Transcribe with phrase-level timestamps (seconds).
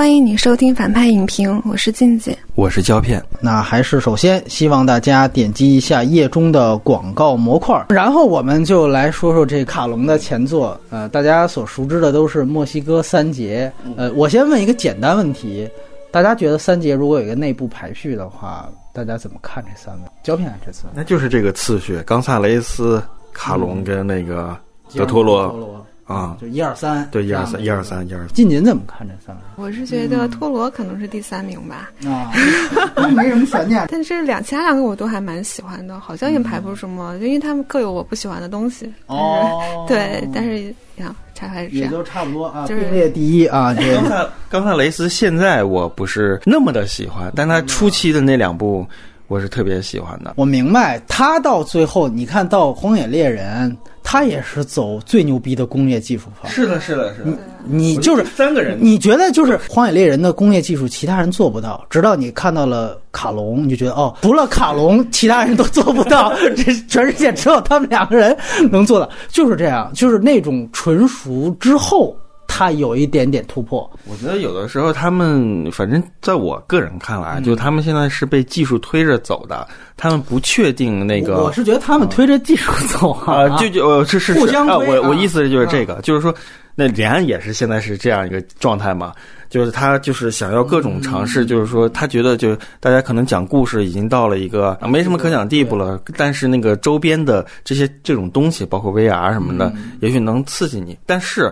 [0.00, 2.34] 欢迎你收听反派影评，我是静静。
[2.54, 10.80] 我是胶片，那还是首先希望大家点击一下页中的广告模块，然后我们就来说说这卡隆的前作。
[10.88, 13.70] 呃，大家所熟知的都是墨西哥三杰。
[13.94, 15.68] 呃，我先问一个简单问题，
[16.10, 20.00] 大家觉得三杰如果有一个内部排序的话，大家怎么看这三位？
[20.22, 23.02] 胶片这次那就是这个次序：冈萨雷斯、
[23.34, 24.56] 卡隆跟那个
[24.94, 25.79] 德托罗
[26.10, 28.28] 啊，就一二三，对，一二三，一二三，一二三。
[28.34, 29.42] 静您怎么看这三位？
[29.54, 32.32] 我是觉得托罗可能是第三名吧，啊，
[33.14, 33.86] 没什么悬念。
[33.88, 38.92] 但是两其他两个我都还蛮喜欢的，好像也排不出什么，因为他们各有我不喜欢的东西。
[39.06, 41.84] 哦， 对，但是呀，差还是这样。
[41.84, 48.84] 也就差不多啊，就是并列第一啊，这冈萨冈萨雷斯现在我不是那么的喜欢，但他初期的那两部
[49.30, 50.34] 我是特别喜欢的。
[50.36, 53.70] 我明白，他到最后，你看到《荒野猎人》，
[54.02, 56.50] 他也是走最牛逼的工业技术方。
[56.50, 57.38] 是的，是的，是的。
[57.64, 68.36] 你就是三个人，你觉得就是《荒野猎人》的工业技术，其他人做不到，直到你看到了卡隆，你就觉得哦，除了卡隆，其他人都做不到， 这全世界只有他们两个人
[68.72, 72.16] 能做到，就是这样，就是那种纯熟之后，
[72.60, 73.90] 他有一点点突破。
[74.04, 79.66] 我觉得有的时候他们，反正在我个人看来，就他们现在是被技术推着走的，
[79.96, 81.42] 他们不确定那个。
[81.42, 85.00] 我是觉得他们推着技术走啊，就就呃是是是互相啊，推啊。
[85.00, 86.34] 我我意思就是这个，就是说，
[86.74, 89.14] 那李安也是现在是这样一个状态嘛，
[89.48, 101.50] 就是他就是想要各种尝试，就是说他觉得就大家可能讲故事已经到了一个啊没什么可讲地步了，但是那个周边的这些这种东西，包括 VR 什么的，也许能刺激你，但是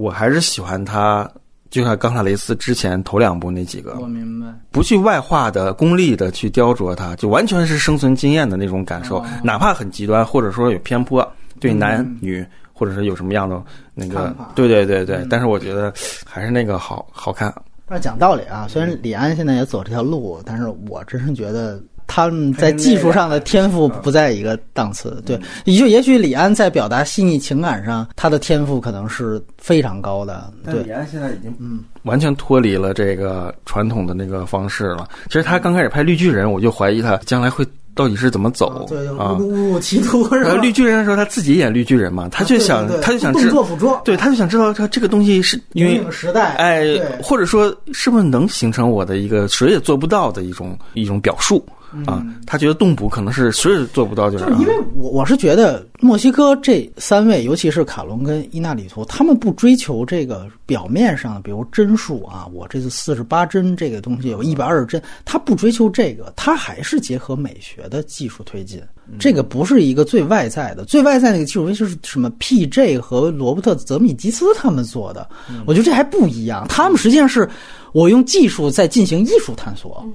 [0.00, 1.30] 我还是喜欢他。
[1.68, 4.46] 就像冈萨雷斯之前头两部那几个，我明白。
[4.72, 11.24] 不去外化的、功利的去雕琢它，就完全是生存经验的那种感受，哦哪怕很极端，或者说有偏颇，
[11.60, 13.62] 对男女，或者是有什么样的
[13.94, 15.24] 那个对对对对。
[15.30, 15.94] 但是我觉得
[16.26, 17.54] 还是那个好好看。
[17.86, 21.80] 但是讲道理啊，虽然李安现在也走这条路，但是我真是觉得
[22.12, 25.22] 他们在技术上的天赋不在一个档次。
[25.24, 30.52] 对，也就也许李安在表达细腻情感上，他的天赋可能是非常高的。
[30.64, 35.08] 对，李安现在已经嗯完全脱离了这个传统的那个方式了。
[35.26, 39.34] 其实他刚开始拍《绿巨人》，我就怀疑他将来会到底是怎么走对，啊。
[39.34, 40.48] 误入歧途是吧？
[40.48, 51.64] 然后绿巨人的时候，他自己演绿巨人嘛，他就想，他就想动知作捕捉，对，他就想知道他这个东西是因为时代，哎，或者说是不是能形成我的一个谁也做不到的一种一种表述
[52.06, 52.24] 啊？
[52.46, 68.80] 他觉得动捕可能是谁也做不到，就是因为我我是觉得墨西哥这三位，尤其是卡隆跟伊纳里图，他们不追求这个表面上，比如帧数啊，我这次四十八帧这个东西有一百二十帧，他不追求这个，他还是结合美学的技术推进。
[69.18, 75.28] 这个不是一个最外在的，最外在那个技术就是什么 PJ 和罗伯特·泽米吉斯他们做的，
[75.66, 76.64] 我觉得这还不一样。
[76.68, 77.48] 他们实际上是
[77.92, 80.06] 我用技术在进行艺术探索。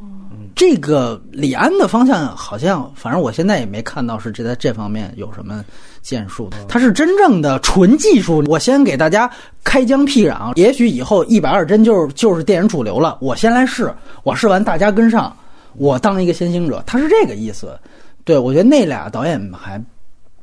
[0.55, 5.63] 这个李安的方向好像，反正我现在也没看到是这在这方面有什么
[6.01, 6.57] 建树的。
[6.69, 8.41] 他是真正的纯技术。
[8.47, 9.29] 我先给大家
[9.63, 13.17] 开疆辟壤，也许以后一百二帧就是就是电影主流了。
[13.19, 13.93] 我先来试，
[14.23, 15.35] 我试完大家跟上，
[15.73, 16.81] 我当一个先行者。
[16.87, 17.77] 他是这个意思。
[18.23, 19.79] 对我觉得那俩导演还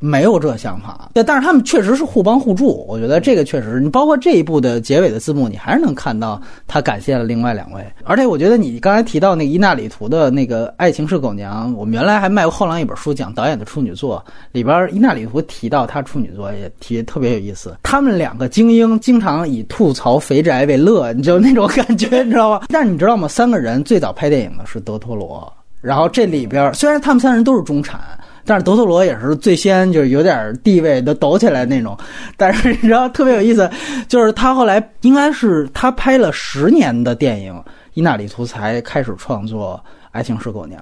[0.04, 2.84] 没有这想法，对，但是他们确实是互帮互助。
[2.88, 7.86] 我觉得这个确实，你包括这一部的结尾的字幕，你还是能看到他感谢了另外两位。
[8.02, 14.20] 而且我觉得你刚才提到那个伊纳里图的那个《爱情是狗娘》，我们原来还卖过后浪一本书讲导演的处女作，
[14.50, 17.76] 里边伊纳里图提到他处女作也提特别有意思。
[17.84, 22.62] 他们两个精英经常以吐槽肥宅为乐，你就那种感觉，你知道吗？
[22.74, 23.28] 但是你知道吗？
[23.28, 28.00] 三个人最早拍电影的是德托罗，然后这里边虽然他们三人都是中产。
[28.44, 31.97] 但是德托罗也是最先，就是有点地位都抖起来那种。
[32.36, 33.70] 但是你知道特别有意思，
[34.08, 37.62] 就是他后来应该是他拍了十年的电影，
[37.94, 39.80] 伊纳里图才开始创作
[40.10, 40.80] 《爱情是狗娘》。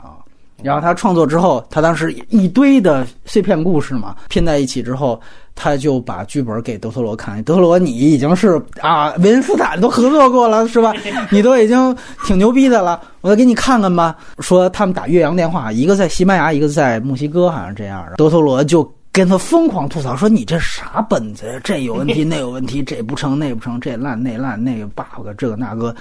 [0.62, 5.20] 然后他创作之后，他当时一堆的碎片故事嘛，拼在一起之后，
[5.54, 7.42] 他就把剧本给德托罗看。
[7.44, 10.92] 德托罗，你已经是啊，维恩斯坦都合作过了是吧？
[11.30, 14.16] 你都已经挺牛逼的了，我再给你看看吧。
[14.38, 18.16] 说他们打越洋电话，一个在西班牙，一个在墨西哥，好像这样的。
[18.16, 21.60] 德托罗就跟他疯狂吐槽说：“你这啥本子呀？
[21.64, 25.94] 这有问题， 那有问题，这不成，那不成，这烂那烂，那个 bug，这个那个。”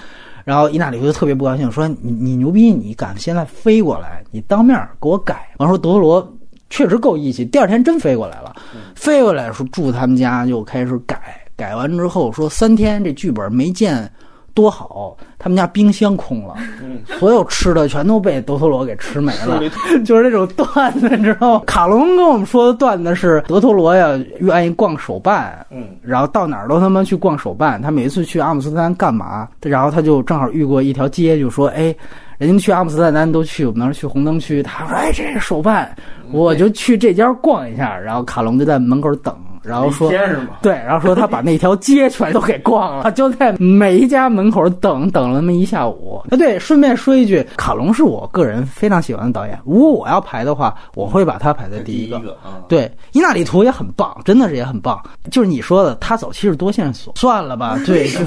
[0.50, 6.28] 然后伊纳里夫就特别不高兴，说：“你你牛逼，你敢现在飞过来，你当面给我改。”完说德罗
[6.72, 8.56] 确实够义气，第二天真飞过来了，
[8.96, 14.12] 飞过来说住他们家就开始改，改完之后说三天这剧本没见
[14.54, 16.56] 多好，他们家冰箱空了，
[17.20, 19.62] 所有吃的全都被德托罗给吃没了，
[20.06, 21.64] 就是那种段子，你知道吗？
[21.66, 27.82] 卡隆跟我们说的段子是德托罗呀，愿意逛手办，嗯，然后到哪儿都他妈去逛手办。
[27.82, 29.48] 他每一次去阿姆斯特丹干嘛？
[29.62, 31.96] 然后他就正好遇过一条街，就说：“哎，
[32.38, 35.96] 人家去阿姆斯特丹都去，我们那儿去红灯区。”他说：“哎，这是手办，
[36.32, 39.36] 我就去这家逛一下。”然后卡隆就在门口等。
[39.64, 40.12] 然后说
[40.62, 46.22] 对，然后说他把那条街全都给逛了，他就在每一家门口等等了那么一下午。
[46.30, 52.32] 啊，对，顺便说一句，卡隆是我个人非常喜欢的导演，如果我要排的话，我会把他排在第一一个。
[52.44, 55.02] 啊，对，伊纳里图也很棒，真的是也很棒。
[55.32, 57.78] 就是你说的，他走其实多线索，算了吧。
[57.86, 58.26] 对，就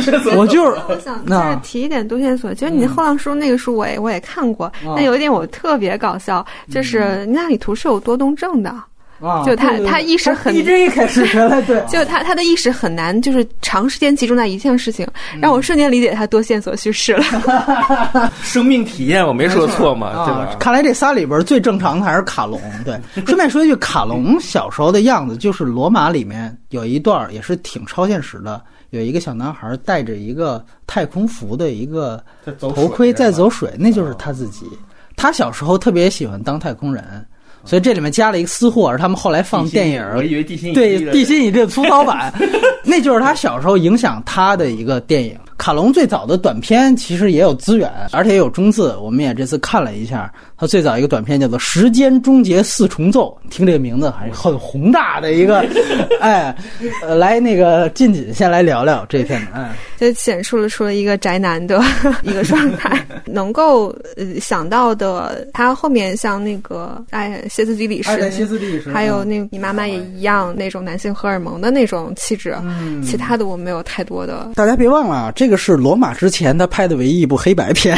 [0.00, 8.74] 是我就是我想再提一点多线索，其实你后浪书那个书我也我也看过，但有一点我特别搞笑，就是伊纳里图是有多动症的，
[9.22, 15.06] 啊，就他他意识很一直一开始原来对， 就他他的意识很难，就是长时间集中在一件事情，
[15.40, 18.30] 让我瞬间理解他多线索叙事了。
[18.42, 22.60] 生命体验我没说错嘛，对啊吧？，看来这仨里边最正常的还是卡隆。
[22.84, 28.60] 对，顺便说一句，卡隆小时候的样子，就是罗马里面有一段也是挺超现实的，
[28.90, 32.22] 有一个小男孩戴着一个太空服的一个
[32.58, 34.66] 头盔在走水，那哦就是他自己。
[35.14, 37.24] 他小时候特别喜欢当太空人，
[37.64, 42.32] 所以这里面加了一个私货，是他们后来放电影我以为地心引对地心引力的粗糙版，
[42.84, 45.36] 那就是他小时候影响他的一个电影。
[45.62, 50.28] 卡隆最早的短片其实也有资源，而且也有中字，我们也这次看了一下。
[50.56, 55.64] 他最早一个短片叫做《时间终结四重奏》，听这个名字还是很宏大的一个，
[56.20, 56.54] 哎，
[57.02, 61.80] 呃，来那个近锦先来聊聊这片子，哎，就显示了出了一个宅男的
[62.22, 74.50] 一个状态，能够呃想到的，他后面像那个哎歇斯底里爱在歇，斯底里是，还有那个你妈妈也一样那种男性荷尔蒙的那种气质，嗯其他的我没有太多的。
[74.54, 77.94] 大家别忘了，啊，这个这是罗马之前他拍的唯一一部黑白片，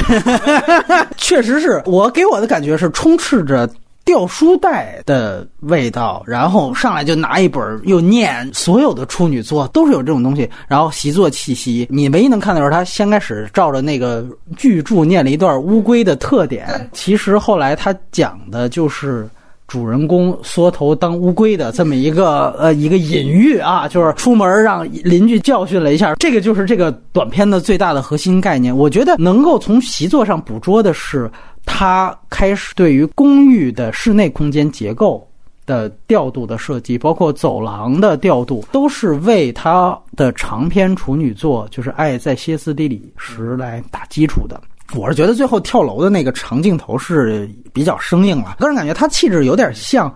[1.16, 3.70] 确实是我给我的感觉是充斥着。
[4.06, 11.86] 掉书袋的味道，然后上来就拿一本又念，所有的处女作都是有这种东西，然后习作气息。
[11.88, 14.22] 你唯一能看到是他先开始照着那个
[14.58, 19.26] 巨著念了一段乌龟的特点，其实后来他讲的就是
[19.66, 28.76] 主人公缩头当乌龟的这么一个呃一个隐喻啊，就是出门让邻居教训了一下，这个就是这个短片的最大的核心概念。
[28.76, 31.30] 我觉得能够从习作上捕捉的是，
[31.64, 35.26] 他开始对于公寓的室内空间结构。
[35.66, 44.60] 的调度的设计，包括走廊的调度，都是为他的长篇处女作，就是《爱在歇斯底里时》来打基础的。
[44.94, 50.14] 我是觉得最后跳楼的那个长镜头是比较生硬了，个人感觉他气质有点像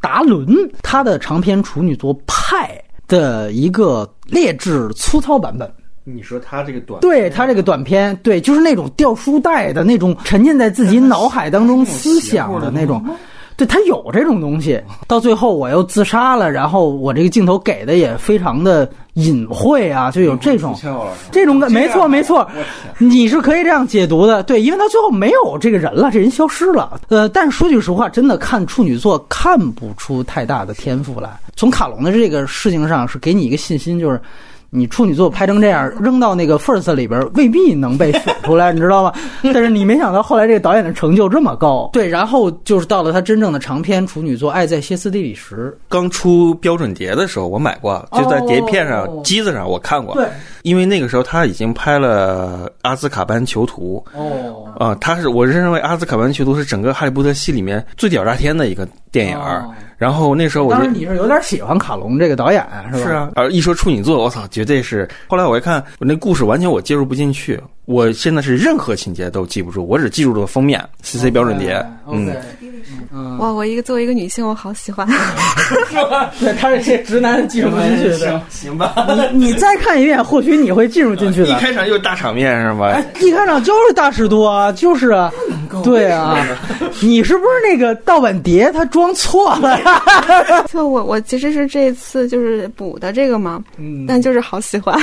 [0.00, 0.46] 达伦
[0.82, 2.68] 他的长篇处女作《派》
[3.10, 5.72] 的一个劣质粗糙版本。
[6.04, 13.04] 你说他这个短，对他这个短片，对，就是那种掉书袋的那种沉浸在自己脑海当中思想的那种。
[13.58, 20.78] 对他有这种东西，到最后我又自杀了，然后我这个镜头给的也非常的隐晦啊，就有这种
[21.32, 22.48] 这种感，没错没错，
[22.98, 27.00] 你是可以这样解读的，对，因为他最后没有这个人了，这人消失了。
[27.08, 31.28] 呃，但是说句实话，真的看处女座看不出太大的天赋来。
[31.56, 34.20] 从卡隆的这个事情上，是给你一个信心，就是。
[34.70, 39.12] 你处女座拍成这样，扔到那个 First 里边，未必能被选出来，你知道吗？
[39.42, 45.76] 但是你没想到后来这个导演的成就这么高，对，然后就是到了他真正的长篇处女作《爱在歇斯底里时。
[45.88, 49.22] 刚出标准碟的时候，我买过，就在碟片上、哦。
[49.24, 50.14] 机子上我看过。
[50.14, 50.26] 对，
[50.62, 59.38] 因为那个时候他已经拍了《阿兹卡班囚徒》哦，啊、他是我认为《阿兹卡班囚徒》是整个哈利波特系里面最屌炸天的一个电影
[59.96, 62.98] 然后那时候我就当时你是有点喜欢卡隆这个导演，是吧？
[62.98, 65.08] 是啊，而一说处女座，我操，绝对是。
[65.26, 67.60] 后来我一看，我那故事完全我接入不进去。
[67.88, 71.82] 我现在是任何情节都记不住，我只记住了封面 CC 标准碟。
[72.06, 72.30] 嗯，
[73.10, 75.08] 嗯，哇，我一个作为一个女性，我好喜欢。
[76.38, 78.18] 对他这些直男记不进去的。
[78.28, 78.94] 行行吧。
[79.32, 81.58] 你你再看一遍，或许你会进入进去的一的。
[81.58, 85.32] 开场就是大场面是吧哎？，一开场就是大尺度啊，就是啊，
[85.82, 86.36] 对啊，
[87.00, 90.02] 你是不是那个盗版碟他装错了呀？
[90.70, 94.94] 就我我其实是这次就是补的这个嘛，嗯但就是好喜欢。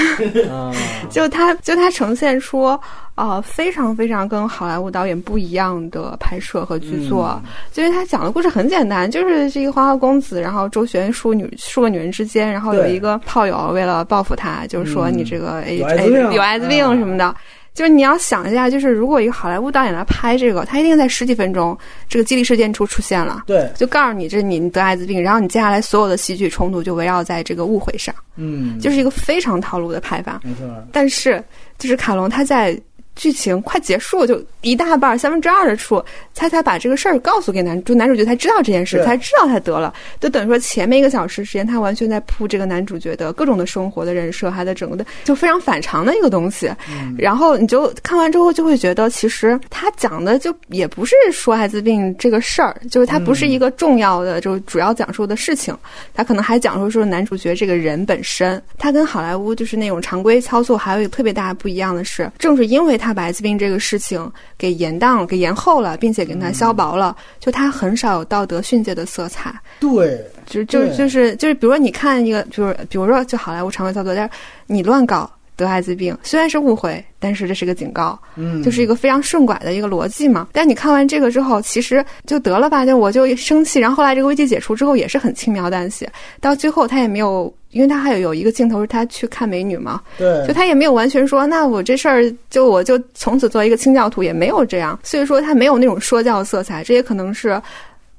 [0.51, 0.71] 啊，
[1.09, 2.74] 就它就它呈现出
[3.15, 7.41] 呃非常非常跟好莱坞导演不一样的拍摄和剧作，
[7.71, 15.17] 就因为他讲的故事很简单，就是这个花花公子，然后周旋数女数个女人之间，然后有一个炮友为了报复他，就是说嗯。
[15.17, 16.27] 你这个哎有艾滋病。
[16.27, 16.99] 哎有艾滋病嗯。
[16.99, 17.35] 什么的。
[17.73, 21.77] 就是你要想一下，就是如果一个好莱坞导演来拍这个，他一定在十几分钟，
[22.07, 30.39] 这个激励事件出出现了，对，就告诉你这你得艾滋病，然后你接下来所有的戏剧冲突就围绕在这个误会上，嗯，就是一个非常套路的拍法。
[30.45, 31.43] 没错，但是
[31.77, 32.79] 就是卡隆他在
[33.15, 36.03] 剧情快结束就一大半三分之二的处，
[36.33, 39.05] 他才把这个事儿告诉给男主，男主角才知道这件事，对。
[39.05, 46.69] 才知道他得了，就等于说前面一个小时时间，他完全在铺这个男主角的各种的生活的人设，还的整个的就非常反常的一个东西。
[47.17, 55.77] 然后你就看完之后就会觉得，其实他讲的就也不是说艾滋病这个事儿，就是他不是一个重要的，就主要讲述的事情，
[56.13, 69.53] 他可能还讲述说男主角这个人本身，他跟好莱坞就是那种常规操作还有一个特别大的不一样的是，正是因为他把艾滋病这个事情给延宕、给延后了，并且给他消薄了，就他很少有道德训诫的色彩。
[69.79, 74.29] 对，就就对就是就是，比如说你看一个，就是比如说就好莱坞常规操作，但是
[74.67, 80.47] 你乱搞得艾滋病，虽然是误会，但是这是个警告，嗯，就是一个非常顺拐的一个逻辑嘛。
[80.51, 90.45] 但你看完这个之后，其实就得了吧，就我就生气，然后后来这个危机解除之后也是很轻描淡写，到最后他也没有，因为他还有有一个镜头是他去看美女嘛，对。
[90.47, 97.61] 就，他也没有完全说，那我这事儿就我就从此做一个清教徒，也没有这样，所以说他没有那种说教色彩，这也可能是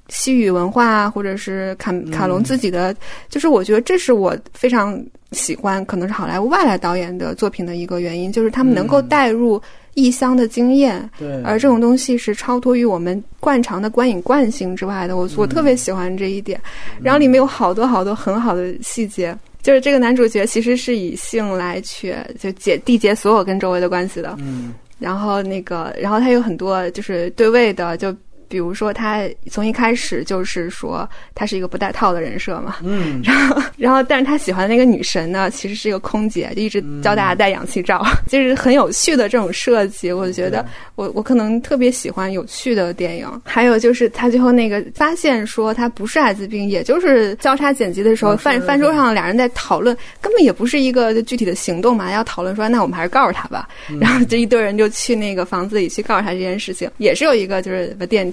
[0.09, 2.95] 西语文化啊，或者是卡卡隆自己的，
[3.29, 5.01] 就是我觉得这是我非常
[5.33, 9.61] 喜欢，可能是好莱坞外来导演的作品的一个原因，就是他们能够带入
[9.95, 16.61] 异乡的经验，对，而这种东西是超脱于我们惯常的观影惯性之外的，我我特别喜欢这一点。
[17.03, 24.37] 然后里面有好多好多很好的细节，就是这个男主角其实是以性来去就解缔结所有跟周围的关系的。
[24.39, 28.15] 嗯，然后那个，然后他有很多就是对位的，就
[28.49, 40.12] 比如说他从一开始就是说他是一个不带套的人设嘛，嗯，然后然后，但是他喜欢的那个女神呢，其实是一个空姐，就一直教大家戴氧气罩， 就是很有趣的这种设计。
[40.12, 43.26] 我觉得我我可能特别喜欢有趣的电影。
[43.45, 53.69] 还有就是他最后那个发现说他不是艾滋病，也就是交叉剪辑的时候，饭饭桌上俩人在讨论，根本也不是一个具体的行动嘛，要讨论说那我们还是告诉他吧。
[54.00, 58.33] 然后这一堆人就去那个房子里去告诉他这件事情，也是有一个就是把电。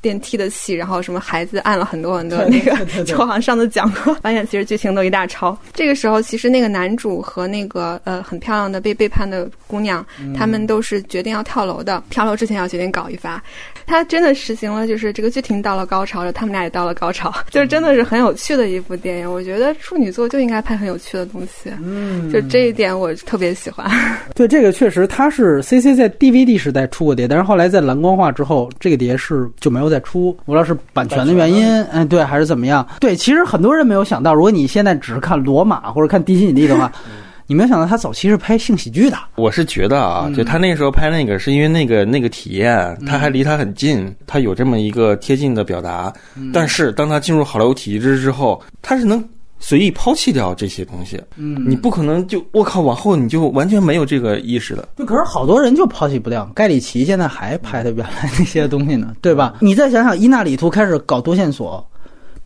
[0.00, 5.56] 电梯的戏，然后什么孩子按了很多很多那个，就好像上次讲过， 发现其实剧情都一大抄。
[5.74, 10.04] 这个时候，其实那个男主和那个呃很漂亮的被背叛的姑娘，
[10.36, 12.02] 他们都是决定要跳楼的。
[12.10, 13.42] 跳楼之前要决定搞一发，
[13.86, 19.30] 他真的实行了，就是这个剧情到了高潮了，他们俩也到了高潮， 就是真的是很有趣的一部电影。
[19.30, 23.90] 我觉得处女座就应该拍很有趣的东西，嗯，就这一点我特别喜欢。
[24.34, 30.36] 对这个确实，它是 CC 在 DVD 时代出过碟，但是后来在蓝光化之后，这个碟是就没有再出。
[30.46, 32.86] 无论是版权的原因，嗯，对，还是怎么样？
[33.00, 36.90] 对，其实很多人没有想到，如果你现在只是看罗马或者看地心引力的话，
[37.50, 39.16] 你没有想到他早期是拍性喜剧的。
[39.36, 46.12] 我是觉得啊，就他那时候拍那个，是因为那个那个体验，他还离他很近，他有这么一个贴近的表达。
[46.52, 49.22] 但是当他进入好莱坞体制之后，他是能
[49.60, 51.20] 随意抛弃掉这些东西。
[51.36, 54.88] 嗯你不可能就我靠，往后你就完全没有这个意识了。
[54.96, 59.54] 就可是好多人就抛弃不掉，盖里奇现在还拍他原来那些东西呢，对吧？
[59.60, 61.84] 你再想想，伊纳里图开始搞多线索，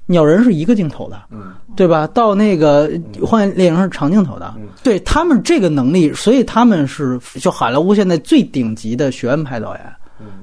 [0.06, 2.06] 鸟人是一个镜头的，嗯，对吧？
[2.08, 2.90] 到那个
[3.22, 9.82] 荒野猎人是长镜头的，嗯对他们这个能力，所以他们是就好莱坞现在最顶级的学院派导演，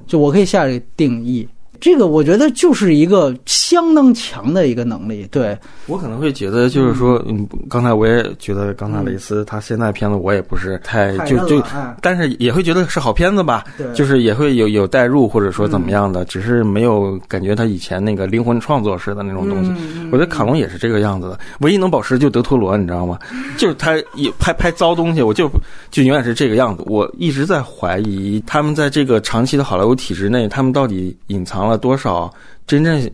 [0.06, 1.46] 就我可以下这个定义。
[1.80, 5.56] 这个我觉得就是一个相当强的一个能力，对，
[5.86, 19.72] 我可能会觉得，就是说，嗯，刚才我也觉得，冈萨雷斯他现在片子我也不是太就就，哎但是也会觉得是好片子吧，对就是也会有有代入或者说怎么样的，只是没有感觉他以前那个灵魂创作式的那种东西。
[20.12, 23.18] 我觉得卡隆也是这个样子的，唯一能保持就德托罗，你知道吗？
[23.56, 25.50] 就是他也拍拍糟东西，我就
[25.90, 26.82] 就永远是这个样子。
[26.86, 32.30] 我一直在怀疑他们在这个长期的好莱坞体制内，他们到底隐藏了多少
[32.66, 33.10] 真正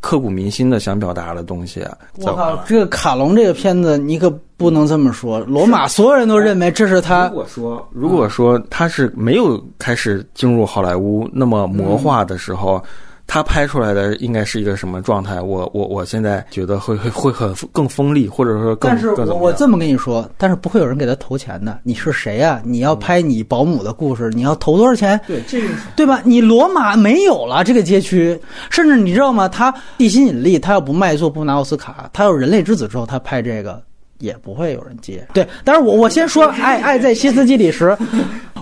[0.00, 1.96] 刻骨铭心的想表达的东西啊？
[2.18, 12.80] 我靠，这个卡隆这个片子你可不能这么说，罗马所有人都认为这是他如果说，如果说他是没有开始进入好莱坞那么魔化的时候，
[13.26, 15.40] 他拍出来的应该是一个什么状态？
[15.40, 21.80] 我我我现在觉得会会会很更锋利，或者说更但是更怎么样我我这么跟你说，但是不会有人给他投钱的。
[21.82, 25.20] 你是谁呀、你要拍你保姆的故事，你要投多少钱？
[25.26, 26.20] 对这个对吧？
[26.24, 28.38] 你罗马没有了这个街区，
[28.70, 29.48] 甚至你知道吗？
[29.48, 33.82] 他地心引力，他要不卖座不拿奥斯卡，他有人类之子之后，他拍这个
[34.18, 35.26] 也不会有人接。
[35.32, 37.96] 对，但是我我先说爱爱在歇斯底里时，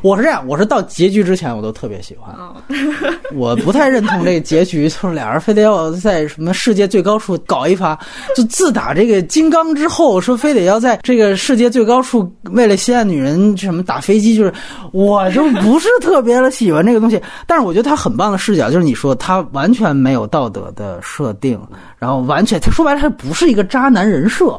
[0.03, 2.55] 我是这样，我是到结局之前我都特别喜欢，哦，
[3.35, 7.99] 我不太认同这个结局，就是俩人非得要在什么世界最高处搞一发。
[8.37, 14.53] 就自打这个金刚之后，说非得要在这个世界最高处为了心爱女人什么打飞机，就是
[14.93, 17.21] 我就不是特别的喜欢这个东西。
[17.47, 21.61] 但是我觉得他很棒的视角，就是你说他完全没有道德的设定，
[21.99, 24.59] 然后完全他说白了他不是一个渣男人设，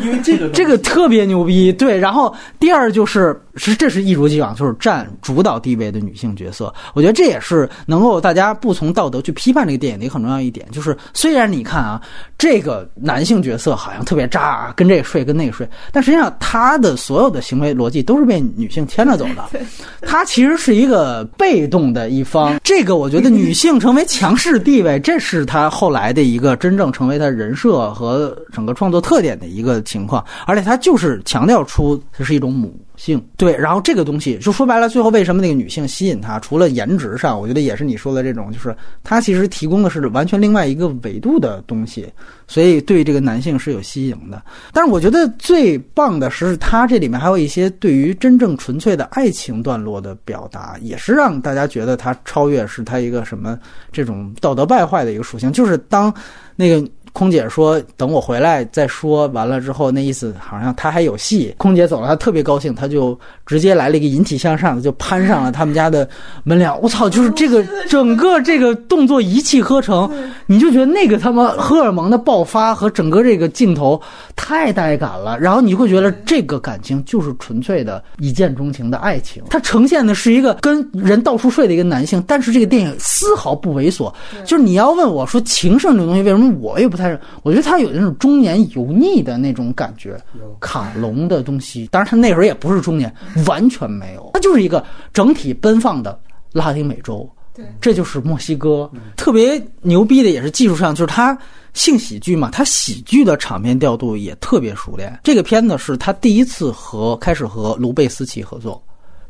[0.00, 1.98] 因为这个这个特别牛逼，对。
[1.98, 6.72] 然后第二就是是这是一如既往，就是占主导地位的女性角色。
[6.94, 10.66] 我觉得这也是能够大家不从道德去批判这个电影的一个很重要一点。
[10.72, 12.00] 就是虽然你看啊，
[12.36, 19.60] 这个男性角色好像特别渣啊，跟这个睡跟那个睡，但实际上他的所有的行为逻辑都是被女性牵着走的。
[20.02, 22.58] 他其实是一个被动的一方。
[22.64, 30.24] 这个我觉得女性成为强势地位，这是他后来的一个真正成为他人设和整个创作特点的一个情况。
[30.46, 33.54] 而且他就是强调出这是一种母性，对。
[33.54, 36.40] 然后这个东西就说白了，最后为什么那个女性吸引他？
[36.40, 42.10] 除了颜值上，我觉得也是你说的这种，就是他其实提供的是完全另外一个维度的东西，
[42.48, 44.42] 所以对这个男性是有吸引的。
[44.72, 53.58] 但是我觉得最棒的是，他这里面还有一些对于真正纯粹的爱情段落的表达，也是让大家觉得他超越是他一个什么
[53.92, 56.12] 这种道德败坏的一个属性，就是当
[56.56, 56.88] 那个。
[57.14, 61.54] 空姐说：“等我回来再说。”完了之后，那意思好像他还有戏。
[61.56, 63.16] 空姐走了，他特别高兴，他就
[63.46, 66.06] 直接来了一个引体向上的，就攀上了他们家的
[66.42, 66.76] 门梁。
[66.82, 67.08] 我操！
[67.08, 70.10] 就是这个整个这个动作一气呵成，
[70.46, 74.00] 你就觉得那个他妈荷尔蒙的爆发和整个这个镜头
[74.34, 75.38] 太带感了。
[75.38, 79.40] 然后你会觉得这个感情就是纯粹的一见钟情的爱情。
[79.50, 84.12] 它呈现的是一个跟人到处睡的一个男性，但是这个电影丝毫不猥琐。
[84.44, 87.03] 就是你要问我说情圣这个东西，为什么我也不太？
[87.04, 90.18] 但是我觉得他有那种中年油腻的那种感觉，
[90.58, 91.86] 卡隆的东西。
[91.88, 94.30] 当然，他那时候也不是中年，完全没有。
[94.32, 94.82] 他就是一个
[95.12, 96.18] 整体奔放的
[96.52, 97.28] 拉丁美洲。
[97.52, 98.90] 对，这就是墨西哥。
[99.18, 101.36] 特别牛逼的也是技术上，就是他
[101.74, 105.20] 性喜剧嘛，他喜剧的场面调度也特别熟练。
[105.22, 108.82] 这个片子是他第一次和开始和卢贝斯奇合作，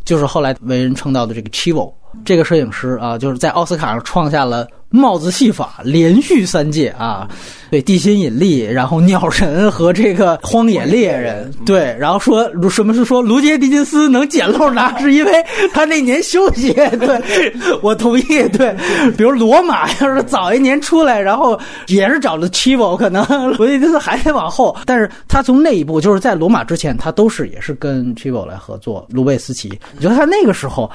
[0.05, 1.93] 就是后来为人称道的这个 Chivo
[2.25, 4.69] 这个摄影师啊，就是在奥斯卡上创下了。
[4.95, 7.29] 帽子戏法连续三届啊，
[7.69, 16.73] 对地心引力，然后鸟人和这个荒野猎人，对，然后说什么是说卢杰·迪金斯能捡漏拿，是因为他那年休息。
[16.73, 17.21] 对
[17.83, 18.73] 我同意，对，
[19.17, 23.25] 比如罗马要是早一年出来，然后也是找了 Chivo，可能
[23.57, 24.77] 卢杰·迪金斯还得往后。
[24.87, 29.05] 但是他从那一步，就是在罗马之前，他都是也是跟 Chivo 来合作。
[29.11, 30.89] 卢贝斯奇，你觉得他那个时候？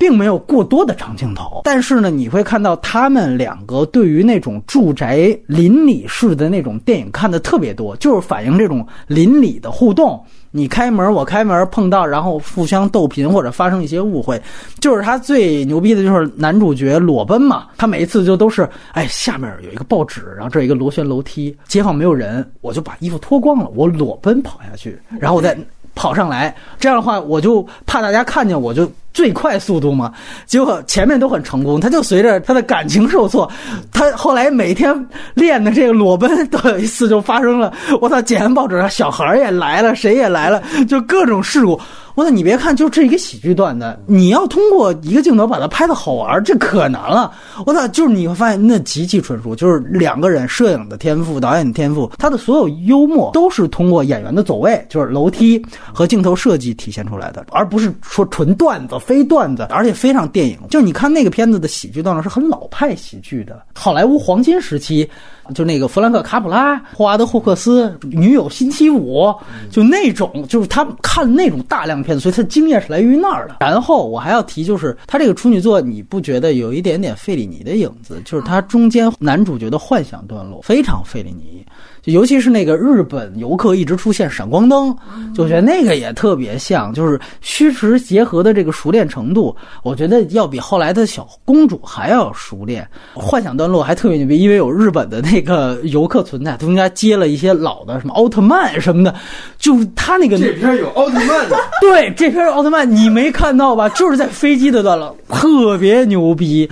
[0.00, 10.18] 并没有过多的长镜头，但是呢，你会看到他们两个对于那种住宅邻里式的那种电影看的特别多，就是反映这种邻里的互动。
[10.52, 14.40] 你开门，我开门，碰到，然后互相斗贫或者发生一些误会。
[14.80, 25.54] 就是他最牛逼的就是男主角裸奔嘛，他每一次就都是，哎，下面有一个报纸，然后这一个螺旋楼梯，街坊没有人，我就把衣服脱光了，我裸奔跑下去，然后我再
[25.94, 26.56] 跑上来。
[26.78, 28.90] 这样的话，我就怕大家看见，我就。
[29.12, 30.12] 最快速度嘛，
[30.46, 33.50] 结果前面都很成功，他就随着他的感情受挫，
[33.92, 34.94] 他后来每天
[35.34, 38.20] 练的这个裸奔，都有一次就发生了，我操！
[38.22, 41.80] 检完报纸，小孩也来了，谁也来了，就各种事故。
[42.16, 47.32] 我说你别看，就这一个喜剧段子，你要通过一个镜头把它拍的好玩，这可难了。
[47.64, 60.58] 我操，就是你会发现那极其纯熟，就是两个人摄影的天赋、导演的天赋，他的所有幽默都是通过演员的走位，就是楼梯和镜头设计体现出来的，而不是说纯段子、非段子，而且非常电影。
[60.70, 65.08] 就你看那个片子的喜剧段落是很老派喜剧的，好莱坞黄金时期。
[65.52, 69.34] 就那个弗兰克·卡普拉、霍华德·霍克斯，女友星期五，
[69.68, 73.56] 就那种，就是他看那种大量片子，所以他经验是来源于那儿的。
[73.58, 78.22] 然后我还要提，就是他这个处女座，你不觉得有一点点费里尼的影子？
[78.24, 81.66] 就是他中间男主角的幻想段落非常费里尼。
[82.02, 84.96] 就尤其是那个日本游客一直出现闪光灯，
[85.34, 92.88] 就觉得那个也特别像，就是虚实结合的这个熟练程度，我觉得要比后来的小公主还要熟练。
[93.14, 99.14] 幻想段落还特别牛逼，因为有日本的那个游客存在，中间接了一些老的什么奥特曼什么的，
[99.58, 103.88] 就是他那个这片有奥特曼的，对，这片奥特曼你没看到吧？
[103.90, 106.68] 就是在飞机的段落，特别牛逼。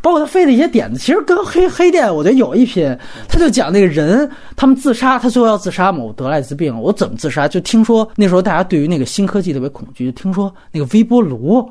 [0.00, 2.96] 包括他费的一些点子，其实跟黑黑店我觉得有一拼。
[3.28, 7.46] 他就讲那个人，他们自杀，他最后要自杀嘛，我得艾滋病，我怎么自杀？
[7.48, 11.68] 就听说那时候大家对于那个新科技特别恐惧，就听说那个微波炉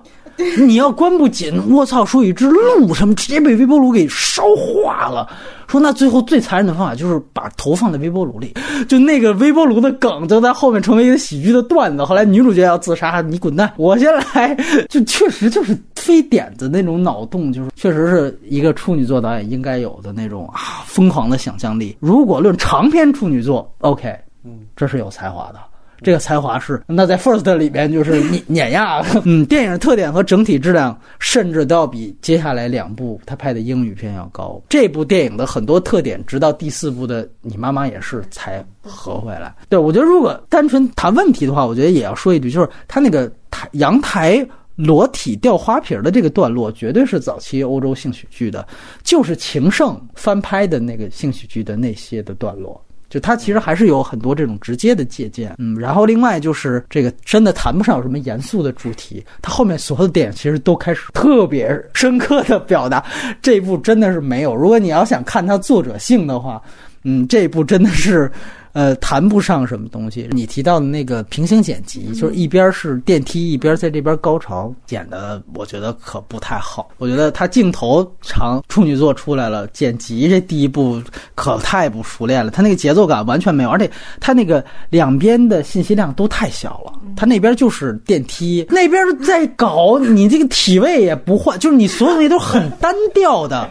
[0.58, 5.28] 你要关不紧，我操，说一只鹿什么直接被微波炉给烧化了。
[5.68, 8.54] 说那最后最残忍的方法就是把头放在微波炉里，
[8.88, 12.06] 就那个微波炉的梗就在后面成为一个喜剧的段子。
[12.06, 14.56] 后来女主角要自杀，你滚蛋，我先来，
[14.88, 21.98] 就确实就是非点子那种脑洞，就是确实是一个处女座导演应该有的那种啊疯狂的想象力。
[22.00, 25.60] 如果论长篇处女作，OK，嗯，这是有才华的。
[26.02, 34.62] 这个才华是，那在 First 里边就是碾 碾压，嗯，电影特点和整体质量甚至都要比接下来两部他拍的英语片要高。
[34.70, 39.54] 这部电影的很多特点，直到第四部的《你妈妈也是》才合回来。
[39.70, 48.68] 对我觉得，如果单纯谈问题的话，我觉得也要说一句，就是他那个台阳台裸体掉花瓶的这个段落，绝对是早期欧洲性喜剧的，
[49.04, 52.80] 就是情圣翻拍的那个性喜剧的那些的段落。
[53.10, 63.04] 就它其实还是有很多这种直接的借鉴，嗯，然后另外就是这个真的谈不上有什么严肃的主题，它后面所有的电影其实都开始特别深刻的表达，
[63.42, 64.56] 这一部真的是没有。
[64.56, 66.62] 如果你要想看它作者性的话，
[67.04, 68.32] 嗯，这一部真的是。
[68.78, 70.30] 呃，谈不上什么东西。
[70.34, 76.88] 你提到的那个平行剪辑，就是一边是电梯，一边在这边高潮剪的，我觉得可不太好。
[77.00, 81.02] 我觉得他镜头长，处女座出来了，剪辑这第一步
[81.34, 86.94] 可太不熟练了，他那个节奏感完全没有，而且他那个两边的信息量都太小了。
[87.16, 93.68] 他那边就是电梯，那边在搞你这个体位也不换，就是你所有东西都很单调的。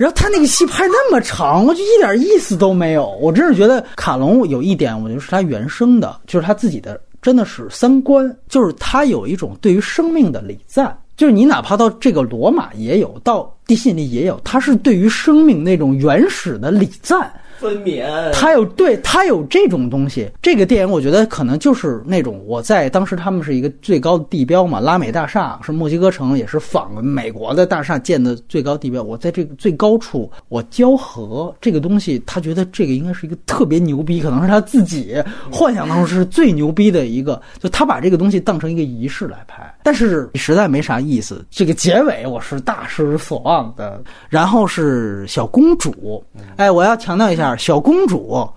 [0.00, 3.10] 然后他那个戏拍那么长，我就一点意思都没有。
[3.20, 10.98] 我真是觉得卡隆有一点，我觉得是他原生的，就是他自己的，真的是三观，就是他有一种对于生命的礼赞。
[11.18, 17.30] 就是你哪怕到这个罗马也有，到地心力也有，他是对于生命那种原始的礼赞。
[17.60, 20.30] 分娩，他有对他有这种东西。
[20.40, 29.02] 这个电影我觉得可能就是那种我在当时他们是一个最高的地标嘛，拉美大厦是墨西哥城，也是仿美国的大厦建的最高地标。
[29.02, 37.40] 我在这个最高处，我交合这个东西，他觉得这个应该是一个特别牛逼，可能是他自己幻想当中是最牛逼的一个。
[37.58, 41.44] 就他把这个东西当成一个仪式来拍，但是实在没啥意思。
[41.50, 44.02] 这个结尾我是大失所望的。
[44.30, 46.24] 然后是小公主，
[46.56, 47.49] 哎，我要强调一下。
[47.56, 48.48] 小公主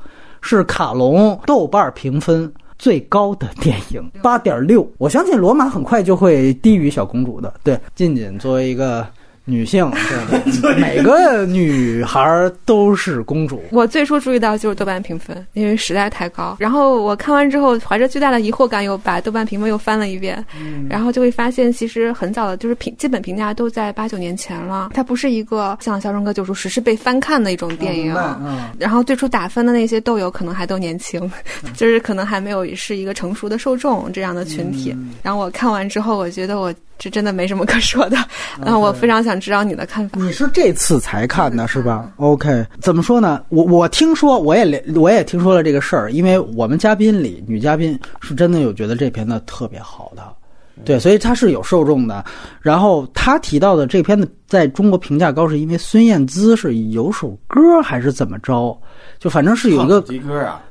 [0.42, 4.88] 是卡隆豆瓣评分最高的电影，八点六。
[4.98, 7.54] 我相信罗马很快就会低于小公主的。
[7.64, 9.06] 对，静静作为一个。
[9.46, 9.92] 女性，
[10.62, 13.62] 对每个女孩都是公主。
[13.72, 16.56] 我最初注意到就是豆瓣评分，因为实在太高。
[16.60, 20.44] 然后我看完之后，怀着巨大的疑惑感，又把豆瓣评分又翻了一遍，
[20.90, 24.92] 然后就会发现，其实很早的，就是评基本评价都在八九年前了。
[24.94, 28.16] 它不是一个像《肖申克救赎》时是被翻看的一种电影。
[28.80, 31.30] 然后最初打分的那些豆友可能还都年轻，
[31.76, 34.96] 就是可能还没有是一个成熟的受众这样的群体。
[35.22, 36.74] 然后我看完之后，我觉得我。
[36.98, 38.18] 这真的没什么可说的，
[38.62, 40.18] 嗯，我非常想知道你的看法。
[40.20, 43.44] 你是这次才看的是吧？OK，怎么说呢？
[43.50, 50.24] 我我听说，我也我也听说了这个事儿，因为我们嘉宾里女嘉宾是真的有觉得这片子特别好的，
[50.86, 52.24] 对，所以他是有受众的。
[52.62, 58.80] 然后他提到的这片子在中国评价高，是因为孙燕姿是有首歌还是怎么着？
[59.20, 60.62] 就反正是有一个歌啊。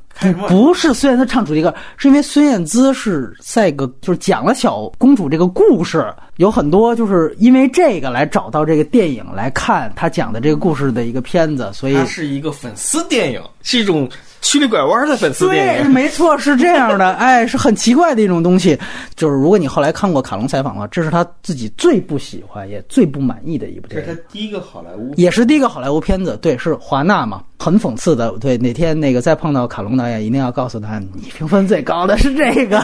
[0.49, 14.09] 不是孙燕姿唱主题歌，是因为孙燕姿是在个就是讲了小公主这个故事，有很多就是因为这个来找到这个电影来看他讲的这个故事的一个片子，所以它是一个粉丝电影，是一种。
[14.43, 18.79] 曲里拐弯的粉丝电影，没错，是这样的，哎，是很奇怪的一种东西。
[19.15, 24.07] 就是如果你后来看过卡隆采访的话，这是他自己最不喜欢也最不满意的一部电影。
[24.07, 26.37] 这是他第一个好莱坞，也是第一个好莱坞片子。
[26.43, 28.33] 对，是华纳嘛，很讽刺的。
[28.41, 32.79] 对，哪天那个再碰到卡隆导演，一定要告诉他，你评分最高的是这个，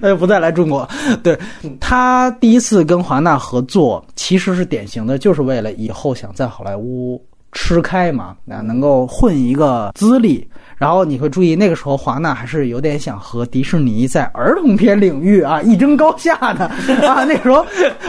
[0.00, 0.86] 他就不再来中国。
[1.22, 1.36] 对
[1.80, 7.20] 他第一次跟华纳合作，其实是典型的，就是为了以后想在好莱坞
[7.52, 10.46] 吃开嘛，啊能够混一个资历。
[10.76, 16.64] 然后你会注意，那个时候华纳还是有点想和迪士尼在儿童片领域啊 一争高下的
[17.06, 17.22] 啊。
[17.24, 17.62] 那时候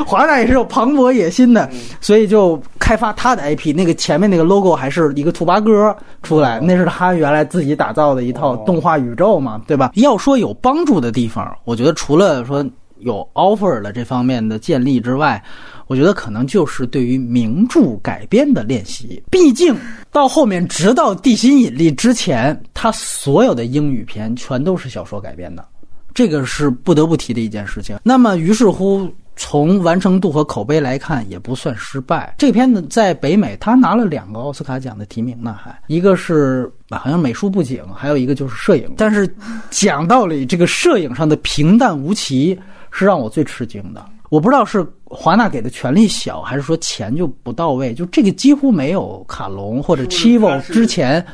[0.06, 3.76] 华纳也是有磅礴野心的，所以就开发他的 IP。
[3.76, 9.92] 那个前面那个 logo 还是一个兔八哥出来，那是他原来自己打造的一套动画宇宙嘛，对吧？
[9.96, 12.66] 要说有帮助的地方，我觉得除了说
[13.02, 15.44] 有 offer 的这方面的建立之外。
[15.88, 19.76] 我觉得可能就是对于名著改编的练习，毕竟
[20.10, 25.66] 到后面，直到《地心引力》之前，他所有的英语片全都是小说改编的，
[26.14, 28.00] 这个是不得不提的一件事情。
[28.04, 32.34] 那么，于是乎，从完成度和口碑来看，也不算失败。
[32.38, 38.90] 这片子在北美，他拿了两个奥斯卡奖的提名呢，还一个是好像美术布景，还有一个就是摄影。
[38.96, 39.30] 但是
[39.70, 42.58] 讲道理，这个摄影上的平淡无奇
[42.92, 44.06] 是让我最吃惊的。
[44.30, 51.26] 我不知道是华纳给的权力小，还是说钱就不到位，就这个几乎没有卡隆或者 Chivo 之前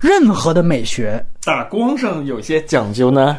[0.00, 1.24] 任何的美学。
[1.44, 3.38] 打光上有些讲究呢。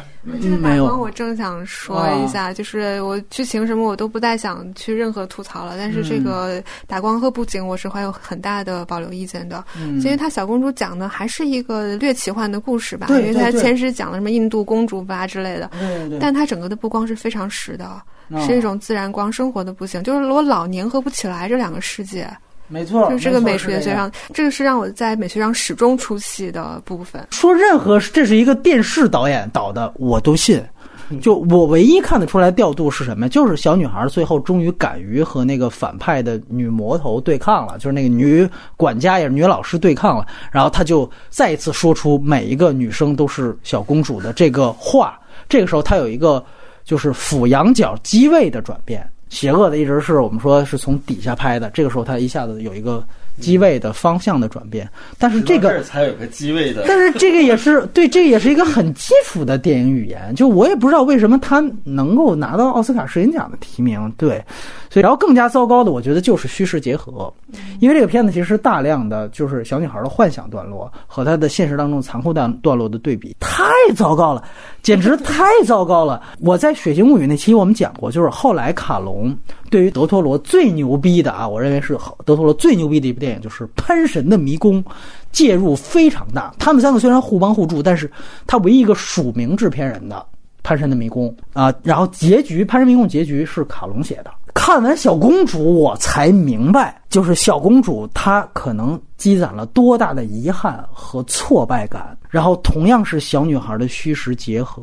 [0.60, 10.00] 打光我正想说一下，就是我剧情什么我都不太想去任何吐槽了，但是这个打光和布景我是怀有很大的保留意见的，嗯。
[10.00, 17.86] 因为他小公主讲的还是一个略奇幻的故事吧，因为他前世讲了什么印度公主吧之类的，对对对，但它整个的布光是非常实的，
[18.30, 22.28] 哦是一种自然光，生活的布景，就是我老粘合不起来这两个世界，
[22.68, 23.94] 没错，就是这个美没错学学。
[23.94, 27.26] 上，这个是让我在美学上始终出戏的部分。
[27.30, 30.62] 说任何这是一个电视导演导的，我都信。
[31.22, 33.28] 就我唯一看得出来调度是什么？
[33.28, 40.26] 就是小女孩最后终于敢于和那个反派的女魔头对抗了，就是那个女管家也是女老师对抗了。
[40.50, 45.16] 然后她就再一次说出每一个女生都是小公主的这个话。
[45.48, 46.44] 这个时候她有一个
[46.84, 49.08] 就是俯仰角机位的转变。
[49.28, 53.04] 邪恶的一直是我们说是从底下拍的，这个时候他一下子有一个
[53.40, 54.88] 机位的方向的转变。
[55.18, 60.34] 但是这个才有个机位的，但是这个也是对，这个也是一个很基础的电影语言。
[60.34, 64.42] 就我也不知道为什么他能够拿到奥斯卡摄影奖的提名，对。
[64.88, 67.30] 所以，然后更加糟糕的，我觉得就是虚实结合，
[67.80, 74.42] 因为这个片子其实大量的就是小女孩的幻想段落和她的现实当中残酷段段落的对比，太糟糕了，
[74.86, 76.22] 简直太糟糕了。
[76.38, 79.36] 我在《血腥物语》那期我们讲过，就是后来卡隆
[79.68, 84.80] 对于德托罗最牛逼的啊，我认为是德托罗最牛逼的一部电影，就是《潘神的迷宫》。
[85.32, 88.08] 介入非常大，他们三个虽然互帮互助，但是
[88.46, 90.14] 他唯一一个署名制片人的
[90.62, 91.28] 《潘神的迷宫》
[91.60, 94.30] 啊，然后结局《潘神迷宫》结局是卡隆写的。
[94.54, 104.82] 看完小公主，我才明白，就是小公主她可能积攒了多大的遗憾和挫败感，然后同样是小女孩的虚实结合。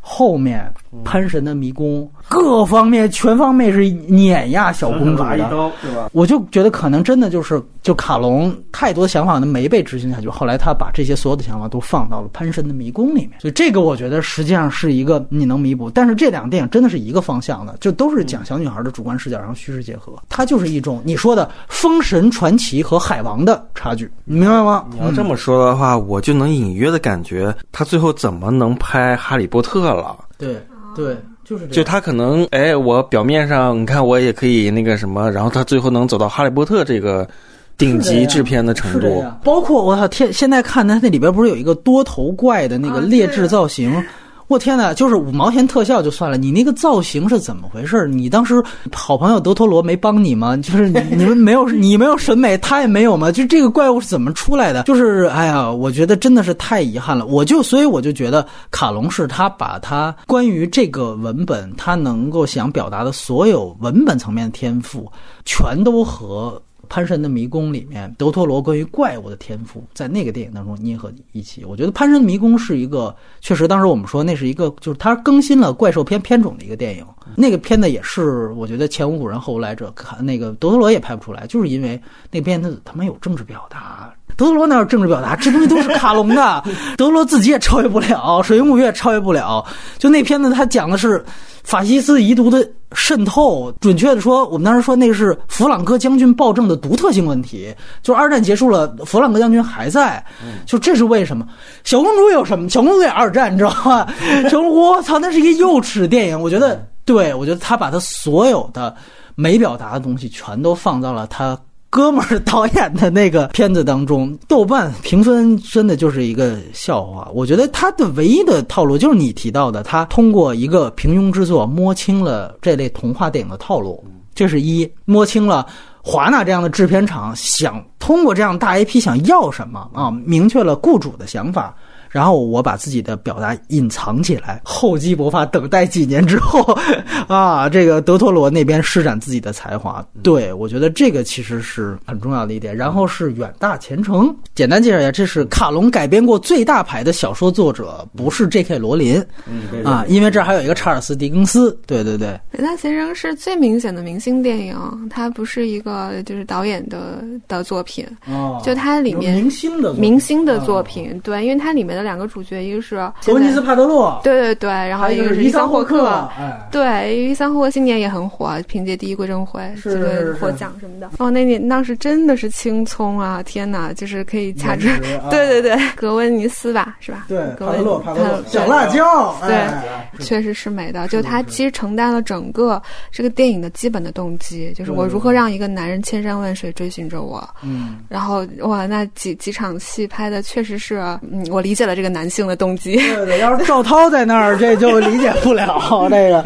[0.00, 0.70] 后面
[1.04, 5.70] 潘神的迷宫各方面全方面是碾压小公主的？
[6.12, 24.84] 我就觉得可能真的就是，就卡隆太多想法呢没被执行下去，后来他把这些所有的想法都放到了《潘神的迷宫》里面，所以这个我觉得实际上是一个你能弥补，但是这两个电影真的是一个方向的，就都是讲小女孩的主观视角，然后虚实结合，它就是一种你说的《封神传奇》和《海王》的差距，你明白吗？
[24.90, 30.16] 你要这么说的话，我就能隐约的感觉他最后怎么能拍《哈利波特》了？
[30.36, 30.56] 对
[30.94, 31.72] 对，就是这样。
[31.72, 37.28] 就他可能，哎，我表面上你看我也可以那个什么，然后他最后能走到《哈利波特》这个
[37.76, 39.24] 顶级制片的程度。
[39.42, 43.92] 包括我操天，现在看他那里边不是有一个多头怪的那个啊劣对质造型？
[44.46, 48.06] 我天哪，就是五毛钱特效就算了，你那个造型是怎么回事？
[48.06, 50.56] 你当时好朋友德托罗没帮你吗？
[50.56, 53.32] 就是你你们没有 你没有审美，他也没有吗？
[53.32, 54.82] 就这个怪物是怎么出来的？
[54.84, 57.26] 就是哎呀，我觉得真的是太遗憾了。
[57.26, 65.10] 我就所以我就觉得卡隆是他把他关于这个文本他能够想表达的所有文本层面的天赋，
[65.44, 66.60] 全都和。
[66.94, 71.64] 潘神的迷宫里面，德托罗关于怪物的天赋，在那个电影当中捏合一起。
[71.64, 77.04] 我觉得潘神的迷宫是一个，确实当时我们说那是一个，就是他更新了怪兽片片种的一个电影。
[77.34, 84.14] 那个片子也是，我觉得前无古人后无来者，看那个德托罗也拍不出来，就是因为那片子他没有政治表达。
[84.36, 85.36] 德罗哪有政治表达？
[85.36, 86.62] 这东西都是卡隆的，
[86.96, 89.64] 德罗自己也超越不了，《水形物语》也超越不了。
[89.98, 91.24] 就那片子，他讲的是
[91.62, 97.74] 法西斯遗毒的渗透，准确的说，我们当时说那个是弗朗哥将军暴政的独特性问题。
[98.02, 100.24] 就是二战结束了，弗朗哥将军还在，
[100.66, 101.46] 就这是为什么？
[101.84, 102.68] 小公主有什么？
[102.68, 104.06] 小公主也二战，你知道吗？
[104.50, 106.40] 小公主，我操，那是一个幼稚电影。
[106.40, 108.94] 我觉得，对我觉得他把他所有的
[109.34, 111.58] 没表达的东西全都放到了他。
[111.94, 117.30] 哥们儿导演的那个片子当中，豆瓣评分真的就是一个笑话。
[117.32, 124.04] 我觉得他的唯一的套路就是你提到的，他通过一个平庸之作摸清了这类童话电影的套路，
[124.34, 125.64] 这是一摸清了
[126.02, 131.72] 华纳这样的制片厂想通过这样大 IP 想要什么啊，明确了雇主的想法。
[132.14, 136.62] 然后我把自己的表达隐藏起来，厚积薄发，等待几年之后，
[137.26, 140.06] 啊，这个德托罗那边施展自己的才华。
[140.22, 142.76] 对我觉得这个其实是很重要的一点。
[142.76, 148.78] 然后是远大前程，简单介绍一下，这是卡隆改编过最大牌的小说作者，不是 J.K.
[148.78, 151.76] 罗琳嗯啊，因为这儿还有一个查尔斯·狄更斯。
[151.84, 154.76] 对对对，《远大前程》是最明显的明星电影，
[155.10, 171.10] 它不是一个就是导演的的作品，哦就它里面明星的明星的作哦品，对，因为它里面的两个主角，一个是格温尼斯帕德洛，对对对，然后一个是伊桑霍克，哎，对，伊桑霍克今年也很火，凭借《第一归正会》是这个是获奖什么的。
[171.18, 173.42] 哦，那年当时真的是青葱啊！
[173.42, 177.24] 天哪，就是可以掐指啊， 对对对，格温尼斯吧，是吧？
[177.28, 181.08] 对，格温帕德洛，帕特洛，小辣椒，对哎确实是美的。
[181.08, 187.48] 就他其实承担了整个这个电影的基本的动机，就是我如何让一个男人千山万水追寻着我。
[187.62, 190.96] 嗯，然后哇，那几几场戏拍的确实是，
[191.30, 192.96] 嗯，我理解了这个男性的动机。
[192.96, 195.80] 对对，要是赵涛在那儿，这就理解不了
[196.10, 196.44] 这个。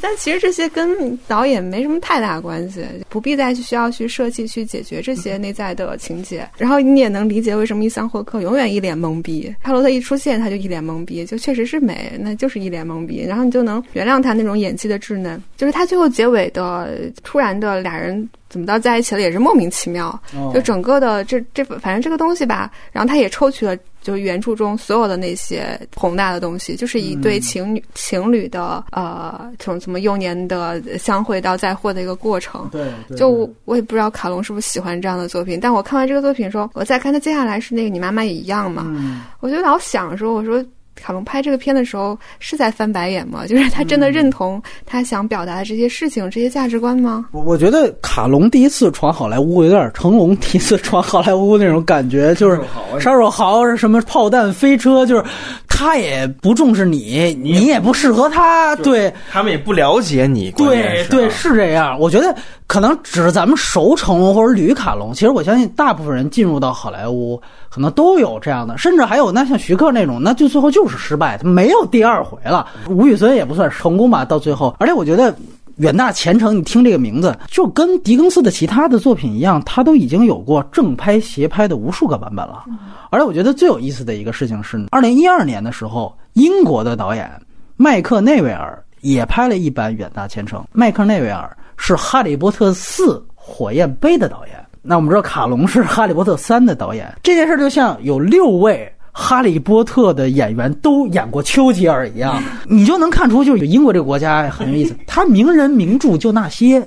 [0.00, 6.48] 但其实这些跟导演没什么太大关系，不必再去需要去设计去解决这些内在的情节。
[6.56, 13.24] 然后你也能理解为什么伊桑霍克永远一脸懵逼，帕罗特一出现他就一脸懵逼，就确实是美，那就是一脸懵逼。
[13.26, 16.90] 然后你就能原谅他那种演技的稚嫩，就是他最后结尾的
[17.22, 18.28] 突然的俩人。
[18.52, 32.70] 怎么到在一起了也是莫名其妙，哦就整个的这这反正这个东西吧，然后他也抽取了就是原著中所有的那些宏大的东西，就是一对情侣、情侣的呃从怎么幼年的相会到再会的一个过程。
[33.16, 40.62] 就我我也不知道卡隆是不是喜欢这样的作品，但我看完这个作品的时候，我再看他接下来是那个你妈妈也一样嘛，嗯，我就老想说，我说
[40.94, 43.44] 卡隆拍这个片的时候是在翻白眼吗？
[43.48, 47.26] 就是他真的认同他想表达的这些事情、这些价值观吗？
[47.32, 52.60] 我我觉得卡隆第一次闯好莱坞有点成龙第一次闯好莱坞那种感觉， 就是
[53.00, 55.24] 杀手豪是什么炮弹飞车，就是
[55.68, 59.12] 他也不重视你，你也不适合他，对。
[59.30, 61.98] 他们也不了解你，对对，是这样。
[61.98, 62.34] 我觉得
[62.72, 72.66] 可能只是咱们熟成龙或者吕卡龙，其实我相信大部分人进入到好莱坞，可能都有这样的，甚至还有那像徐克那种，那就最后就是失败，他没有第二回了。
[72.88, 75.34] 吴宇森也不算成功吧，到最后，而且我觉得。
[75.76, 82.64] 远大前程，你听这个名字，就跟狄更斯的其他的作品一样，他都已经有过正拍、斜拍的无数个版本了。
[83.10, 87.28] 而且我觉得最有意思的一个事情是，二零一二年的时候，英国的导演
[87.76, 90.60] 麦克内维尔也拍了一版《远大前程》。
[90.72, 94.56] 麦克内维尔是《哈利波特四：火焰杯》的导演。
[94.82, 97.12] 那我们知道卡隆是《哈利波特三》的导演。
[97.22, 98.90] 这件事儿就像有六位。
[99.14, 106.82] 哈利波特的演员都演过丘吉尔一样，你就能看出，就是英国这个国家很有意思，他名人名著就那些，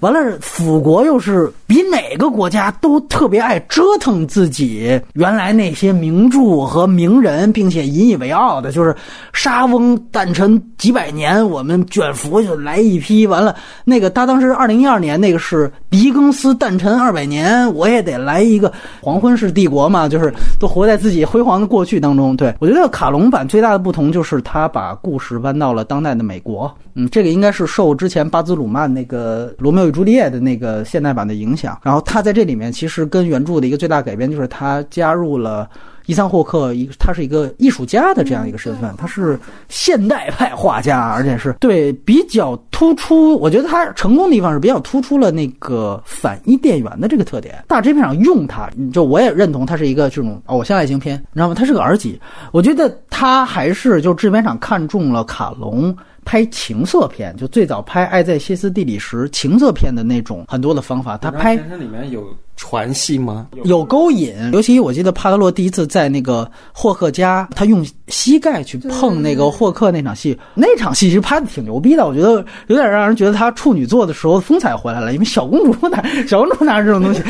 [0.00, 8.94] 完了，辅国又是比哪个国家都特别爱折腾自己原来那些名著和名人，并且引以为傲的，就是
[9.32, 13.26] 沙翁诞辰几百年，我们卷福就来一批。
[13.26, 22.36] 完了，那个他当时二零一二年那个是狄更斯诞辰二百年，我也得来一个黄昏式帝国嘛，就是都活在自己辉煌的过去当中。
[22.36, 26.72] 对我觉得卡隆版最大的不同就是他把故事搬到了当代的美国。
[26.94, 31.78] 嗯，这个应该是受之前巴兹鲁曼那个《罗密欧与朱丽叶》的那个现代版的影响。
[31.82, 35.68] 然后他在这里面其实跟原著的一个最大改变就是他加入了
[36.06, 43.38] 伊桑霍克，一个他是一个艺术家的这样一个身份，他是现代派画家，而且是对比较突出。
[43.40, 47.62] 我觉得他成功的地方是比较突出了那个反伊甸园的这个特点。
[47.68, 51.54] 大制片厂用他，就我也认同他是一个这种偶像爱情片，你知道吗？
[51.54, 52.18] 他是个儿级。
[52.52, 55.94] 我觉得他还是就制片厂看中了卡隆。
[56.28, 62.22] 拍情色片，就最早拍《爱在歇斯底里时》情色片的那种很多的方法，他拍它里面有
[62.54, 63.46] 船戏吗？
[63.64, 77.22] 有勾引，尤其我记得帕特洛第一次在那个霍克家，他用膝盖去碰那个霍克那场戏，那场戏其实拍的挺牛逼的，我觉得有点让人觉得他处女座的时候风采回来了，因为小公主哪 小公主哪有这种东西，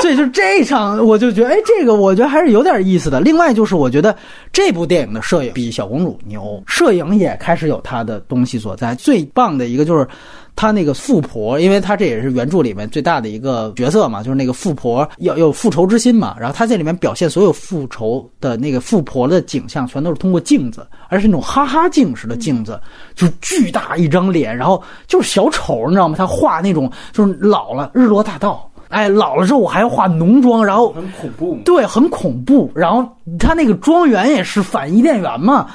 [0.00, 3.20] 所以就这一场我就觉得，哎，这个我觉得还是有点意思的。
[3.20, 4.14] 另外就是我觉得
[4.52, 8.94] 这部电影的摄影比小公主牛，摄影也开始有它的东西所在。
[8.96, 10.06] 最棒的一个就是。
[10.58, 16.34] 他那个富婆，因为他这也是原著里面最大的一个角色嘛，就是那个富婆要有复仇之心嘛。
[16.40, 22.80] 然后他在里面表现所有复仇的那个富婆的景象，全都是通过镜子，而是那种哈哈镜式的镜子，
[23.14, 26.14] 就巨大一张脸，然后就是小丑，你知道吗？
[26.16, 31.58] 他画那种就是老了日落大道，哎，老了之后我还要画浓妆，然后很恐怖。
[31.66, 32.72] 对，很恐怖。
[32.74, 33.06] 然后
[33.38, 35.68] 他那个庄园也是反伊甸园嘛，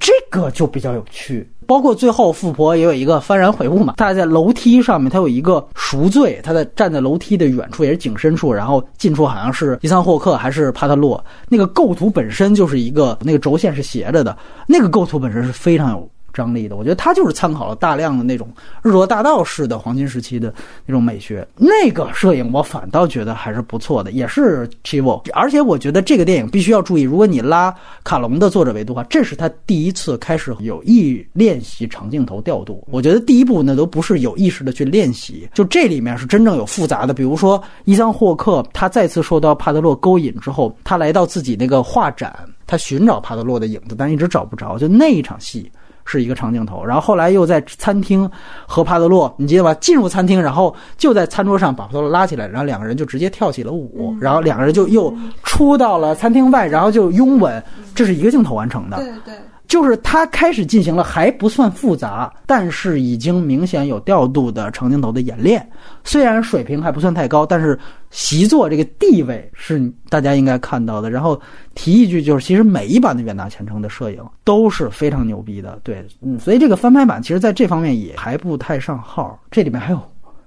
[0.00, 1.48] 这个就比较有趣。
[1.66, 16.76] 包括最后富婆也有一个幡然悔悟嘛，她在楼梯上面，她有一个赎罪，她在站在楼梯的远处，也是景深处，然后近处好像是伊桑霍克还是帕特洛，那个构图本身就是一个那个轴线是斜着的，那个构图本身是非常有张力的。
[16.76, 18.48] 我觉得他就是参考了大量的那种
[18.82, 20.52] 日落大道式的黄金时期的
[20.84, 25.22] 那种美学，那个摄影我反倒觉得还是不错的，也是 Chivo。
[25.32, 32.84] 而且我觉得这个电影必须要注意，如果你拉卡隆的作者维度的话，这是他第一次开始有意练习长镜头调度。
[32.90, 42.36] 我觉得第一部呢都不是有意识的去练习，就这里面是真正有复杂的，比如说伊桑霍克他再次受到帕德洛勾引之后，他来到自己那个画展。
[42.68, 44.76] 他寻找帕德洛的影子，但一直找不着。
[44.76, 45.70] 就那一场戏
[46.06, 48.30] 是一个长镜头，然后后来又在餐厅
[48.66, 49.74] 和帕德洛，你记得吧？
[49.74, 57.62] 进入餐厅，然后就在餐桌上把帕德洛拉起来，然后两个人就直接跳起了舞，然后两个人就又出到了餐厅外，然后就拥吻，
[57.94, 58.96] 这是一个镜头完成的。
[58.96, 59.34] 对对，
[59.68, 65.66] 就是他开始进行了还不算复杂，但是已经明显有调度的长镜头的演练。
[66.04, 67.78] 虽然水平还不算太高，但是
[68.10, 71.10] 习作这个地位是大家应该看到的。
[71.10, 71.40] 然后
[71.74, 79.38] 提一句，就是其实每一版的《远大前程》的摄影都是非常牛逼的，对，嗯，所以这个翻拍版其实在这方面也还不太上号。
[79.50, 80.00] 这里面还有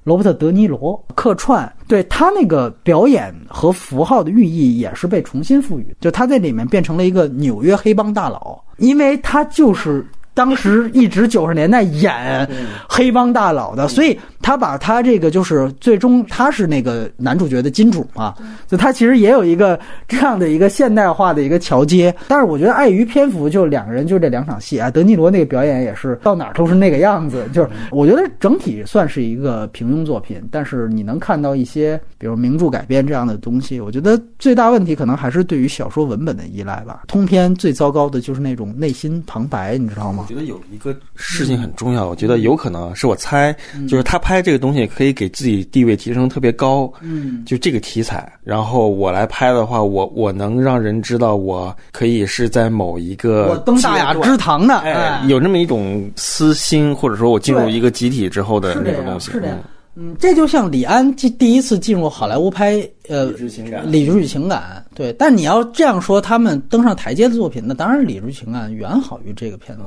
[0.03, 12.47] 罗伯特·德尼罗客串，对他那个表演和符号的寓意也是被重新赋予，就他在里面变成了一个纽约黑帮大佬，因为他就是当时一直九十年代演
[12.87, 18.33] 黑帮大佬的，所以他把他这个就是最终他是那个男主角的金主嘛，
[18.67, 19.77] 就他其实也有一个
[20.07, 37.01] 这样的一个现代化的一个桥接，但是我觉得碍于篇幅，就两个人就这两场戏啊，德尼罗那个表演也是到哪儿都是那个样子，就是我觉得整体算是一个平庸作品，但是你能看到一些比如名著改编这样的东西，我觉得最大问题可能还是对于小说文本的依赖吧。
[37.07, 40.28] 通篇最糟糕的就是那种内心旁白，你知道吗我？
[40.29, 43.51] 觉得有一个事情很重要，我觉得有可能是我猜，
[43.87, 59.57] 就是他拍这个东西可以给自己地位提升特别高，嗯，就这个题材，然后我来拍的话，我我能让人知道我可以是在某一个我登大雅之堂的，哎，有那么一种私心，或者说我进入一个集体之后的那个东西，是这样
[59.95, 62.75] 嗯，这就像李安第第一次进入好莱坞拍
[63.09, 63.91] 呃理智情感。
[63.91, 65.11] 理智与情感，对。
[65.13, 69.83] 但你要这样说，他们登上台阶的作品，那当然理智与情感远好于这个片子。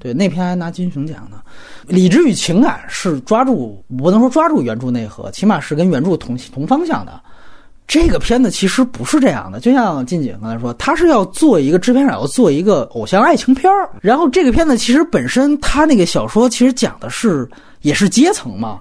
[0.00, 1.36] 对，那篇还拿金熊奖呢。
[1.86, 7.20] 理智与情感是抓住，不能说抓住原著内核，起码是跟原著同同方向的。
[7.86, 13.90] 这个片子其实不是这样的，就像金姐刚才说，他是要做一个制片厂要做一个偶像爱情片儿。
[14.00, 17.48] 然后这个片子其实本身他那个小说其实讲的是
[17.82, 18.78] 也是阶层嘛，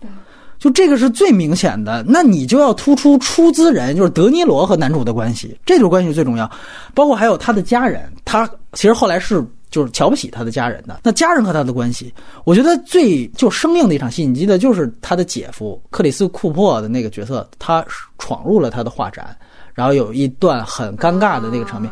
[0.59, 2.05] 就这个是最明显的。
[2.07, 6.49] 那你就要突出出资人，就是德尼罗和男主的关系，这种关系最重要。
[6.93, 11.01] 包括还有他的家人，他其实后来是就是瞧不起他的家人的。
[11.03, 12.13] 那家人和他的关系，
[12.43, 17.85] 我觉得最就生硬的一场戏，你记得就是他的姐夫克里斯库珀的那个角色，他
[18.17, 19.37] 闯入了他的画展，
[19.79, 21.89] 然后有一段很尴尬的那个场面。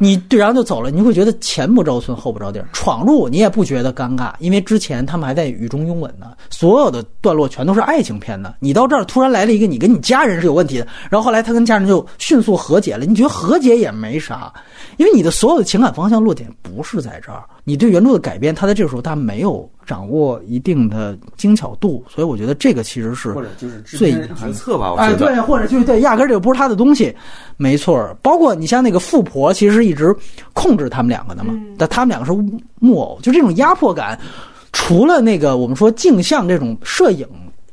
[0.00, 8.56] 你对，然后就走了，你会觉得前不着村后不着地儿，闯入你也不觉得尴尬，因为之前他们还在雨中拥吻呢，所有的段落全都是爱情片的。
[8.58, 14.52] 你到这儿突然来了一个你跟你家人是有问题的，然后后来他跟家人就迅速和解了，你觉得和解也没啥，
[14.96, 25.26] 因为你的所有的情感方向落点不是在这儿，你对原著的改编，他在这个时候他没有掌握一定的精巧度，所以我觉得这个其实是或者就是最片人决策吧，我哎，觉得。
[25.26, 27.14] 对，或者就是对，压根儿这个不是他的东西，
[27.56, 28.12] 没错。
[28.22, 30.12] 包括你像那个富婆，其实一直
[30.52, 32.32] 控制他们两个的嘛，但他们两个是
[32.80, 34.18] 木偶，就这种压迫感，
[34.72, 37.24] 除了那个我们说镜像这种摄影。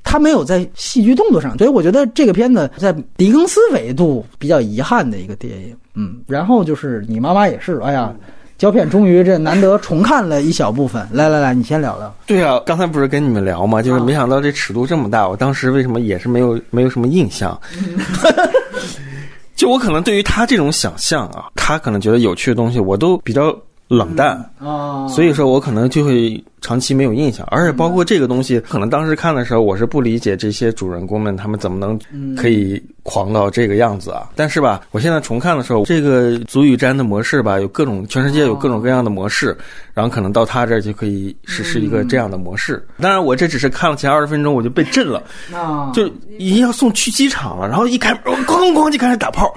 [0.10, 5.76] 他没有在戏剧动作上，所以我觉得这个片子在狄更斯维度比较遗憾的一个电影。
[5.96, 8.16] 嗯，然后就是你妈妈也是，哎呀，
[8.58, 11.08] 胶片终于这难得重看了一小部分。
[11.12, 12.14] 来来来，你先聊聊。
[12.26, 13.82] 对啊，刚才不是跟你们聊吗？
[13.82, 17.60] 就是没想到这尺度这么大，我当时为什么也是没有 没有什么印象？
[19.56, 23.56] 就我可能对于他这种想象啊，他可能觉得有趣的东西，我都比较
[23.88, 27.46] 冷淡，啊所以说我可能就会长期没有印象。
[27.52, 32.00] 而且包括这个东西，可能当时看的时候，我是不理解这些主人公们他们怎么能
[32.36, 34.30] 可以狂到这个样子啊。
[34.36, 39.58] 但是吧，我现在重看的时候，这个足语瞻的模式吧，有各种全世界有各种各样的模式，
[39.94, 42.86] 然后可能到他这儿就可以实施一个这样的模式。
[43.02, 49.54] 当然，我这只是看了前二十分钟，我就被震了，啊就已经要送去机场了，然后一开门，咣咣就开始打炮，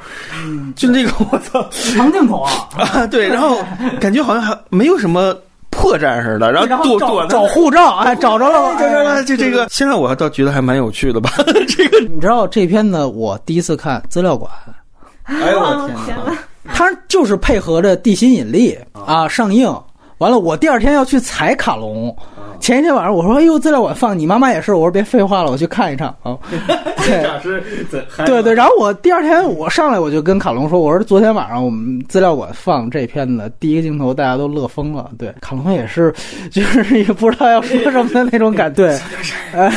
[0.77, 1.69] 就那个我操！
[1.97, 3.59] 长镜头啊， 啊，对，然后
[4.01, 5.37] 感觉好像还没有什么
[5.71, 9.67] 破绽似的，然后躲躲找找护照，哎， 找着了，找着了，就这个。
[9.71, 11.31] 现在我倒觉得还蛮有趣的吧，
[11.69, 12.01] 这个。
[12.01, 14.51] 你知道这片子我第一次看资料馆，
[15.25, 16.05] 哎呦我哦天哪！
[16.07, 16.39] 天哪！
[16.75, 19.67] 它就是配合着地心引力啊上映。
[20.19, 22.15] 完了，我第二天要去踩卡隆。
[22.61, 26.37] 前一天晚上我说：“哎呦，资料馆放你妈妈也是。”我说：“别废话了，我去看一场啊。
[27.07, 36.15] ”对对对，然后我第二天我上来我就跟卡龙说：“我说昨天晚上我们资料馆放这片子，第一个镜头大家都乐疯了。”对，卡龙也是，
[36.51, 38.73] 就是也不知道要说什么的那种感。
[38.75, 38.99] 对，
[39.53, 39.71] 哎，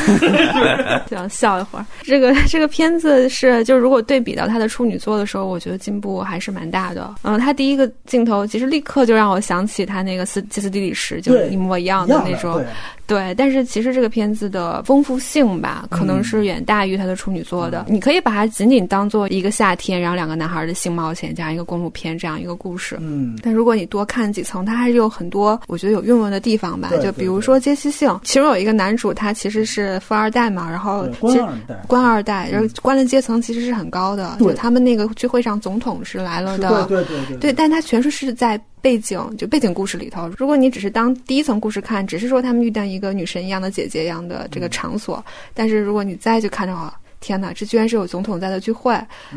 [1.10, 1.86] 想 笑一会儿。
[2.04, 7.16] 这个这个片子是，就如果对比到他的处女作的时候，我觉得进步还是蛮大的。
[7.24, 12.64] 嗯，他第一个镜头其实立刻就让我想起他那个斯基斯底里什，就是一模一样的那种
[13.06, 17.86] 对对，但是其实这个片子的丰富性吧，可能是远大于它的处女座的。
[17.88, 22.98] 你可以把它仅仅当做一个夏天，然后两个男孩的性冒险这样一个公路片这样一个故事。
[23.02, 26.92] 嗯，但如果你多看几层，它还是有很多我觉得有韵味的地方吧。
[27.04, 34.38] 就比如说阶级性，其中有一个男主他其实是富二代嘛，然后官二代，官二代，然后官的阶层其实是很高的。
[34.40, 38.60] 就他们那个聚会上，总统是来了的，对对对对，但他全是是在。
[38.84, 46.94] 背景就背景故事里头，如果你只是当第一层故事看，只是说他们遇到一个女神一样的姐姐一样的这个场所，但是如果你再去看的话。
[47.24, 48.94] 天哪，这居然是有总统在的聚会。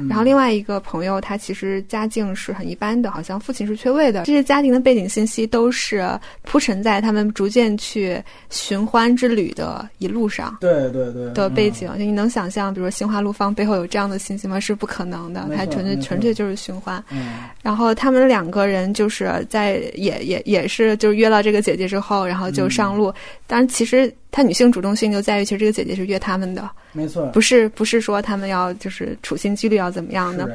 [0.09, 4.25] 然后另外一个朋友，他其实家境是很一般的，好像父亲是缺位的。
[4.25, 6.05] 这些家庭的背景信息都是
[6.43, 8.21] 铺陈在他们逐渐去
[8.51, 10.57] 寻欢之旅的一路上。
[10.61, 11.33] 对对对。
[11.33, 14.59] 的背景，就你能想象，比如说心花路放背后有这样的信息吗？
[14.59, 17.03] 是不可能的，它纯粹纯粹就是寻欢。
[17.63, 23.15] 然后他们两个人就是在也也也是就是约了这个姐姐之后，然后就上路。
[23.47, 24.13] 当然，其实。
[24.37, 30.47] 他女性主动性就在于，其实这个姐姐是约他们的，没错，不是不是说他们要就是处心积虑要怎么样的。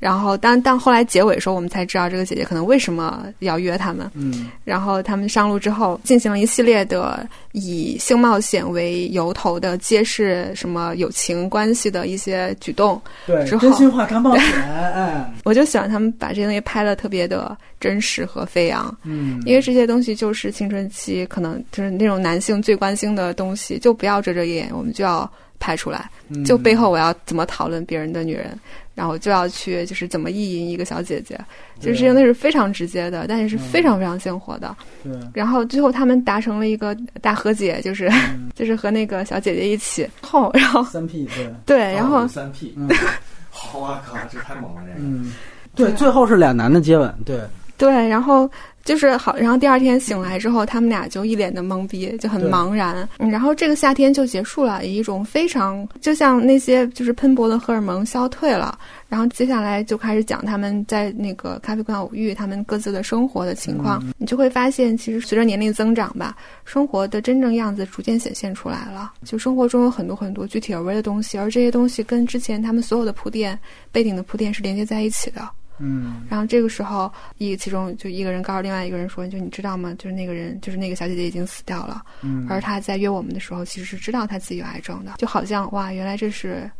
[0.00, 4.10] 然后但但后来结尾的时候，我们才知道这个姐姐可能为什么要约他们。
[4.14, 13.00] 嗯，然后他们上路之后，进行了一系列的以性冒险为由头的揭示什么友情关系的一些举动。
[13.26, 18.92] 对，之后真心话大冒险，哎， 我就喜欢他们把这些东西拍的特别的真实和飞扬。
[19.04, 26.08] 嗯，因为这些东西就是青春期可能就是那种男性最关心的东西，就不要遮遮掩，我们就要拍出来。
[26.42, 28.58] 就背后我要怎么讨论别人的女人。
[29.00, 31.40] 然后就要去，就是怎么意淫一个小姐姐，
[31.80, 34.76] 就是这那是非常直接的，但也是非常非常鲜活的。
[35.02, 35.10] 对。
[35.32, 38.10] 然后最后他们达成了一个大和解，就是
[38.54, 40.06] 就是和那个小姐姐一起。
[40.20, 41.50] 后，然后三 P 对。
[41.64, 42.76] 对，然后三 P，
[43.48, 44.98] 好啊靠，这太猛了这个。
[44.98, 45.32] 嗯，
[45.74, 47.40] 对，最后是俩男的接吻，对。
[47.78, 48.50] 对，然后。
[48.84, 53.08] 就是好，然后第二天醒来之后，他们俩就一脸的懵逼，就很茫然。
[53.18, 58.78] 然后这个夏天就结束了，以一种非常就像那些就是喷薄的荷尔蒙消退了。
[59.08, 64.02] 然后接下来就开始讲他们在那个咖啡馆偶遇，他们各自的生活的情况。
[64.16, 69.12] 你就会发现，其实随着年龄增长吧，生活的真正样子逐渐显现出来了。
[69.24, 73.58] 就生活中有很多很多具体而微的东西，而这些东西跟之前他们所有的铺垫、
[73.92, 75.48] 背景的铺垫是连接在一起的。
[75.82, 79.94] 嗯，然后这个时候，一其中就一个人告诉另外一个人说：“就你知道吗？
[79.98, 82.02] 就是那个人，就是那个小姐姐已经死掉了。
[82.20, 85.14] 嗯，而他在约我们的时候，其实是知道她自己有癌症的。
[85.16, 86.70] 就好像哇，原来这是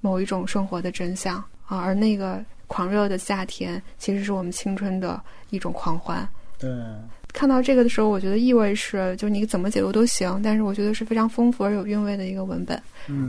[0.00, 1.36] 某一种生活的真相
[1.66, 1.78] 啊！
[1.78, 6.28] 而那个狂热的夏天，其实是我们青春的一种狂欢。
[6.58, 6.70] 对，
[7.32, 12.80] 看到这个的时候，我觉得意味是，就你怎么解读都行，但是我觉得是非常丰富而有韵味的一个文本，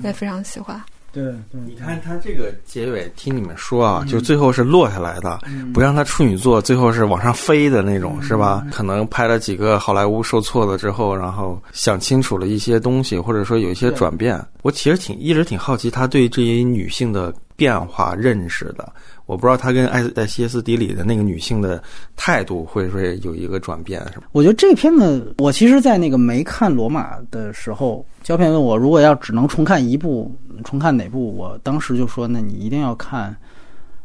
[0.02, 0.82] 我也非常喜欢。”
[1.16, 1.34] 对，
[1.66, 5.40] 你看他这个结尾，听你们说啊，就最后是落下来的，
[5.74, 8.68] 不让他处女座，最后是往上飞的那种，是吧？
[8.70, 14.38] 可能拍了几个好莱坞受挫了之后，然后想清楚了一些东西，或者说有一些转变。
[14.62, 18.92] 我其实挺一直挺好奇他对这些女性的变化认识的。
[19.26, 21.82] 我不知道他跟艾在歇斯底里的那个女性的
[22.16, 24.28] 态度会不会有一个转变，是吧？
[24.34, 30.32] 我觉得这片子，我其实，在那个没看罗马的时候，胶片问我，如果要只能重看一部，
[30.64, 31.36] 重看哪部？
[31.36, 33.36] 我当时就说，那你一定要看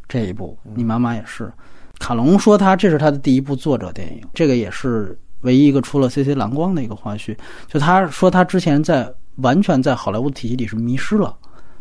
[0.09, 0.57] 这一部。
[0.75, 1.51] 你妈妈也是，
[1.99, 7.37] 卡隆说他这是他的第一部作者电影，这个也是唯一一个出了 C C 蓝光的一个花絮。
[7.67, 11.37] 就他说他之前在完全在好莱坞体系里是迷失了。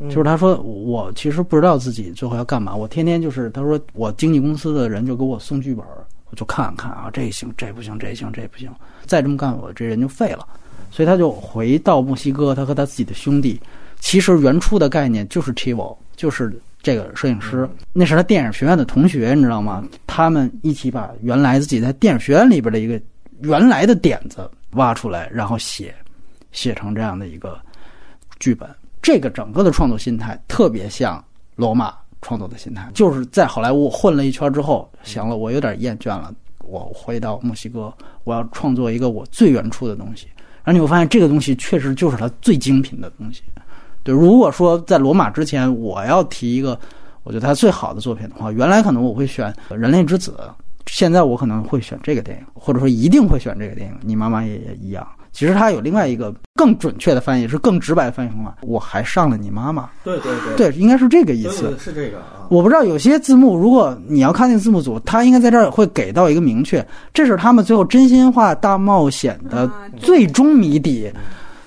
[0.08, 5.84] 就是他说我其实不知道自己最后要干嘛，我天天就是他说我经纪公司的人就给我送剧本，
[6.30, 8.70] 我就看看啊，这行这不行，这行这不行，
[9.04, 10.46] 再这么干我这人就废了，
[10.90, 13.60] 所以他就回到墨西哥，他和他自己的兄弟，
[13.98, 19.84] 其实原初的概念就是 Chivo，就是这个摄影师，那是他电影学院的同学，你知道吗？
[20.06, 22.98] 他们一起把原来自己在电影学院里边的一个
[23.40, 25.94] 原来的点子挖出来，然后写
[26.52, 27.60] 写成这样的一个
[28.38, 28.68] 剧本。
[29.02, 31.22] 这个整个的创作心态特别像
[31.56, 37.92] 罗马创作的心态，就是在好莱坞混了一圈之后，行了，我有点厌倦了，我回到墨西哥，
[38.24, 40.26] 我要创作一个我最原初的东西。
[40.62, 43.42] 然后你会发现，这个东西确实就是他最精品的东西。
[44.02, 46.78] 对，如果说在罗马之前，我要提一个
[47.22, 50.38] 我觉得他最好的作品的话，原来可能我会选《人类之子》，
[50.86, 53.96] 现在我可能会选这个电影，或者说一定会选这个电影。
[54.02, 55.06] 你妈妈也也一样。
[55.32, 58.56] 其实它有另外一个更准确的翻译，是更直白的翻译方法。
[58.62, 59.88] 我还上了你妈妈。
[60.04, 61.76] 对对对，对，应该是这个意思。
[61.78, 62.46] 是这个啊。
[62.50, 71.10] 我不知道有些字幕，如果你要看那个字幕组，他应该在这儿会给到一个明确，这是他们最后真心话大冒险的最终谜底。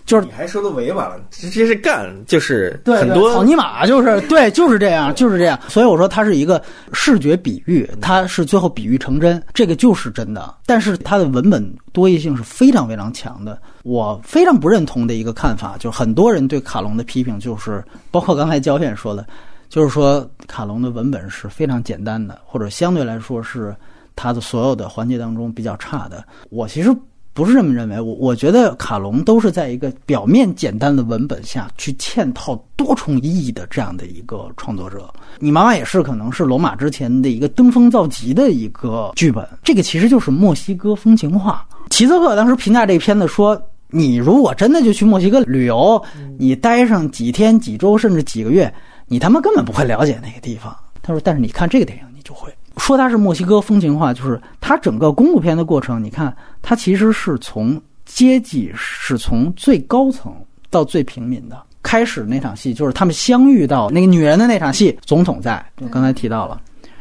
[0.05, 5.57] 就是你还说的委婉了，直接是干，就是很多草泥马就是 对，就是这样，就是这样。
[5.69, 10.53] 所以我说它是一个视觉比喻，它是最后比喻成真，这个就是真的。
[10.65, 13.57] 但是它的文本多义性是非常非常强的。
[13.83, 19.25] 我非常不认同的一个看法，就是很多人对卡隆的批评，就是包括刚才焦远说的，
[19.69, 23.73] 就是说卡隆的文本是非常简单的，或者相对来说是
[24.17, 26.23] 他的所有的环节当中比较差的。
[26.49, 26.93] 我其实。
[27.33, 35.11] 不是这么认为，我我觉得卡隆都是在一个表面简单的文本下去嵌套多重意义的这样的一个创作者。
[35.39, 39.47] 你妈妈也是，可能是罗马之前的一个登峰造极的一个剧本。
[39.63, 41.65] 这个其实就是墨西哥风情画。
[41.89, 43.59] 齐泽克当时评价这片子说
[43.89, 45.99] ：“你如果真的就去墨西哥旅游，
[46.37, 48.71] 你待上几天、几周甚至几个月，
[49.07, 56.03] 你他妈根本不会了解那个地方。”他说：“但是你看这个电影，你就会。”说它是墨西哥风情画，就是它整个公路片的过程。
[56.03, 60.33] 你看，它其实是从阶级是从最高层
[60.69, 61.61] 到最平民的。
[61.81, 66.59] 开始那场戏就是他们相遇到那个女人的那场戏，总统在，就刚才提到了，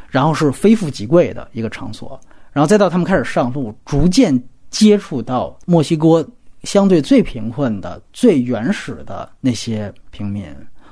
[0.08, 2.20] 然后是非富即贵的一个场所，
[2.52, 4.38] 然后再到他们开始上路，逐渐
[4.70, 6.28] 接触到墨西哥
[6.64, 10.44] 相对最贫困的、最原始的那些平民。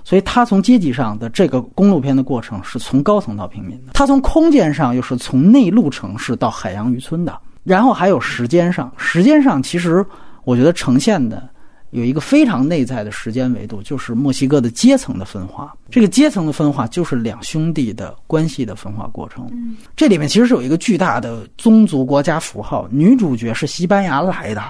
[0.03, 7.39] 所以，他从阶级上的这个公路片的过程是从高层到平民的；他从空间上又是从内陆城市到海洋渔村的。
[7.63, 10.05] 然后还有时间上，时间上其实
[10.45, 11.47] 我觉得呈现的
[11.91, 15.73] 有一个非常内在的时间维度，就是墨西哥的阶层的分化。
[15.91, 19.47] 这个阶层的分化就是两兄弟的关系的分化过程。
[19.95, 22.89] 这里面其实是有一个巨大的宗族国家符号。
[22.91, 24.63] 女主角是西班牙来的，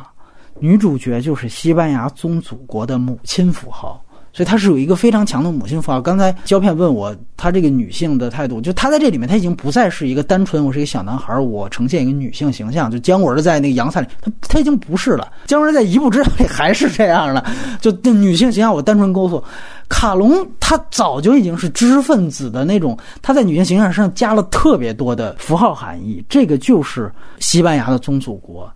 [0.58, 4.04] 女主角就是西班牙宗祖国的母亲符号。
[4.32, 6.00] 所以她是有一个非常强的母性符号。
[6.00, 12.90] 刚才胶片问我，她这个女性的态度，就她在这里面，她已经不再是一个单纯我是一个小男孩，我呈现一个女性形象。
[12.90, 15.32] 就姜文在那个阳伞里，她她已经不是了。
[15.46, 17.44] 姜文在一步之遥里还是这样的，
[17.80, 19.42] 就女性形象我单纯勾塑。
[19.88, 24.46] 卡隆他早就已经是知识分子的那种，他在女性形象上加了。
[24.50, 26.22] 特别多的符号含义。
[26.28, 28.70] 这个就是西班牙的宗祖国。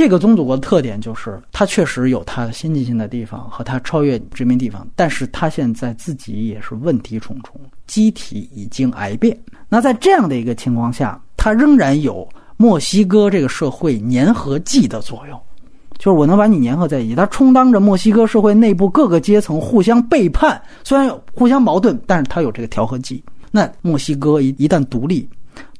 [0.00, 9.38] 这个宗主国的特点就是，它确实有它先进性的地方和它超越殖民地方，但是它现在自己也是问题重重，机体已经癌变。
[9.68, 12.26] 那在这样的一个情况下，它仍然有
[12.56, 15.38] 墨西哥这个社会粘合剂的作用，
[15.98, 23.22] 就是我能把你粘合在一起，它充当着墨西哥社会内部各个阶层互相背叛，虽然有互相矛盾，但是它有这个调和剂。
[23.50, 25.28] 那墨西哥一一旦独立，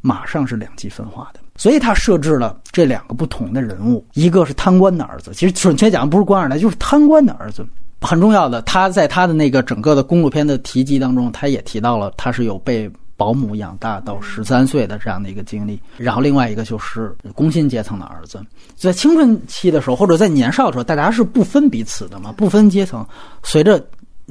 [0.03, 1.40] 马上是两极分化的。
[1.61, 7.67] 所以他设置了这两个不同的人物，一个是贪官的儿子，其实准确讲不是官二代，就是贪官的儿子。
[8.01, 15.79] 很重要的，他在他的那个整个的公路片的提及当中，他也提到了他是有被保姆养大到十三岁的这样的一个经历。
[15.99, 18.43] 然后另外一个就是工薪阶层的儿子，
[18.75, 23.07] 在青春期的时候或者在年少的时候，大家是不分彼此的嘛，不分阶层。
[23.43, 23.79] 随着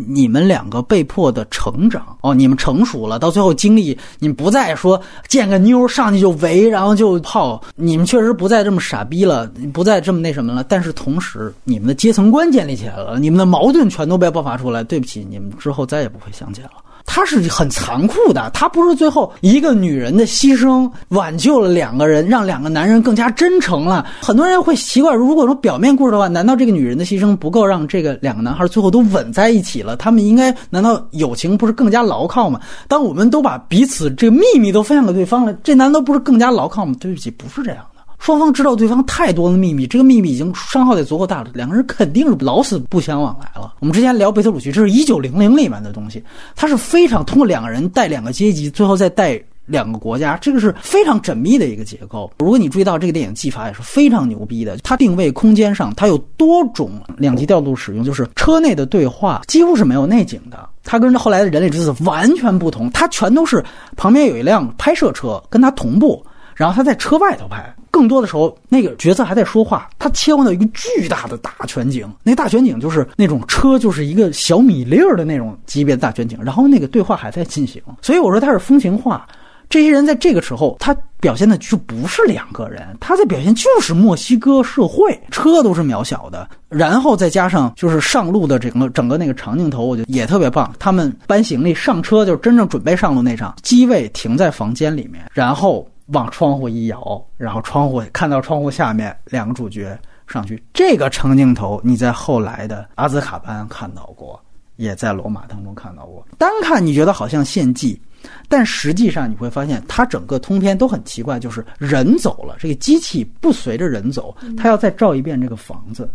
[0.08, 10.64] 你们两个被迫的成长哦，你们成熟了，到最后经历，你们不再说见个妞上去就围，然后就泡，你们确实不再这么傻逼了，不再这么那什么了。
[10.64, 14.84] 但是同时，你们的阶层观建立起来了，你们的矛盾全都被爆发出来。
[14.84, 16.72] 对不起，你们之后再也不会相见了。
[17.20, 24.06] 他是很残酷的，他不是最后一个女人的牺牲挽救了两个人，让两个男人更加真诚了。
[24.22, 29.98] 很多人会奇怪，如果说表面故事的话，难道这个女人的牺牲不够让这个两个男孩最后都吻在一起了？
[29.98, 32.58] 他们应该难道友情不是更加牢靠吗？
[32.88, 36.96] 当我们都把彼此这个秘密都分享给对方了，这难道不是更加牢靠吗？
[37.02, 37.99] 对不起，不是这样的。
[38.20, 43.74] 双方知道对方太多的秘密，这个秘密已经伤害得足够大了，两个人肯定是老死不相往来了。
[43.80, 46.24] 我们之前聊贝特鲁奇，这是一九零零里面的东西，
[46.56, 52.30] 它是非常通过两个人带两个阶级，最后再带两个国家，这个是非常缜密的一个结构。
[52.40, 63.64] 如果你注意到这个电影技法也是非常牛逼的，它定位空间上它有多种两级调度使用，就是车内的对话几乎是没有内景的，它跟后来的人类之子完全不同，它全都是
[63.96, 66.22] 旁边有一辆拍摄车跟它同步，
[66.60, 67.74] 然后他在车外头拍。
[67.92, 77.82] 更多的时候，那个角色还在说话，他切换到一个巨大的大全景，那大全景就是那种车，就是一个小米粒儿的那种级别的大全景，然后那个对话还在进行。
[78.02, 79.28] 所以我说他是风情画，
[79.70, 90.72] 这些人在这个时候，他表现的就不是两个人，他在表现就是墨西哥社会，车都是渺小的，然后再加上就是上路的整个整个那个长镜头，我觉得也特别棒。
[90.78, 95.86] 他们搬行李上车，就是真正准备上路那场，机位停在房间里面，然后。
[96.12, 99.98] 往窗户一摇，然后窗户看到窗户下面两个主角
[100.28, 104.40] 上去，这个长镜头你在后来的阿兹卡班看到过，
[104.76, 106.26] 也在罗马当中看到过。
[106.38, 108.00] 单看你觉得好像献祭，
[108.48, 116.10] 但实际上你会发现，它整个通篇都很奇怪，就是人走了，这个机器不随着人走，它要再照一遍这个房子。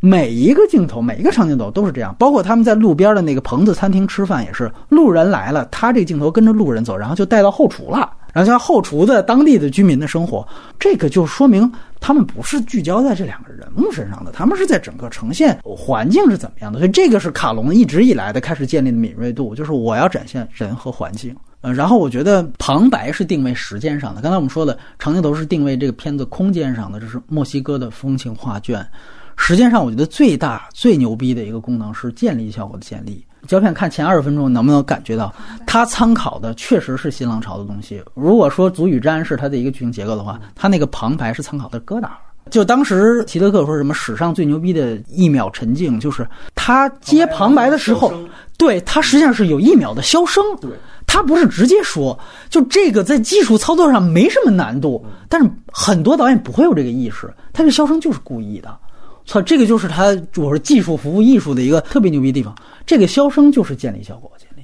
[0.00, 10.46] 每一个镜头，每一个长镜头都是这样，包括他们在路边的那个棚子餐厅吃饭也是，路人来了，他这个镜头跟着路人走，然后就带到后厨了，然后像后厨的当地的居民的生活，
[10.78, 11.70] 这个就说明
[12.00, 21.34] 他们不是聚焦在这两个人物身上的，他们是在整个呈现环境是怎么样的，所以这个是卡隆一直以来的开始建立的敏锐度，就是我要展现人和环境。
[21.60, 28.84] 呃，然后我觉得旁白是定位时间上的，刚才我们说的长镜头是定位这个片子空间上的，这是墨西哥的风情画卷。
[29.36, 33.24] 时间上，我觉得最大最牛逼的一个功能是建立效果的建立。
[33.46, 35.32] 胶片看前二十分钟，能不能感觉到
[35.66, 38.02] 它参考的确实是新浪潮的东西？
[38.14, 42.16] 如果说《足与战》是它的一个剧情结构的话，它那个旁白是参考的戈达尔。
[42.50, 48.12] 就当时齐德克说什么史上最牛逼的一秒沉静，就是他接旁白的时候，
[48.58, 50.44] 对他实际上是有一秒的消声。
[50.60, 50.70] 对。
[51.06, 52.18] 他不是直接说，
[52.50, 58.76] 就这个在技术操作上没什么难度，但是很多导演不会有这个意识，他这消声就是故意的，
[59.26, 62.54] 操，这个就是他我是技术服务艺术的一个特别牛逼地方，
[62.86, 64.62] 这个消声就是建立效果建立，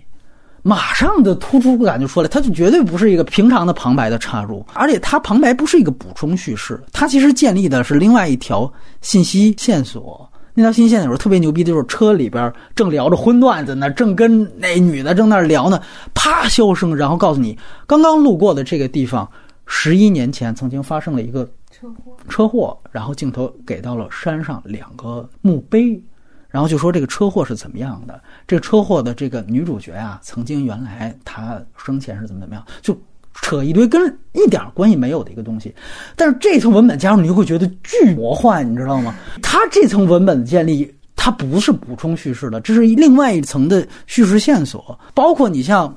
[0.62, 10.28] 马上的突出感就出来，它就绝对不是一个平常的旁白的插入，而且它旁白不是一个补充叙事，它其实建立的是另外一条信息线索。
[10.52, 15.80] 那条新线索特别牛逼就是车里边正聊着荤段子呢，正跟那女的正那聊呢，
[16.12, 17.56] 啪消声，然后告诉你
[17.86, 19.26] 刚刚路过的这个地方，
[19.64, 21.48] 十一年前曾经发生了一个
[21.80, 26.00] 车祸，车祸，然后镜头给到了山上两个墓碑，
[26.48, 32.96] 然后就说这个车祸是怎么样的，这个车祸的这个女主角啊，曾经原来她生前是怎么怎么样，就。
[33.42, 34.02] 扯一堆跟
[34.32, 35.74] 一点关系没有的一个东西，
[36.16, 39.14] 但是这层文本加上，你就会觉得巨魔幻，你知道吗？
[39.40, 44.98] 它这层文本的建立，它不是补充叙事的，这是另外一层的叙事线索。
[45.14, 45.94] 包括你像，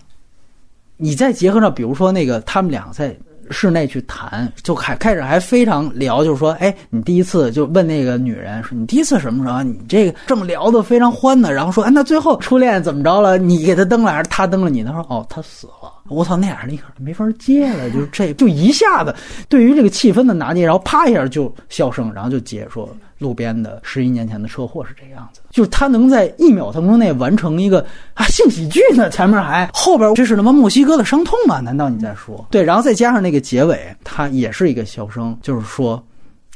[0.96, 3.18] 你再结合上，比如说那个他们俩在
[3.50, 9.64] 室内去谈，就开开始还非常聊，就是说，哎，你第一次就问那个女人说，你第一次什么时候？
[9.64, 11.52] 你这个这么聊的非常欢呢？
[11.52, 13.38] 然后说，哎，那最后初恋怎么着了？
[13.38, 14.84] 你给他登了还是他登了你？
[14.84, 15.92] 他说，哦，他死了。
[16.10, 19.16] 我操，那俩人立刻没法接了，就这就一下子
[19.48, 31.60] 对于这个气氛的拿捏，然后啪一下就笑声，然后就结束了路边的十一年前的车祸是这个样子，就是他能在一秒钟内完成一个啊性喜剧呢，前面还后边这是他妈墨西哥的伤痛吗？
[31.60, 32.64] 难道你在说对？
[32.64, 36.04] 然后再加上那个结尾，他也是一个笑声，就是说。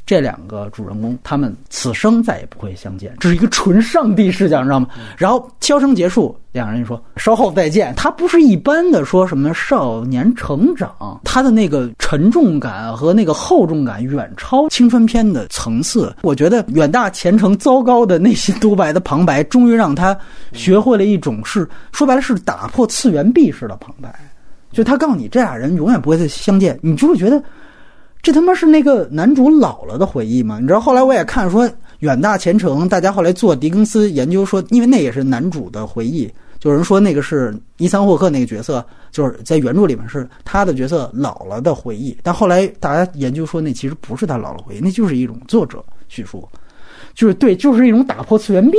[0.08, 4.88] 这两个主人公，他们此生再也不会相见，这是一个纯上帝视角，你知道吗？
[5.18, 7.94] 然后笑声结束，两人说稍后再见。
[7.94, 16.16] 他不是一般的说什么少年成长，他的那个沉重感和那个厚重感远超青春片的层次。
[16.22, 20.18] 我觉得远大前程糟糕的内心独白的旁白，终于让他
[20.54, 24.10] 学会了一种是说白了是打破次元壁式的旁白，
[24.72, 27.42] 就他告诉你这俩人永远不会再相见，你就会觉得。
[28.28, 30.58] 这他妈是那个男主老了的回忆吗？
[30.60, 31.66] 你知道后来我也看说
[32.00, 46.46] 远大前程，大家后来做狄更斯研究说，因为那也是男主的回忆，就有人说那个是伊桑霍克那个角色，就是在原著里面是他的角色老了的回忆，但后来大家研究说那其实不是他老了回忆，那就是一种作者叙述，
[47.14, 48.78] 就是对，就是一种打破次元壁，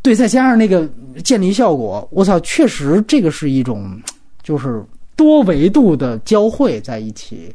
[0.00, 0.88] 对，再加上那个
[1.24, 4.00] 建立效果，我操，确实这个是一种
[4.44, 4.80] 就是
[5.16, 7.52] 多维度的交汇在一起。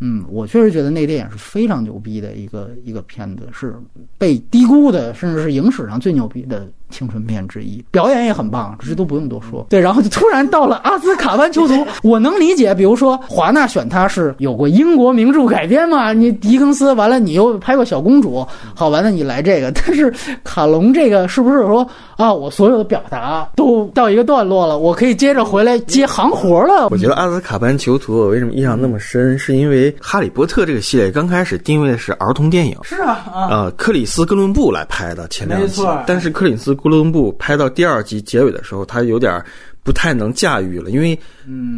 [0.00, 3.74] 嗯，我确实觉得那个电影是非常牛逼的一个一个片子，是
[4.18, 7.84] 被低估的，甚至是影史上最牛逼的青春片之一。
[7.90, 9.66] 表演也很棒，这都不用多说。
[9.68, 16.12] 对，然后就突然到了阿兹卡班囚徒， 我能理解，比如说华纳选他是有过英国名著改编嘛？
[16.12, 20.12] 你狄更斯完了，你又拍过小公主，好完了你来这个，但是
[20.42, 26.88] 卡隆这个是不是说啊，我所有的表达都到一个段落了，我可以接着回来接行活了？
[26.90, 29.84] 我觉得阿兹卡班囚徒我为什么印象那么深，是因为。
[30.00, 39.42] 《哈利波特》这个系列刚开始定位的是儿童电影，是啊，呃，克里斯·哥伦布来拍的前两集，但是克里斯·哥伦布拍到第二集结尾的时候，他有点
[39.82, 41.18] 不太能驾驭了，因为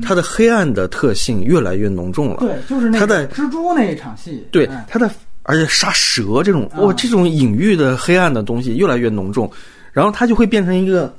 [0.02, 2.36] 他的黑暗的特性越来越浓重了。
[2.40, 5.10] 对，就是那他在蜘蛛那一场戏，对，他在
[5.42, 9.50] 而且杀蛇这种，哇，这种隐喻的黑暗的东西越来越浓重，
[9.92, 11.14] 然后他就会变成一个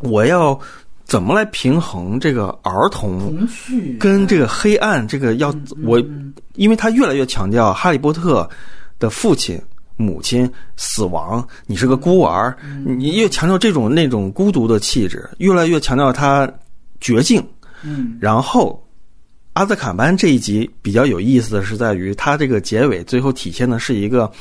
[0.00, 0.58] 我要。
[1.04, 3.34] 怎么来平衡这个儿童
[3.98, 5.08] 跟这个黑暗？
[5.08, 5.48] 这个要
[5.82, 5.98] 我，
[6.56, 8.46] 因为他越来越强调哈利波特
[8.98, 9.58] 的父亲、
[9.98, 16.50] 母亲死亡，你是个孤儿，你越强调这种那种孤独的气质，越来越强调他
[17.00, 17.46] 绝境。
[17.82, 18.82] 嗯，然后
[19.52, 24.32] 阿兹卡班这一集比较有意思的是在于，他这个结尾最后体现的是一个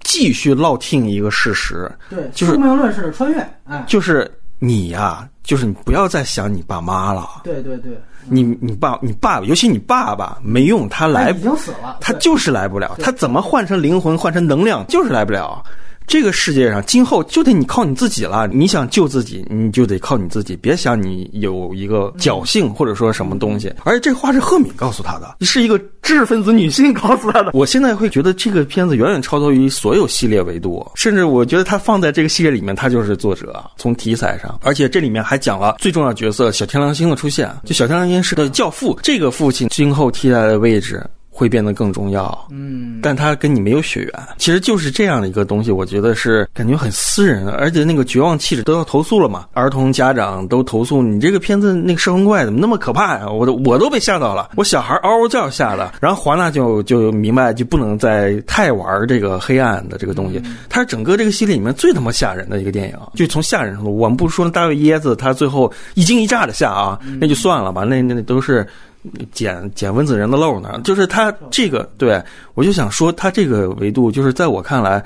[0.00, 4.28] 继续烙听一个事实，对，就是宿命论式的穿越，哎，就是。
[4.60, 15.62] 你呀、就是你不要再想你爸妈了，对对对，你你爸你爸爸，尤其你爸爸没用，他来已经死了，他就是来不了，他怎么换成灵魂、换成能量，就是来不了。
[16.06, 18.46] 这个世界上，今后就得你靠你自己了。
[18.46, 23.72] 你想救自己，你就得靠你自己，别想你有一个侥幸或者说什么东西。
[23.84, 27.50] 而且这话是赫敏告诉他的，是一个知识分子女性告诉他的。
[27.52, 33.62] 我现在会觉得这个片子远远超脱于所有系列维度，甚至我觉得他放在这个系列里面，他就是作者。
[33.76, 37.50] 从题材上，而且这里面还讲了最重要角色小天狼星的出现。
[37.64, 41.02] 就小天狼星是个教父，这个父亲今后替代的位置。
[41.36, 68.64] 会变得更重要，嗯，但他跟你没有血缘，其实就是这样的一个东西，我觉得是感觉很私人，而且那个绝望气质都要投诉了嘛，儿童家长都投诉你这个片子那个摄魂怪怎么那么可怕呀，我都我都被吓到了，我小孩嗷嗷叫吓的，然后华纳就就明白就不能再太玩这个黑暗的这个东西，它是整个这个系列里面最他妈吓人的一个电影，就从吓人程度，我们不说大卫椰子他最后一惊一乍的吓啊，那就算了吧，那那那都是。
[69.32, 72.22] 捡捡温子仁的漏呢，就是他这个，对
[72.54, 75.02] 我就想说，他这个维度，就是在我看来，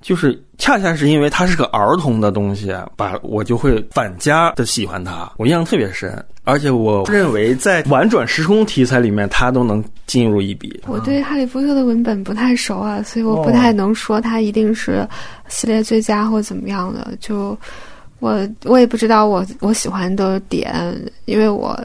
[0.00, 10.82] 就是恰恰是因为它是个儿童的东西，把我就会反加的喜欢它，我印象特别深，而且我认为在婉转时空题材里面，它都能进入一笔。
[10.86, 15.08] 我对《哈利波特》的文本不太熟啊，所以我不太能说它一定是
[15.48, 17.16] 系列最佳或怎么样的。
[17.18, 17.58] 就
[18.20, 20.94] 我我也不知道我我喜欢的点，
[21.24, 21.78] 因为我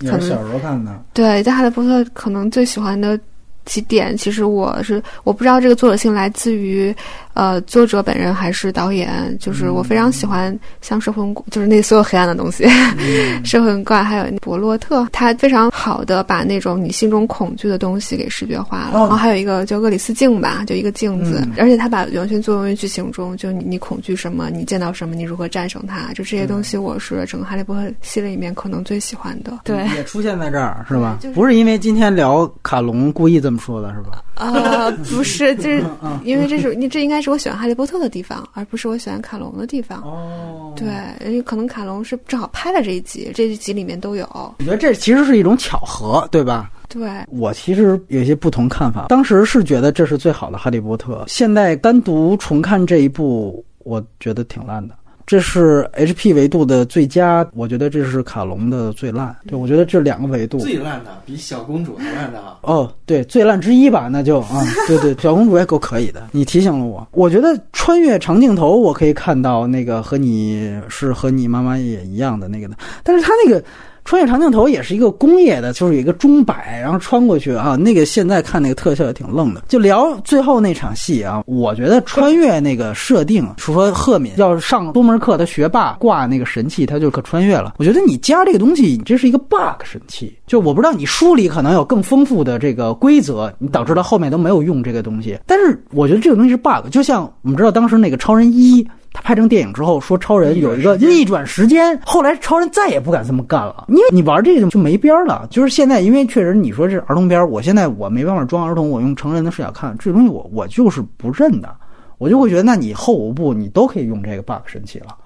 [0.00, 3.18] 也是小时候看的，对在《哈利波特》可能最喜欢的
[3.64, 6.94] 几点，其实我是我不知道这个作者性来自于
[7.36, 12.64] 呃作者本人还是导演，就是我非常喜欢像摄魂，就是那所有黑暗的东西，
[13.44, 18.98] 摄魂怪还有博洛特，他非常好的把那种你心中恐惧的东西给视觉化了。
[18.98, 29.52] 哦然后还有一个叫厄里斯镜吧，就一个镜子，嗯而且他把完全作用于剧情中，就你你恐惧什么，你见到什么，你如何战胜它，就这些东西，我是整个哈利波特系列里面可能最喜欢的。
[29.62, 29.86] 对。
[29.94, 31.18] 也出现在这儿是吧？
[31.20, 34.22] 就是不是因为今天聊卡隆故意这么说的是吧？
[34.36, 40.00] 呃，不是，就是嗯因为这是你这应该是我喜欢哈利波特的地方，而不是我喜欢卡隆的地方。
[40.02, 40.86] 哦，对，
[41.26, 44.26] 因为可能卡隆是正好拍了这一集，这一集里面都有。
[44.58, 46.70] 我觉得这其实是一种巧合，对吧？
[46.88, 49.06] 对，我其实有些不同看法。
[49.08, 54.94] 当时是觉得这是最好的《哈利波特》，现在单独重看这一部，我觉得挺烂的。
[55.26, 59.36] 这是 HP 维度的最佳，我觉得这是卡隆的最烂。
[59.48, 60.58] 对，我觉得这两个维度。
[60.58, 62.58] 最烂的比小公主还烂的啊！
[62.62, 66.28] 哦，对，最烂之一吧，那就啊， 对对，小公主也够可以的。
[66.30, 73.62] 你提醒了我，我觉得穿越长镜头，我可以看到那个和你是和你妈妈也一样的那个的，但是他那个。
[74.06, 77.74] 穿越长镜头也是一个工业的，就是有一个钟摆，然后穿过去啊。
[77.74, 79.64] 那个现在看那个特效也挺愣的。
[79.68, 87.74] 就聊最后那场戏啊，我觉得穿越那个设定，是说赫敏要上多门课，他学霸挂那个神器，他就可穿越了。
[87.78, 90.32] 我觉得你加这个东西，你这是一个 bug 神器。
[90.46, 95.36] 就我不知道你书里可能有更丰富的这个规则，你导致到后面都没有用这个东西。
[95.44, 98.86] 但是我觉得这个东西是 bug，就像我们知道当时那个超人一。
[99.12, 105.46] 他拍成电影之后，说超人有一个逆转时间，后来超人再也不敢这么干了，因为你玩这个就没边儿了。
[105.50, 111.74] 就是现在，因为确实你说这儿童片，我现在我没办法装儿童，我用成人的视角看这东西我，我就是不认的，
[112.18, 115.16] 我就会觉得，那你后五部你都可以用这个 bug 神器了，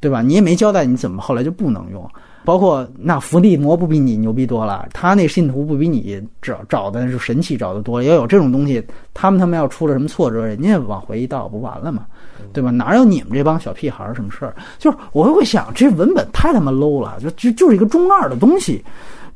[0.00, 0.22] 对吧？
[0.22, 2.02] 你也没交代你怎么后来就不能用。
[2.44, 8.80] 包括那伏地魔不比你牛逼多了，他那信徒不比你找找的是神器找的多，要有这种东西，
[9.12, 12.06] 他们他们要出了什么挫折，人家往回一倒不完了吗？
[12.52, 12.70] 对吧？
[12.70, 14.54] 哪有你们这帮小屁孩儿什么事儿？
[14.78, 18.84] 就是我会想，这文本太他妈 low 了，就就就是一个中二的东西。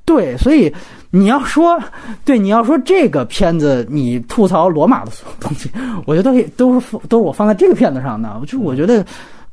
[0.05, 0.73] 对，所以
[1.11, 1.79] 你要说，
[2.25, 5.71] 对你要说这个片子，你吐槽罗马的所有东西，
[6.07, 9.05] 我觉得都都是都是我放在这个片子上的，就我觉得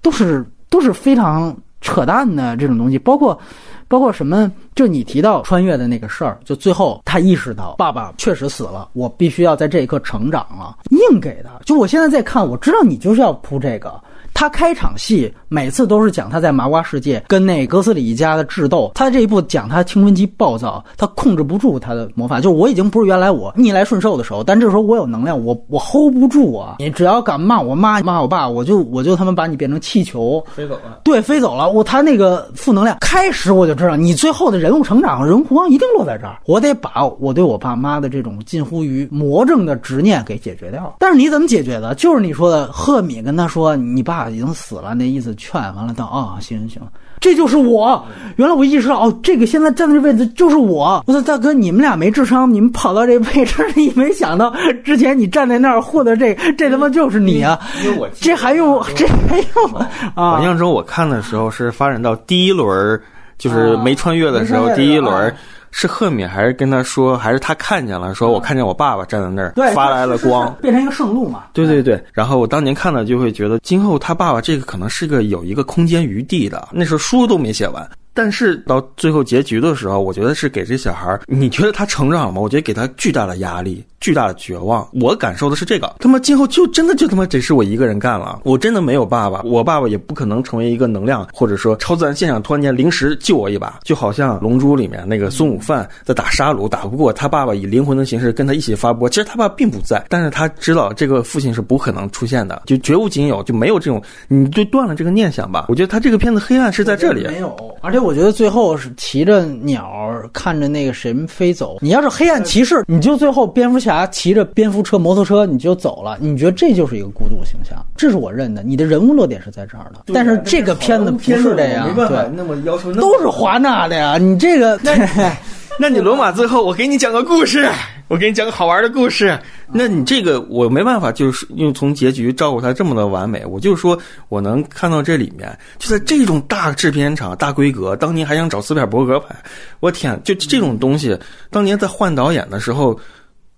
[0.01, 3.39] 都是都是非常扯淡的这种东西，包括。
[3.87, 4.51] 包括什么？
[4.75, 11.49] 就你提到穿越的那个事儿，就最后他意识到爸爸确实死了，我必须要在这一刻成长了，硬给的。
[11.65, 13.99] 就我现在在看，我知道你就是要铺这个。
[14.37, 26.75] 他开场戏每次都是讲他在麻瓜世界跟那哥斯里一家的智斗，他这一部讲他青春期暴躁，他控制不住他的魔法，就是我已经不是原来我逆来顺受的时候，但这时候我有能量，我我 hold 不住啊！
[26.77, 30.99] 你只要敢骂我妈骂我爸，我就我就他妈把你变成气球，飞走了。
[31.03, 31.71] 对，飞走了。
[31.71, 36.37] 我他那个负能量，开始我就知道，你最后的人物成长、人物弧光一定落在这儿。
[36.45, 40.95] 我得把我对我爸妈的这种近乎于魔怔的执念给解决掉。
[40.99, 41.95] 但是你怎么解决的？
[41.95, 46.81] 就是你说的，赫敏跟他说：“你爸爸已经死了，那意思劝完了到啊、行行行，
[47.19, 48.03] 这就是我。
[48.35, 51.03] 原来我意识到哦，这个现在站的这位置就是我。
[51.07, 54.53] 我说大哥，你们俩没智商，你们跑到这位置，你没想到
[54.83, 57.59] 之前你站在那儿获得这这他妈就是你啊！
[57.83, 60.39] 因为我这还用这还用我啊？
[60.39, 62.99] 印象中我看的时候是发展到第一轮，
[63.37, 65.33] 就是啊没穿越的时候，第一轮啊
[65.79, 70.51] 是赫敏还是跟他说，还是他看见了，说我看见我爸爸站在那儿对，发来了光。
[70.59, 71.43] 变成一个圣路嘛？
[71.53, 76.69] 对对对，然后我当年看了就会觉得，今后他爸爸这个可能是个有一个空间余地的。
[76.71, 77.87] 那时候书都没写完，
[78.17, 82.41] 但是到最后结局的时候，我觉得是给这小孩儿，你觉得他成长了吗？
[82.41, 84.89] 我觉得给他巨大的压力，巨大的绝望。
[84.93, 105.67] 我感受的是这个，他妈今后就真的就他妈得是我一个人干了，我真的没有爸爸，我爸爸也不可能成为一个能量或者说超自然现象，突然间临时救我一把，就好像《龙珠》里面那个孙悟饭在打沙鲁，打不过他爸爸以灵魂的形式跟他一起发波，其实他爸并不在，但是他知道这个父亲是不可能出现的，就绝无仅有，就没有这种，你就断了这个念想吧。
[105.69, 107.27] 我觉得他这个片子黑暗是在这里。
[107.27, 111.77] 没有，而且我觉得最后是骑着鸟儿看着那个谁飞走。
[111.81, 117.77] 你要是黑暗骑士，你就最后蝙蝠侠骑着蝙蝠车、摩托车你就走了，你觉得这就是一个孤独形象？
[117.95, 120.01] 这是我认的，你的人物落点是在这儿的。
[120.13, 124.17] 但是这个片子不是这样，对，那么要求都是华纳的呀。
[124.17, 124.79] 你这个，
[125.79, 127.69] 那你罗马最后，我给你讲个故事，
[128.09, 129.39] 我给你讲个好玩的故事。
[129.71, 133.45] 那你这个我没办法，就是用从结局照顾它这么的完美。
[133.45, 133.97] 我就说
[134.27, 139.35] 我能看到这里面，就在这种大制片厂、大规格，当年还想找斯皮尔伯格拍，
[139.79, 141.15] 我天，就这种东西，
[141.51, 142.99] 当年在换导演的时候，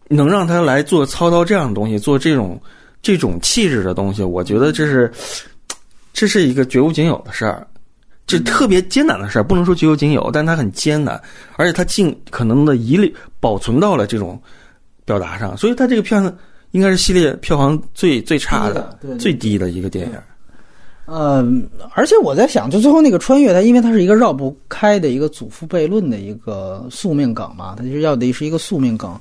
[0.10, 2.62] 能让他来做操刀这样的东西，做这种
[3.02, 5.10] 这种气质的东西，我觉得这是
[6.12, 7.66] 这是一个绝无仅有的事儿。
[8.30, 11.20] 这特别艰难的事儿，不能说绝有仅有，但它很艰难，
[11.56, 14.40] 而且它尽可能的一力保存到了这种
[15.04, 16.32] 表达上，所以它这个片子
[16.72, 20.14] 应该是系列票房最最差的对对最低的一个电影。
[21.06, 21.44] 呃，
[21.96, 29.20] 而且我在想，就最后那个穿越，它因为它是一个绕不开的一个祖父悖论的一个宿命梗嘛，它就是要的是一个宿命梗。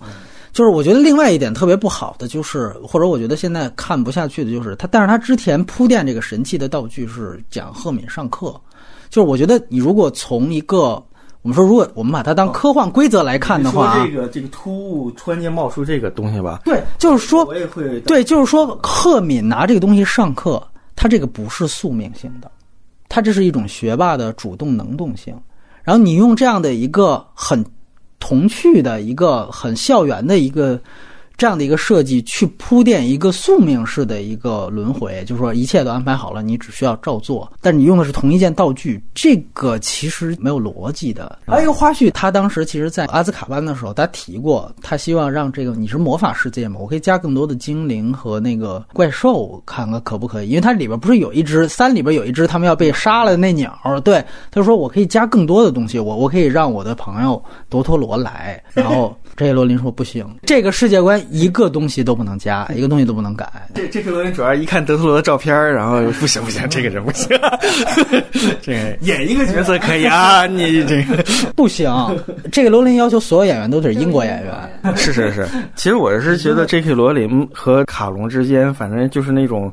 [0.52, 8.60] 就是我觉得另外一点特别不好的就是，或者我觉得现在看不下去的就是它，但是它之前铺垫这个神器的道具是讲赫敏上课，
[9.10, 11.02] 就是我觉得你如果从一个
[11.42, 20.62] 我们说，如果我们把它当科幻规则来看的话，说这个这个突兀突然间冒出这个东西吧，对，就是说我也会对，就是说，赫敏拿这个东西上课，
[20.96, 22.50] 他这个不是宿命性的，
[23.08, 25.34] 他这是一种学霸的主动能动性。
[25.84, 27.64] 然后你用这样的一个很
[28.18, 30.78] 童趣的一个很校园的一个
[31.38, 37.50] 这样的一个设计，去铺垫一个宿命式的一个轮回，就是说一切都安排好了，你只需要照做。
[37.62, 41.38] 但你用的是同一件道具，这个其实没有逻辑的。
[41.46, 50.48] 还有一个花絮，他当时其实在阿兹卡班的时候，他提过，他希望让这个你是魔法世界嘛，我可以加更多的精灵和那个怪兽，看看可不可以？
[50.48, 63.46] 因为它里边不是有一只三里边有一只他们要被杀了的那鸟，对，他说我可以加更多的东西，我我可以让我的朋友多托罗来，然后这些罗琳说不行，这个世界观一个东西都不能加，一个东西都不能改。
[63.74, 67.28] 这这个罗琳主要一看德斯罗的照片，然后不行不行，这个人不行，
[68.62, 71.24] 这个演一个角色可以啊，你这个
[71.54, 71.90] 不行，
[72.50, 74.96] 这个罗琳要求所有演员都得是英国演员。
[74.96, 76.92] 是是是，其实我是觉得 J.K.
[76.92, 79.72] 罗琳和卡隆之间，反正就是那种，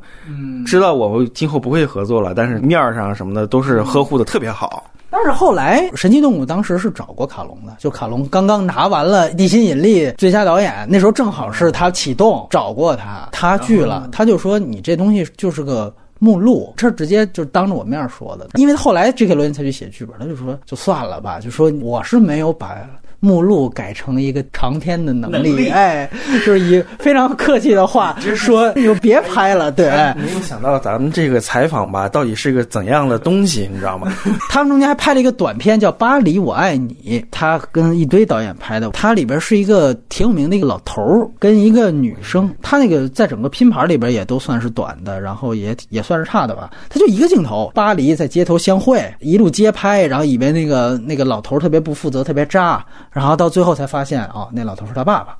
[0.66, 4.90] 知道我们今后不会合作了，但是面儿上什么的都是呵护的特别好。
[5.16, 15.90] 但是后来《神奇动物》当时是找过卡隆的，就卡隆刚刚拿完了《地心引力》最佳导演，那时候正好是他启动，找过他，他拒了，他就说你这东西就是个。
[16.18, 19.34] 目录，这直接就当着我面说的，因为后来 J.K.
[19.34, 22.74] 罗琳才去写剧本，他就说就算了吧，就说我是没有把
[23.20, 26.08] 目录改成一个长篇的能力，能力哎，
[26.44, 29.88] 就是以非常客气的话说，你就别拍了，对。
[30.16, 34.12] 没有想到咱们这个采访吧，到底是个怎样的东西，你知道吗？
[34.50, 38.90] 他们中间还拍了一个短片叫《巴黎我爱你》，他跟一堆导演拍的。
[38.90, 46.70] 他里边是一个挺有名的一个老头儿跟一个女生，他那个在整个拼盘里边也都算是短的，然后也也算是差的吧。
[46.88, 52.84] 他就一个镜头，巴黎在街头相会，一路街拍，然后以为那个那个老头儿特别不负责，特别渣，
[53.16, 55.34] 然后到最后才发现哦，那老头是他爸爸。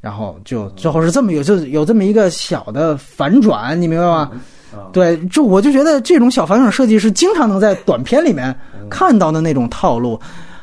[0.00, 4.30] 然后就最后是这么有就有这么一个小的反转，你明白吗？
[4.94, 8.58] 对，就我就觉得这种小反转设计是经常能在短片里面
[8.88, 10.18] 看到的那种套路。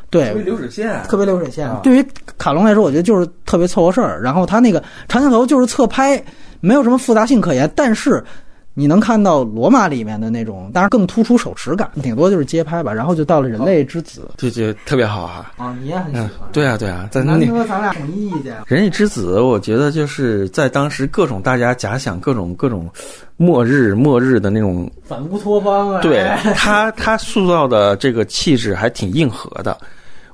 [0.10, 1.82] 对，特别流水线特别流水线啊。
[1.84, 2.06] 对于
[2.40, 4.20] 卡隆来说，我觉得就是特别凑合事儿。
[4.20, 6.20] 然后他那个长镜头就是侧拍，
[6.62, 8.24] 没有什么复杂性可言，但是。
[8.80, 12.94] 你能看到罗马里面的那种，当然更突出手持感，顶多就是街拍吧。
[12.94, 15.52] 然后就到了人类之子这就特别好啊。
[15.58, 17.48] 啊，你也很嗯，对啊，对啊，在那难里。
[17.48, 18.56] 得咱俩统一意见。
[18.68, 22.90] 人类之子，我觉得就是在当时各种大家假想各种各种
[23.36, 26.26] 末日末日的那种，反乌托邦啊，对
[26.56, 29.78] 他他塑造的这个气质还挺硬核的。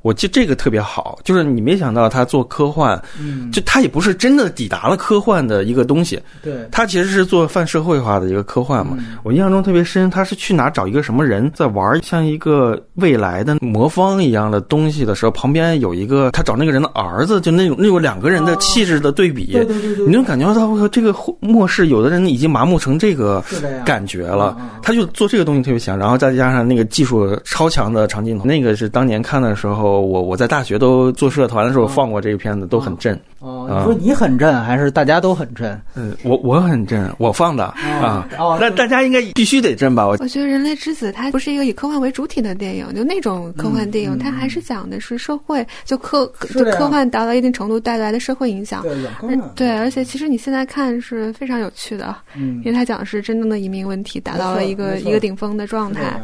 [0.05, 8.95] 我记这个特别好，就是你没想到他做科幻，嗯，就他也不是真的抵达了科幻的一个东西，对，他其实是做泛社会化的一个科幻嘛。
[8.99, 23.43] 嗯我印象中特别深，他是去哪找一个什么人在玩像一个未来的魔方一样的东西的时候，旁边有一个他找那个人的儿子，就那种那种两个人的气质的对比，对对对对你能感觉到我靠这个末世，有的人已经麻木成这个
[23.83, 24.55] 感觉了。
[24.83, 33.19] 他就做这个东西特别强，然后再加上那个技术超强的长镜头，那个是当年看的时候，我我在大学都做社团的时候放过这个片子，都很震。
[33.39, 35.79] 哦，啊你说你很震，还是大家都很震？
[35.95, 40.07] 嗯，我我很震，我放的啊哦，那大家应该必须得震吧？
[40.07, 48.81] 我我觉得《人类之子》它不是一个以科幻为主体的电影，就那种科幻电影，它还是讲的是社会，就科就科幻达到一定程度带来的社会影响。
[48.81, 48.91] 对，
[49.21, 56.19] 而对，而且其实你现在看是非常有趣的，嗯因为它讲的是真正的移民问题达到了一个一个顶峰的状态。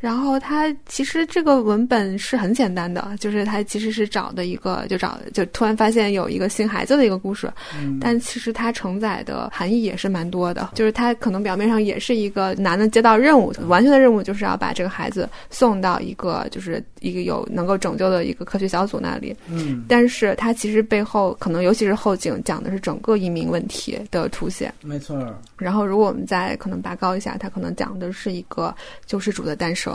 [0.00, 24.72] 然后它其实这个文本是很简单的，就是它其实是找的一个，就找就突然发现有一个新孩子的一个故事，嗯但其实它承载的含义也是蛮多的，就是它可能表面上也是一个男的接到任务，完全的任务就是要把这个孩子送到一个就是一个有能够拯救的一个科学小组那里，嗯，但是它其实背后可能尤其是后景讲的是整个移民问题的凸显。
[24.82, 25.16] 没错，
[25.56, 28.74] 然后，如果我们再可能拔高一下，它可能讲的是一个
[29.06, 29.87] 救世主的诞生，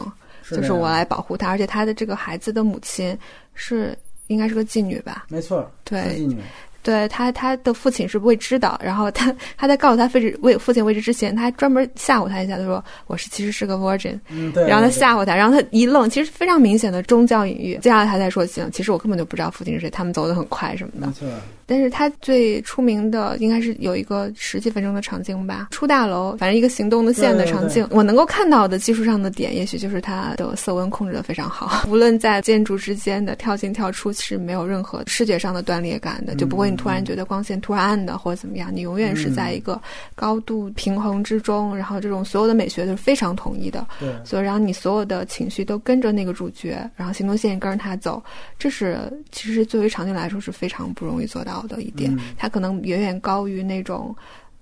[0.49, 3.17] 就是我来保护他，而且他的这个孩子的母亲
[3.53, 5.25] 是应该是个妓女吧？
[5.29, 6.37] 没错，对妓女，
[6.81, 17.77] 对他，他的父亲是未知的，然后他他在告诉他父亲未父亲未知之前，他还专门吓唬他一下，他说我是其实是个 virgin，嗯，对，然后他吓唬他，然后他一愣，其实非常明显的宗教隐喻。
[17.81, 21.13] 接下来他才说行，其实我根本就不知道父亲是谁，他们走得很快什么的没。
[21.13, 27.87] 错儿，但是他最出名的应该是有一个十几分钟的场景吧，出大楼，反正一个行动的线的场景。
[27.91, 39.81] 我能够看到的技术上的点，也许就是它的色温控制的非常好，无论在建筑之间的跳进跳出是没有任何视觉上的断裂感的，就不会你突然觉得光线突然暗的或者怎么样，你永远是在一个
[40.15, 43.85] 高度平衡之中，然后这种所有的美学都是非常统一的。
[43.99, 48.23] 对，所以然后你所有的情绪都跟着那个主角，然后行动线也跟着他走，
[48.57, 48.97] 这是
[49.31, 52.11] 其实作为场景来说是非常不容易做到的一点。
[52.15, 54.15] 嗯它可能远远高于那种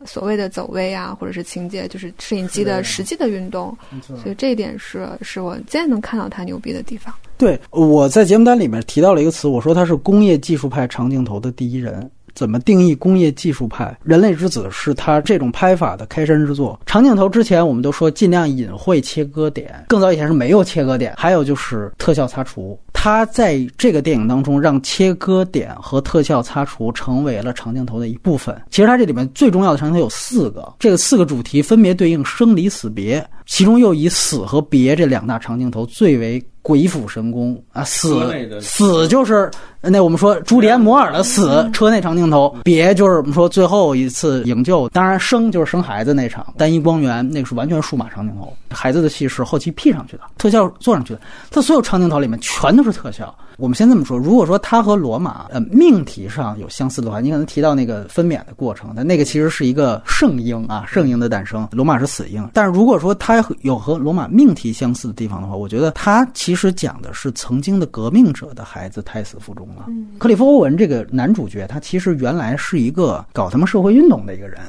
[0.05, 3.75] 所谓的走位啊，或者是情节，就是摄影机的实际的运动。
[4.01, 7.13] 所以这一点是是我现在能看到他牛逼的地方。
[7.37, 12.09] 对，我在节目单里面提到了一个词，我说他是工业技术派长镜头的第一人。
[12.33, 13.85] 怎么定义工业技术派？
[14.03, 16.79] 《人类之子》是他这种拍法的开山之作。
[16.85, 21.13] 长镜头之前我们都说尽量隐晦切割点，更早以前是没有切割点。
[21.17, 28.59] 还有就是特效擦除，他在这个电影当中让切割点和特效擦除成为了长镜头的一部分。
[28.69, 37.83] 其实它这里面最重要的长镜头有四个，这个四个主题分别对应生离死别，其中又以死和别这两大长镜头最为鬼斧神工啊！
[37.83, 39.49] 死死就是
[39.81, 51.21] 那我们说朱利安摩尔的死，车内长镜头；别就是我们说最后一次营救，当然生就是生孩子那场单一光源，那个是完全数码长镜头，孩子的戏是后期 P 上去的，特效做上去的。
[51.49, 53.35] 它所有长镜头里面全都是特效。
[53.61, 62.49] 我们先这么说，如果说它和罗马呃命题上有相似的话，你可能提到那个分娩的过程，但那个其实是一个圣婴啊，圣婴的诞生，罗马是死婴。
[62.53, 69.85] 但是如果说它有和罗马命题相似的地方的话，我觉得它其实讲的是曾经的革命者的孩子胎死腹中了。
[70.17, 74.59] 克里夫·欧文这个男主角，他其实原来是一个搞他们社会运动的一个人，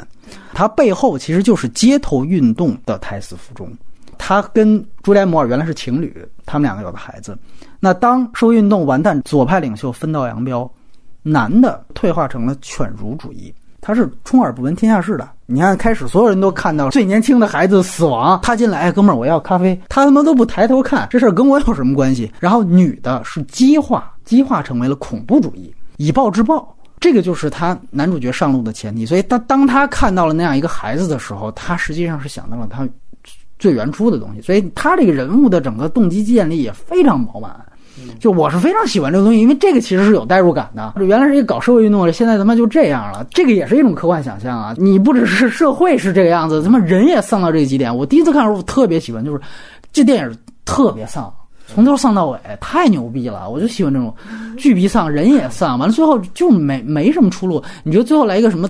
[0.52, 3.72] 他背后其实就是街头运动的胎死腹中。
[4.24, 7.36] 他跟朱利安·摩尔原来是情侣，他们两个有个孩子。
[7.80, 10.70] 那当社会运动完蛋，左派领袖分道扬镳，
[11.24, 15.28] 男的退化成了犬儒主义，他是充耳不闻天下事的。
[15.44, 22.32] 你看，开始所有人都看到最年轻的孩子死亡，他进来，哎，哥们儿，我要咖啡，他他妈都不抬头看，这事儿跟我有什么关系？
[22.38, 26.76] 然后女的是激化，激化成为了恐怖主义，以暴制暴。
[27.00, 32.88] 这个就是他男主角上路的前提，所以当当他看到了那样一个孩子的时候，他实际上是想到了他
[33.62, 37.54] 最原初的东西，所以他这个人物的整个动机建立也非常饱满。
[38.18, 40.92] 就我是非常喜欢这个东西，因为这个其实是有代入感的。
[40.96, 44.74] 原来是一个搞社会运动的，现在他妈就这样了，这个也是一种科幻想象啊！
[44.76, 47.96] 你不只是社会是这个样子，他妈人也丧到这个极点。
[47.96, 49.40] 我第一次看的时候，我特别喜欢，就是
[49.92, 51.32] 这电影特别丧，
[51.68, 53.48] 从头丧到尾，太牛逼了！
[53.48, 54.12] 我就喜欢这种
[54.56, 57.62] 巨逼丧，人也丧，完了最后就没没什么出路。
[57.84, 58.68] 你觉得最后来一个什么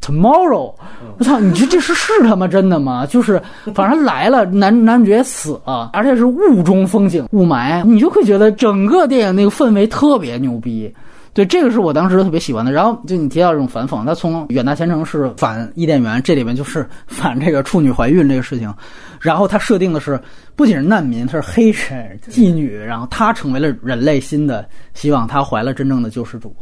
[0.00, 0.72] tomorrow，
[1.18, 3.06] 我操，你这这是是他妈真的吗？
[3.06, 3.40] 就是
[3.74, 10.92] 反正来了，男男主角死了，而且是雾中风景，雾霾，你就会觉得整个电影那个氛围特别牛逼。
[11.34, 12.72] 对，这个是我当时特别喜欢的。
[12.72, 18.72] 然后就你提到这种反讽，他从远大前程是反伊甸园，这里面就是 反这个处女怀孕这个事情。
[19.20, 20.18] 然后他设定的是，
[20.54, 26.56] 不仅是难民，他是黑人妓女，然后他成为了人类新的希望，他怀了真正的救世主。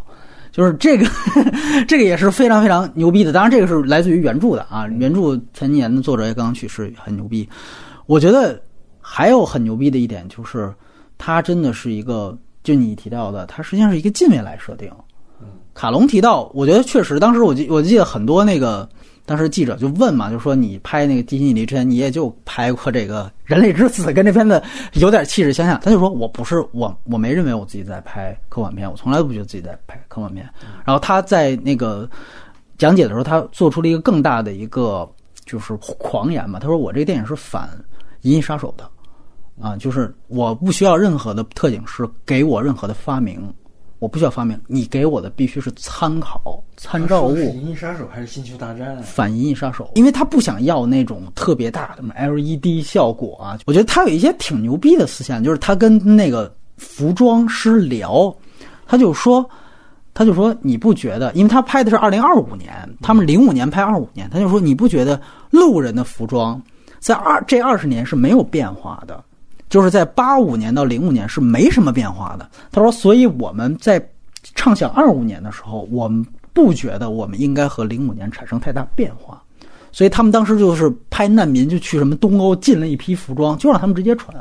[0.55, 1.05] 就是这个，
[1.89, 3.33] 这个也是非常非常牛逼的。
[3.33, 7.49] 当然，这个是来自于原著的啊，原著前几年的作者也刚刚去世，很牛逼。
[8.07, 8.63] 我觉得
[9.01, 10.73] 还有很牛逼的一点就是，
[11.19, 12.39] 它真的是一个。
[12.63, 14.91] 就你提到的，它实际上是一个近未来设定。
[15.75, 18.89] 卡隆提到，我觉得确实，当时我记我记得很多那个
[19.27, 24.63] 当时记者就问嘛，就说你拍那个《地心引力》之前，你也就拍过这个《人类之子》，跟这片子
[24.95, 25.81] 有点气质相像。
[25.81, 30.49] 他就说我不是我，我没认为我自己在拍科幻片，我从来都不觉得自己在拍科幻片。
[30.85, 32.09] 然后他在那个
[32.77, 35.11] 讲解的时候，他做出了一个更大的一个
[35.47, 37.69] 就是狂言嘛，他说我这个电影是反
[38.23, 38.89] 《银翼杀手》的。
[39.63, 43.41] 啊，就是我不需要任何的特警师给我任何的发明，
[44.05, 47.39] 我不需要发明，你给我的必须是参考参照物。
[47.39, 49.03] 银翼杀手还是星球大战？
[49.03, 53.59] 反银翼杀手，因为他不想要那种特别大的 LED 效果啊。
[53.65, 58.31] 我觉得他有一些挺牛逼的思想，就是他跟那个服装师聊，
[58.87, 59.49] 他就说，
[60.13, 61.33] 他就说你不觉得？
[61.33, 62.71] 因为他拍的是二零二五年，
[63.01, 65.19] 他们零五年拍二五年，他就说你不觉得
[65.49, 66.61] 路人的服装
[66.99, 69.25] 在二这二十年是没有变化的？
[69.75, 72.49] 就是在八五年到零五年是没什么变化的。
[72.71, 74.01] 他说，所以我们在
[74.55, 79.43] 畅想二五年的时候，我们不觉得我们应该和零五年产生太大变化。
[79.91, 84.33] 所以他们当时就是派难民，就去什么东欧进了一批服装，就让他们直接穿，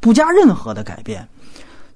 [0.00, 1.28] 不加任何的改变。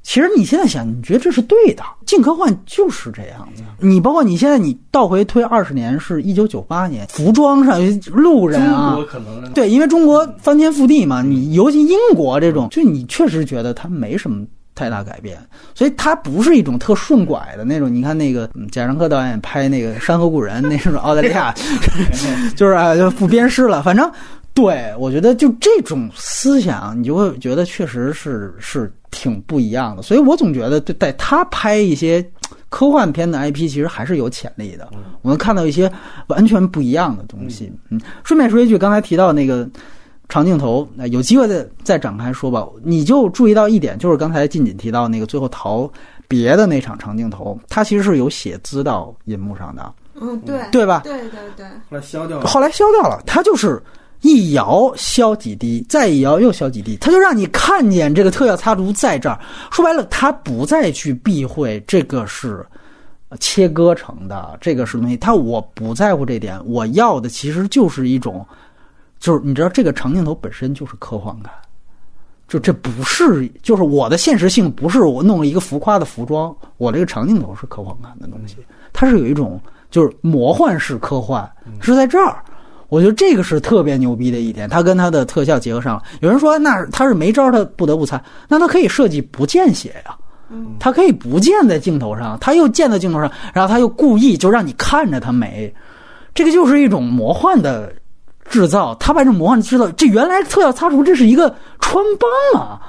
[0.03, 3.63] 其实你现在想，你觉得这是对的，近科幻就是这样子。
[3.79, 15.37] 你包括你现在你倒回推二十年，是一九九八年，服装上路人啊，可能对，因为中国翻天覆地嘛，你尤其英国这种，就你确实觉得它没什么太大改变，
[15.75, 17.93] 所以它不是一种特顺拐的那种。
[17.95, 21.55] 你看那个贾樟柯导演拍那个《山河故人》，那是澳大利亚，
[22.57, 24.11] 就是啊，就不鞭尸了，反正。
[24.61, 30.03] 对，我觉得就这种思想，你就会觉得确实是是挺不一样的。
[30.03, 32.29] 所以我总觉得，对，带他拍一些
[32.69, 34.89] 科幻片的 IP，其实还是有潜力的。
[35.23, 35.89] 我们看到一些
[36.27, 37.73] 完全不一样的东西。
[37.89, 39.65] 嗯，顺便说一句，刚才提到那个
[40.29, 42.67] 长镜头，那有机会再再展开说吧。
[42.83, 45.89] 你就注意到一点，就是刚才近锦提到那个最后逃
[46.27, 49.95] 别的那场长镜头，它其实是有写字到银幕上的。
[50.21, 51.03] 嗯，对，对吧？
[51.05, 51.65] 对对对。
[51.89, 52.47] 后来消掉了。
[52.47, 53.81] 后来消掉了，它就是。
[54.21, 59.39] 一摇消几滴，再一摇又消几滴，他就让你看见这个特效插图在这儿。
[59.71, 62.67] 说白了，他不再去避讳这个是
[63.39, 65.17] 切割成的，这个是东西。
[65.17, 68.45] 他我不在乎这点，我要的其实就是一种，
[69.21, 71.53] 就是你知道，这个长镜头本身就是科幻感，
[72.49, 78.57] 就这不是，就是我的现实性不是我弄了一个浮夸的服装，我这个长镜头是科幻感的东西，
[78.93, 81.49] 它是有一种就是魔幻式科幻，
[81.81, 82.43] 是在这儿。
[82.89, 86.03] 我觉得这个是特别牛逼的一点，它跟它的特效结合上了。
[86.21, 90.17] 有人说那他是没招，他不得不参，那他可以设计不见血呀，
[90.81, 95.73] 他可以不见在镜头上，他又见在镜头上，然后他又故意就让你看着他没，
[96.35, 97.93] 这个就是一种魔幻的
[98.49, 98.95] 制造。
[98.95, 102.03] 他把这魔幻制造，这原来特效擦除这是一个穿
[102.53, 102.81] 帮啊！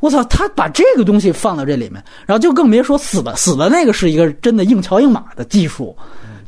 [0.00, 5.96] 我操，他把这个东西放到这里面，然后就更别说死的死的那个是一个真的硬桥硬马的技术。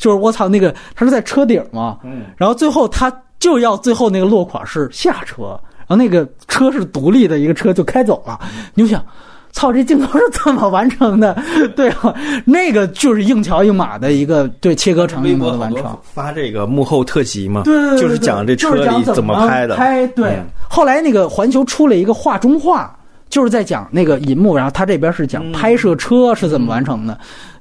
[0.00, 1.98] 就是我操，那个他是在车顶嘛，
[2.38, 8.40] 然后最后他就要最后那个落款是下车，然后那个车是独立的一个车就开走了。
[8.74, 9.04] 你就想，
[9.52, 11.36] 操，这镜头是怎么完成的？
[11.76, 12.14] 对啊，
[12.46, 15.94] 那个就是硬桥硬马的一个对切割成镜头的完成。
[16.02, 19.76] 发这个幕后特辑嘛，对对对，就是讲这车里怎么拍的。
[19.76, 22.90] 拍对，后来那个环球出了一个画中画，
[23.28, 27.18] 就是在讲那个银幕，然后他这边是讲拍摄车是怎么完成的。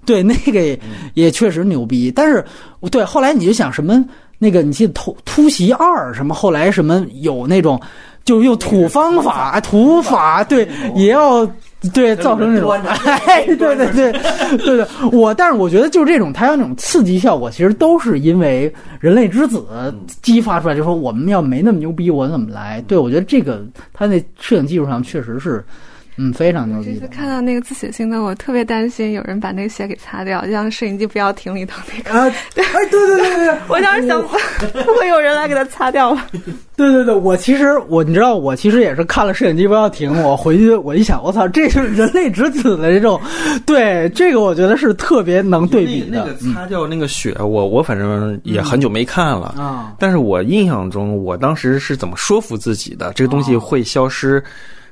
[0.09, 0.75] 对，那个
[1.13, 2.43] 也确实牛逼，但是
[2.89, 4.03] 对后来你就想什么
[4.39, 6.33] 那个，你记得突突袭二什么？
[6.33, 7.79] 后来什么有那种
[8.25, 11.45] 就用土方法、土法，对，也要
[11.93, 12.71] 对造成这种，
[13.05, 14.11] 哎，对对对
[14.57, 19.63] 对对，我但是我觉得就是这种，它有那种刺激效果，其实都是因为人类之子
[20.23, 22.83] 激发出来，就说我们要没那么牛逼，我怎么来？
[22.87, 23.63] 对我觉得这个
[23.93, 25.63] 它那摄影技术上确实是。
[26.21, 26.95] 嗯，非常牛逼。
[26.95, 32.11] 这次看到那个自写信的，我特别担心有人把那个血给擦掉，就像摄影机不要停里头那个。
[32.11, 34.27] 啊，对， 哎，对对对对， 我当时想，不
[34.99, 36.27] 会有人来给他擦掉吧？
[36.75, 43.17] 对对对，我其实我你知道，我其实也是看了摄影机不要停，我回去我一想，我操，这是人类之子的这种，
[43.65, 46.17] 对这个我觉得是特别能对比的。
[46.19, 54.43] 那个擦掉那个血，我我反正也很久没看了啊，但是我印象中，我当时是怎么说服自己的，这个东西会消失。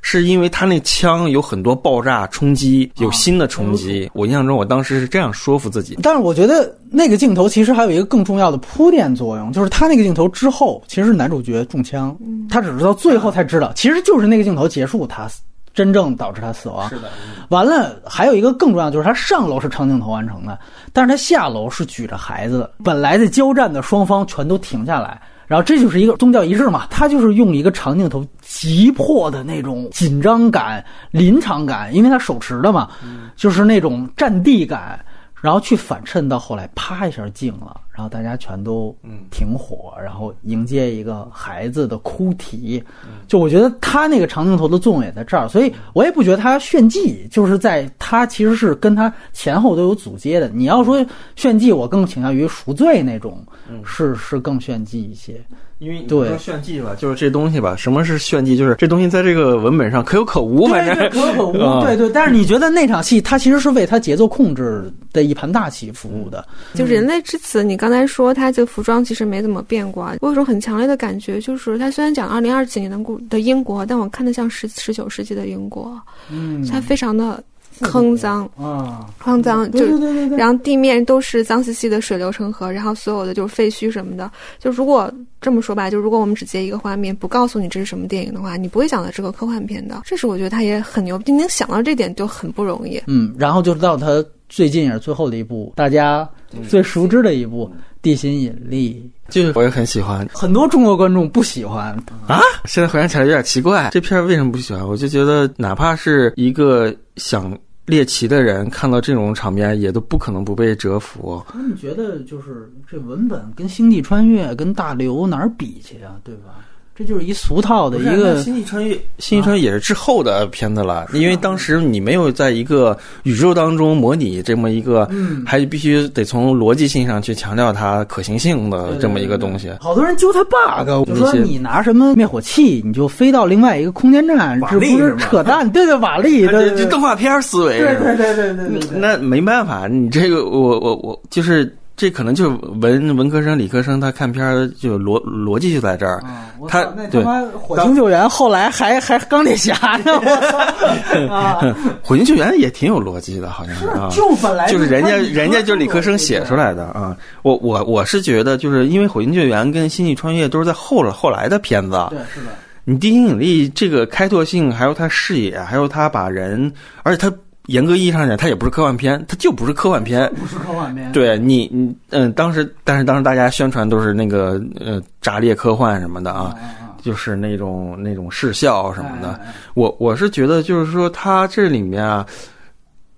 [0.09, 4.09] 是因为他那枪有很多爆炸冲击，有新的冲击。
[4.13, 5.99] 我印象中，我当时是这样说服自己。
[6.01, 12.17] 但是我觉得那个镜头其实还有一个更重要的铺垫作用，就是他那个镜头之后，其实是男主角中枪，
[12.49, 15.27] 他只是到最后才知道，其实就是那个镜头结束，他
[15.73, 16.87] 真正导致他死亡。
[16.87, 17.09] 是的。
[17.49, 20.57] 完了，还有一个更重要，就是他上楼是长镜头完成的，
[20.93, 22.71] 但是他下楼是举着孩子的。
[22.81, 25.21] 本来在交战的双方全都停下来。
[25.47, 32.89] 然后这就是一个宗教仪式嘛，他就是用一个长镜头急迫的那种紧张感、临场感，因为他手持的嘛，
[33.37, 34.99] 就是那种战地感，
[35.47, 37.79] 然后去反衬到后来，啪一下静了。
[37.93, 38.93] 然后大家全都
[39.31, 42.83] 停火，然后迎接一个孩子的哭啼。
[43.29, 50.49] 就我觉得他那个长镜头的作用也在这儿，所以我也不觉得他炫技，就是在他其实是跟他前后都有组接的。
[50.49, 51.03] 你要说
[51.37, 53.41] 炫技，我更倾向于赎罪那种，
[53.85, 55.41] 是是更炫技一些。
[55.79, 57.75] 因为你说炫技吧，就是这东西吧。
[57.75, 58.57] 什么是炫技？
[58.57, 61.83] 就是这东西在这个文本上可有可无，反正可有可无。
[61.83, 66.43] 对对，但是你觉得那场戏，它其实是为它节奏控制的一盘大棋服务的。
[66.73, 75.95] 就人类之子，你刚才说它这个服装其实没怎么变过，我有种很强烈的感觉，就是它虽然讲二零二几年的故的英国，但我看的像十十九世纪的英国，
[76.31, 77.43] 嗯，它非常的。
[77.81, 84.31] 坑脏啊，肮脏，就对对对对，然后地面都是脏兮兮的水流成河，然后所有的就是废墟什么的。
[84.59, 90.01] 就如果这么说吧，就如果我们只接一个画面，不告诉你这是什么电影的话，你不会想到这个科幻片的。
[90.05, 93.01] 这是我觉得他也很牛，你能想到这点就很不容易。
[93.07, 96.27] 嗯，然后就到他最近也是最后的一部，大家
[96.67, 97.67] 最熟知的一部
[98.01, 101.95] 《地心引力》，就是我也很喜欢，很多中国观众不喜欢
[102.27, 102.39] 啊。
[102.65, 104.87] 现在回想起来有点奇怪，这片为什么不喜欢？
[104.87, 107.57] 我就觉得哪怕是一个想。
[107.87, 111.41] 猎奇的人看到这种场面，也都不可能不被折服。
[111.55, 116.19] 那你觉得，就是这文本跟《星际穿越》跟《大刘》哪儿比去啊？
[116.21, 116.66] 对吧？
[116.97, 125.07] 这就是一俗套的一个《星际穿越》，《星际穿越》也是之后的片子了，因为当时你没有在一个宇宙当中模拟这么一个，
[125.45, 129.71] 还必须得从逻辑性上去强调它可行性的这么一个东西。
[129.79, 135.69] 好多人揪它 bug，就说你拿什么灭火器，你就飞到另外一个空间站，这不是扯淡？
[135.71, 138.97] 对对，瓦力，对这动画片思维，对对对对对对。
[138.97, 141.71] 那没办法，你这个我我我就是。
[141.97, 146.23] 这可能就是文文科生、理科生，他看片儿就逻逻辑就在这儿。
[146.69, 147.23] 他对
[147.57, 149.73] 火星救援后来还还钢铁侠
[150.05, 154.09] 呢， 火星救援也挺有逻辑的，好像是啊。
[154.11, 157.17] 就本来就是人家人家就是理科生写出来的啊。
[157.41, 161.97] 我我我是觉得，就是因为火星救援跟星际穿越都是在后了后来的片子。
[162.11, 162.51] 对，是的。
[162.83, 166.71] 你地心引力这个开拓性，还有他视野，还有他把人，
[167.01, 167.35] 而且他。
[167.67, 170.29] 严格意义上讲，它也不是科幻片，它就不是科幻片。
[170.35, 171.09] 不是科幻片。
[171.11, 176.53] 对你，你嗯，当时，但是当时大家宣传都是那个呃，炸裂科幻什么的啊，
[177.01, 179.39] 就是那种那种视效什么的。
[179.75, 182.25] 我我是觉得，就是说，它这里面啊。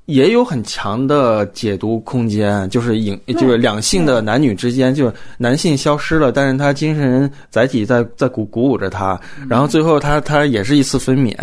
[0.09, 11.35] 也有很强的解读空间，就是影，就是两性的男女之间，就是男性消失了，但是他精神载体在在鼓鼓舞着他，然后最后他他也是一次分娩，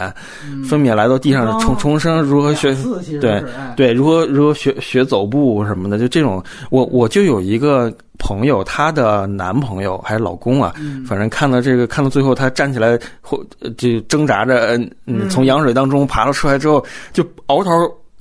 [0.69, 2.77] 分娩来到地上重重生，如何学
[3.21, 3.41] 对
[3.77, 10.75] 对，如何如何学学走步什么的，就这种，我我就有一个朋友，她的男朋友还是老公啊，
[11.07, 13.41] 反正看到这个看到最后，他站起来或
[13.79, 14.77] 就挣扎着，
[15.07, 17.71] 嗯，从羊水当中爬了出来之后，就嗷头。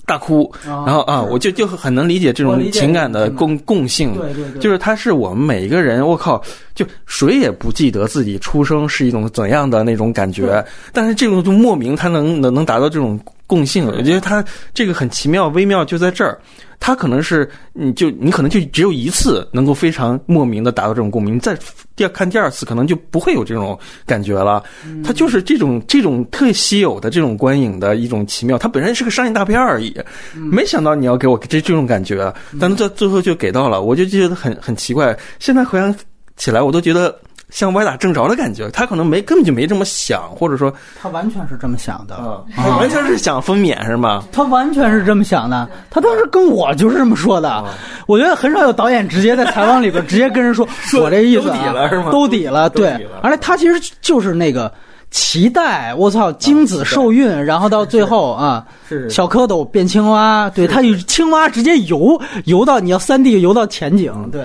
[0.06, 6.40] 大哭，然后啊，我就就很能理解这种情感的共共性，对对对，就是他是我们每一个人，我靠，
[6.76, 13.18] 就谁也不记得自己出生是一种怎样的那种感觉，但是这种就莫名他能能能达到这种
[13.48, 16.38] 共性，我觉得他这个很奇妙微妙就在这儿。
[16.78, 21.56] 他可能是，你就你可能就只有一次能够非常莫名的达到这种共鸣，你再
[21.94, 24.62] 第二看第二次可能就不会有这种感觉了。
[25.04, 28.56] 它就是这种这种特稀有的这种观影的一种奇妙。
[28.58, 29.94] 它本身是个商业大片而已，
[30.34, 35.16] 没想到你要给我这这种感觉，但是在最后就给到了，我就觉得很很奇怪。
[35.38, 35.94] 现在回想
[36.36, 37.18] 起来，我都觉得。
[37.50, 42.44] 像歪打正着的感觉，他可能没根本就没这么想，或者说他完全是这么想的，
[42.78, 44.24] 完全是想分娩是吗？
[44.32, 47.64] 他完全是这么想的，他当时跟我就是这么说的。
[48.06, 50.66] 我觉得很少有导演直接在采访里边直接跟人说，
[51.00, 52.10] 我这意思都底了是吗？
[52.10, 53.08] 都抵了，对。
[53.22, 54.72] 而且他其实就是那个
[55.12, 64.44] 脐带，我操，精子受孕，然后到最后啊，是小蝌蚪变青蛙，对，他与青蛙直接游游到你要三 D 游到前景，对，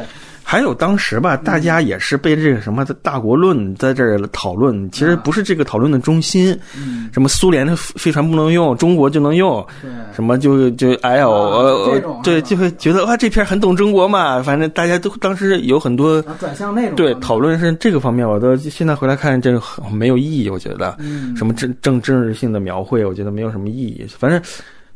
[0.52, 6.54] 还有当时吧，大家也是被这个什么的大国论在这儿讨论，其实不是这个讨论的中心。
[7.14, 9.66] 什么苏联的飞船不能用，中国就能用，
[10.14, 14.44] 什么就就哎呦，对，就会觉得哇，这片很懂中国嘛。
[14.44, 20.50] 反正大家都当时有很多转向那种对讨论是这个方面，我都现在回来看，这个很没有意义。
[20.50, 24.06] 我觉得，嗯什么政政政治性的描绘，我觉得没有什么意义。
[24.20, 24.42] 反正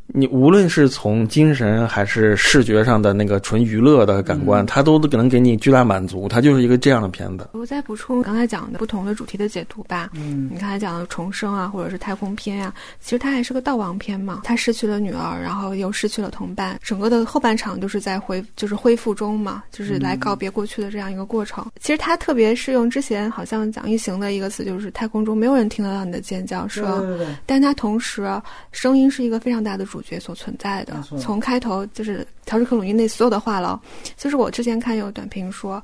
[0.07, 6.27] 你无论是从精神还是视觉上的那个纯娱乐的感官，它都能给你巨大满足。
[6.27, 7.49] 它就是一个这样的片子。
[7.53, 10.11] 我再补充刚才讲的不同的主题的解读吧。
[10.13, 14.41] 嗯你刚才讲的重生啊，或者是太空片呀、其实它还是个悼亡片嘛。
[14.43, 21.65] 他失去了女儿，然后又失去了同伴，整个的后半场就是在恢，就是恢复中嘛，就是来告别过去的这样一个过程。
[21.79, 28.29] 其实它特别适用之前好像讲异形的一个词，就是太空中没有人听得到你的尖叫声，对对对，但它同时
[28.71, 31.01] 声音是一个非常大的主角所存在的。
[31.19, 33.79] 从开头就是乔治克鲁尼那所有的话痨，
[34.17, 35.81] 就是我之前看有短评说。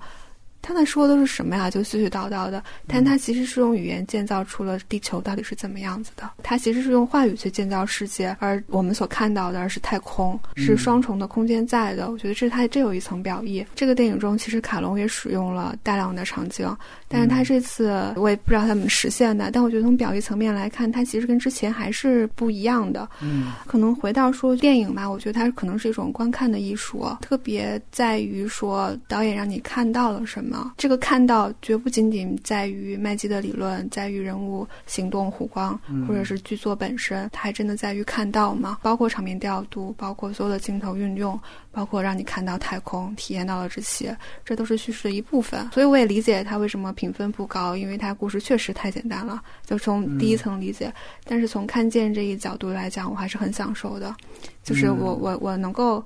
[0.64, 1.72] 他们说的都是什么呀？
[1.72, 6.30] 就絮絮叨叨的，但他其实是用语言建造出了地球到底是怎么样子的。
[6.44, 12.12] 他其实是用话语去建造世界，而我们所看到的而是太空，是双重的空间在的。
[12.12, 13.66] 我觉得这是他这有一层表意。
[13.74, 16.78] 这个电影中，其实卡隆也使用了大量的场景，
[17.12, 23.08] 但是他这次我也不知道他怎么实现的，但我觉得从表意层面来看，它其实跟之前还是不一样的。
[23.22, 30.74] 嗯可能回到说电影吧，我觉得它可能是一种观看的艺术，特别在于说导演让你看到了什么。
[30.78, 38.78] 这个看到绝不仅仅在于麦基的理论，在于人物行动、弧光，或者是剧作本身，它还真的在于看到吗。
[38.82, 41.40] 包括场面调度，包括所有的镜头运用，
[41.72, 45.70] 包括让你看到太空，体验到了这些，这都是叙事的一部分。
[45.72, 50.94] 所以我也理解他为什么评分不高，因为它故事确实太简单了，就从第一层理解。
[51.23, 54.15] 但是从看见这一角度来讲，我还是很享受的，
[54.64, 56.03] 就是我我我能够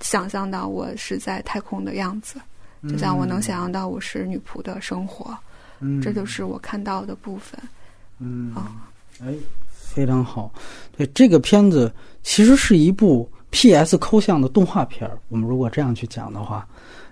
[0.00, 2.40] 想象到我是在太空的样子，
[2.88, 5.36] 就像我能想象到我是女仆的生活，
[5.78, 7.56] 嗯这就是我看到的部分。
[8.18, 8.90] 嗯啊，
[9.22, 9.32] 哎，
[9.70, 10.52] 非常好。
[10.96, 11.92] 对，这个片子
[12.24, 15.16] 其实是一部 PS 抠像的动画片儿。
[15.28, 16.66] 我们如果这样去讲的话，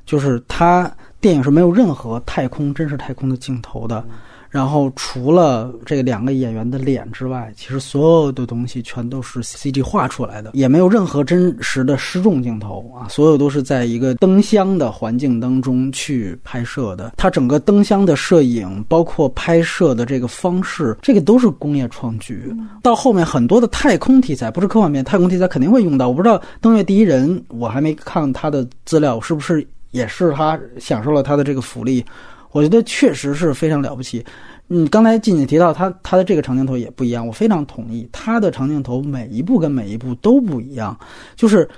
[0.04, 0.90] 就是它
[1.22, 4.04] 电影是没有任何太空真实太空的镜头的。
[4.50, 17.14] 然后除了这两个演员的脸之外，其实所有的东西全都是 CG 画出来的，也没有任何真实的失重镜头啊，所有都是在一个灯箱的环境当中去拍摄的。
[17.16, 22.54] 它整个灯箱的摄影，包括拍摄的这个方式，这个都是工业创举。
[22.82, 26.08] 到后面很多的太空题材，不是科幻片，太空题材肯定会用到。
[26.08, 32.04] 我不知道《登月第一人》，我还没看他的资料，是不是也是他享受了他的这个福利？
[32.50, 34.22] 我觉得确实是非常了不起。
[34.68, 40.98] 嗯，刚才静静提到他他的这个长镜头也不一样，我非常同意，他的长镜头每一步跟每一步都不一样，
[41.36, 41.68] 就是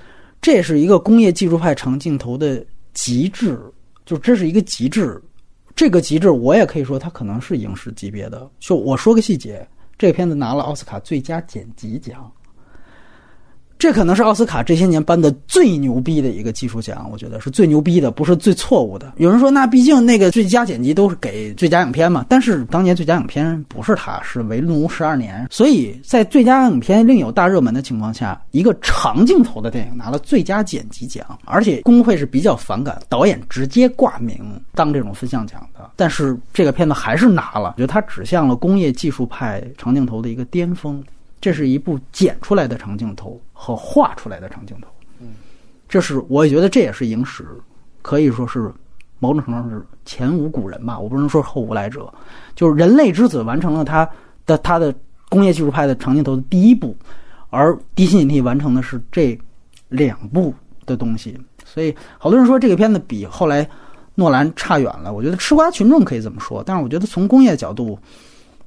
[0.41, 3.61] 这是一个工业技术派长镜头的极致，
[4.05, 5.21] 就这是一个极致。
[5.77, 8.49] 这个极致，我也可以说它可能是影视级别的。
[8.61, 9.67] 就我说个细节，
[9.99, 12.31] 这个片子拿了奥斯卡最佳剪辑奖。
[13.85, 19.13] 这可能是奥斯卡这些年颁的最牛逼的一个技术奖，我觉得是最牛逼的，不是最错误的。
[19.19, 41.05] 有人说，那毕竟那个最佳剪辑都是给最佳影片嘛，但是当年最佳影片不是他，是《为奴十二年》，所以在最佳影片另有大热门的情况下，一个长镜头的电影拿了最佳剪辑奖，而且工会是比较反感导演直接挂名当这种分项奖的，但是这个片子还是拿了，我觉得它指向了工业技术派长镜头的一个巅峰。
[41.41, 44.89] 这是一部剪出来的长镜头和画出来的长镜头，
[45.89, 47.47] 这是我觉得这也是影史，
[48.03, 48.71] 可以说是
[49.21, 52.13] 某种程度上是前无古人吧，我不能说后无来者，
[52.55, 54.07] 就是人类之子完成了他
[54.45, 54.95] 的他的
[55.31, 56.95] 工业技术派的长镜头的第一步，
[57.49, 59.39] 而地心引力完成的是这
[59.89, 60.53] 两部
[60.85, 63.67] 的东西，所以好多人说这个片子比后来
[64.17, 67.99] 诺兰差远了，我觉得吃瓜群众可以这么说，但是我觉得从工业角度。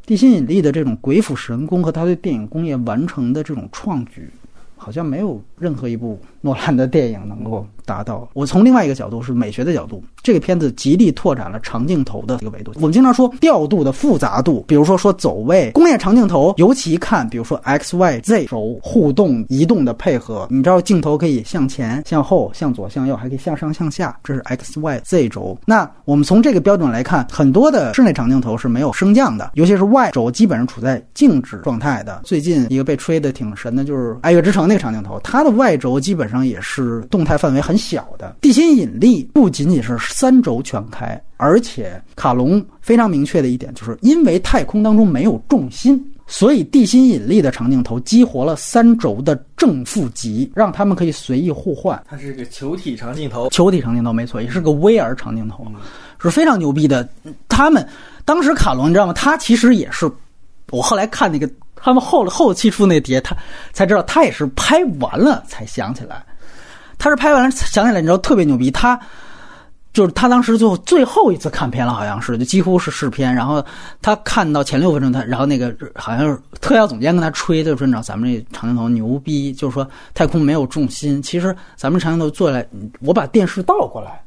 [0.06, 4.32] 地心引力的这种鬼斧神工和他对电影工业完成的这种创举，
[4.78, 8.30] 好像没有任何一部诺兰的电影能够达到。
[8.34, 12.74] 我从另外一个角度是美学的角度，这个片子极力拓展了长镜头的一个维度。
[12.76, 25.58] 我们经常说调度的复杂度，比如说说走位，工业长镜头尤其看，比如说 X、Y、Z 轴互动移动的配合，你知道镜头可以向前、向后、向左、向右，还可以向上、向下，这是 X、Y、Z 轴。
[25.66, 32.22] 那我们从这个标准来看，很多的室内长镜头是没有升降的，尤其是 Y 轴基本上处在静止状态的。
[32.26, 38.36] 最近一个被吹的挺神的就是《爱乐之城》那个长镜头，它的 Y 轴基本上也是动态范围很小的。
[38.42, 52.02] 地心引力不仅仅是三轴全开，而且卡隆非常明确的一点就是，因为太空当中没有重心，所以地心引力的长镜头激活了三轴的正负极，让他们可以随意互换。
[52.10, 55.66] 它是个球体长镜头，球体长镜头没错，也是个 VR 长镜头，
[56.20, 57.08] 是非常牛逼的。
[57.48, 57.88] 他们
[58.26, 59.14] 当时卡隆你知道吗？
[59.14, 60.12] 他其实也是，
[60.72, 63.36] 我后来看那个他们后后期出那碟，他
[63.72, 66.24] 才知道他也是拍完了才想起来，
[66.98, 69.00] 他是拍完了想起来，你知道特别牛逼，他。
[69.94, 73.34] 就是他当时就最后一次看片了，好像是就几乎是试片。
[73.34, 73.66] 然后
[74.00, 81.20] 他看到前六分钟，他然后那个好像是特效总监跟他吹，就说：“你知道咱们这长镜头牛逼，就是说太空没有重心。
[81.20, 82.68] 其实咱们长镜头做下来，
[83.00, 84.24] 我把电视倒过来，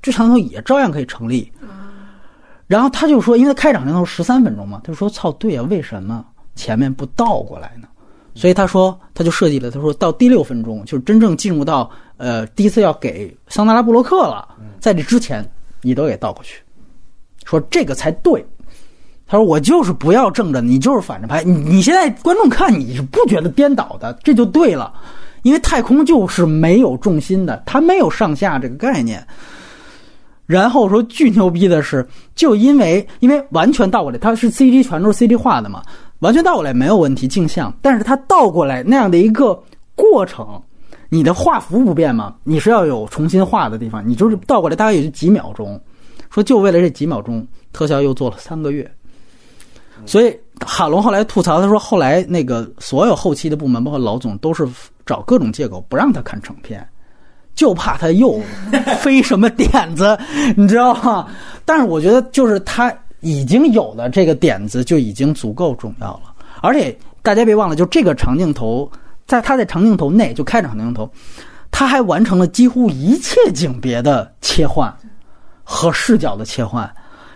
[0.00, 1.52] 这长镜头也照样可以成立。”
[2.66, 6.24] 然后他就说：“因为开场镜头十三分钟嘛，他就说：‘操，对呀、为什么
[6.54, 7.88] 前面不倒过来呢？’
[8.34, 14.48] 所以他说，他就设计了，他说到第六分钟，就是真正进入到呃第一次要给桑德拉布洛克了，
[14.80, 15.46] 在这之前
[15.82, 16.62] 你都给倒过去，
[17.44, 18.44] 说这个才对。
[19.26, 21.42] 他说我就是不要正着，你就是反着拍。
[21.42, 24.92] 你你现在观众看你是不觉得颠倒的，这就对了，
[25.42, 29.26] 因为太空就是没有重心的，它没有上下这个概念。
[30.44, 35.82] 然后说巨牛逼的是，就因为因为完全倒过来，它是 CG 全都是 CG 画的嘛，
[36.22, 37.72] 完全倒过来没有问题，镜像。
[37.82, 39.60] 但是它倒过来那样的一个
[39.94, 40.60] 过程，
[41.08, 45.78] 你的画幅不变嘛，你是要有重新画的地方，你就是倒过来大概也就几秒钟。
[46.30, 48.90] 说就为了这几秒钟，特效又做了三个月。
[50.06, 54.66] 所以哈龙后来吐槽，他说后来那个所有后期的部门，包括老总，都是
[55.04, 56.86] 找各种借口不让他看成片。
[57.54, 58.40] 就怕他又
[59.00, 60.18] 飞什么点子，
[60.56, 61.28] 你知道吗？
[61.66, 62.90] 但是我觉得，就是他
[63.22, 66.34] 已经有了这个点子，就已经足够重要了。
[66.60, 68.90] 而且大家别忘了，就这个长镜头，
[69.26, 71.10] 在他在长镜头内就开场长镜头，
[71.70, 74.94] 他还完成了几乎一切景别的切换
[75.64, 76.92] 和视角的切换。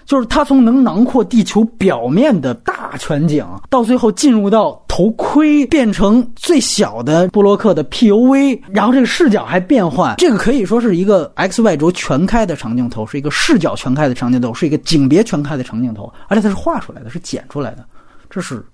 [0.07, 17.85] 就是他从能囊括地球表面的大全景，到最后进入到头盔变成最小的布洛克的 POV，然后这个视角还变换，这个可以说是一个 X Y 轴全开的长镜头，是一个视角全开的长镜头，是一个景别全开的长镜头，而且它是画出来的，是剪出来的，
[18.31, 18.65] 这是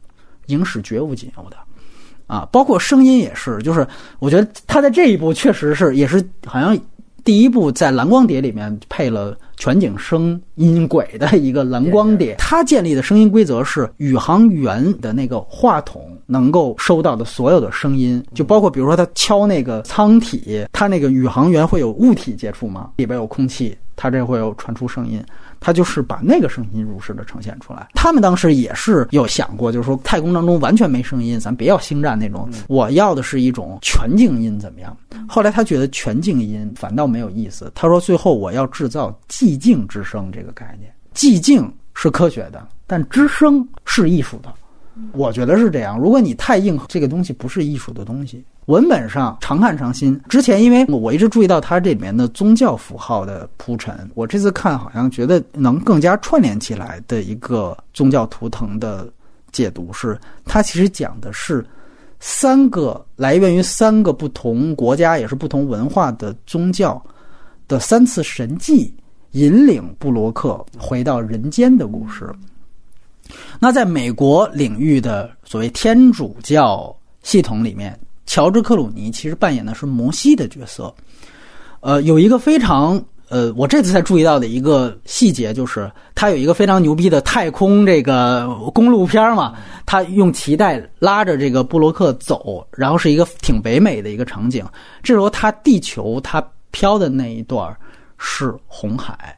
[0.47, 1.57] 影史绝无仅有的。
[2.29, 3.87] 啊，包括声音也是，就是
[4.19, 6.79] 我觉得他在这一部确实是也是好像
[7.25, 25.23] 第一部在蓝光碟里面配了全景声音轨的一个蓝光碟，它建立的声音规则是宇航员的那个话筒能够收到的所有的声音，就包括比如说他敲那个舱体，它那个宇航员会有物体接触吗，里边有空气，它这会有传出声音。
[25.65, 27.87] 他就是把那个声音如实的呈现出来。
[27.95, 34.97] 他们当时也是有想过，就是说太空当中完全没声音，咱别要星战那种，我要的是一种全静音，怎么样？
[35.29, 44.53] 后来他觉得全静音反倒没有意思，他说最后我要制造寂静之声这个概念，寂静是科学的，但之声是艺术的。
[45.13, 45.99] 我觉得是这样。
[45.99, 48.45] 如果你太硬，这个东西不是艺术的东西。
[48.67, 50.21] 文本上常看常新。
[50.29, 59.11] 之前因为我一直注意到它这里面的宗教符号的铺陈，我这次看好像觉得能更加串联起来的一个宗教图腾的
[59.51, 61.65] 解读是，它其实讲的是
[62.21, 67.03] 三个来源于三个不同国家也是不同文化的宗教
[67.67, 68.95] 的三次神迹，
[69.33, 72.31] 引领布罗克回到人间的故事。
[73.59, 80.93] 那在美国领域的所谓天主教系统里面，乔治·克鲁尼其实扮演的是摩西的角色。
[81.81, 89.55] 呃，有一个非常呃，我这次才注意到的一个细节，就是他有一个非常牛逼的太空这个公路片嘛，
[89.87, 94.65] 他用脐带拉着这个布洛克走，然后是一个挺北美的一个场景。
[95.03, 97.75] 这时候他地球他飘的那一段
[98.19, 99.35] 是红海，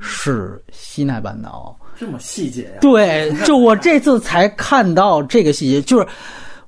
[0.00, 1.76] 是西奈半岛。
[2.02, 6.04] 这么细节呀、对，就我这次才看到这个细节，就是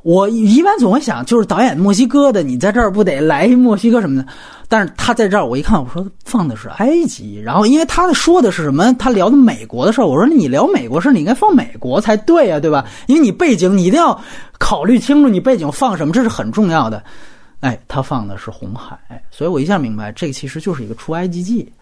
[0.03, 4.29] 我一般总会想，就是导演墨西哥的，你在这儿不得来一墨西哥什么的？
[4.69, 8.95] 但是他在这儿，我一看，我说放的是埃及，然后因为他说的是什么？
[8.95, 12.87] 他聊的美国的事儿，我说你聊美国事儿，你应该放美国才对呀、对吧？
[13.09, 14.17] 因为你背景你一定要
[14.61, 17.03] 考虑清楚，你背景放什么，这是很重要的。
[17.59, 18.97] 哎，他放的是红海，
[19.33, 21.73] 所以我一下明白，这个其实就是一个出埃及记。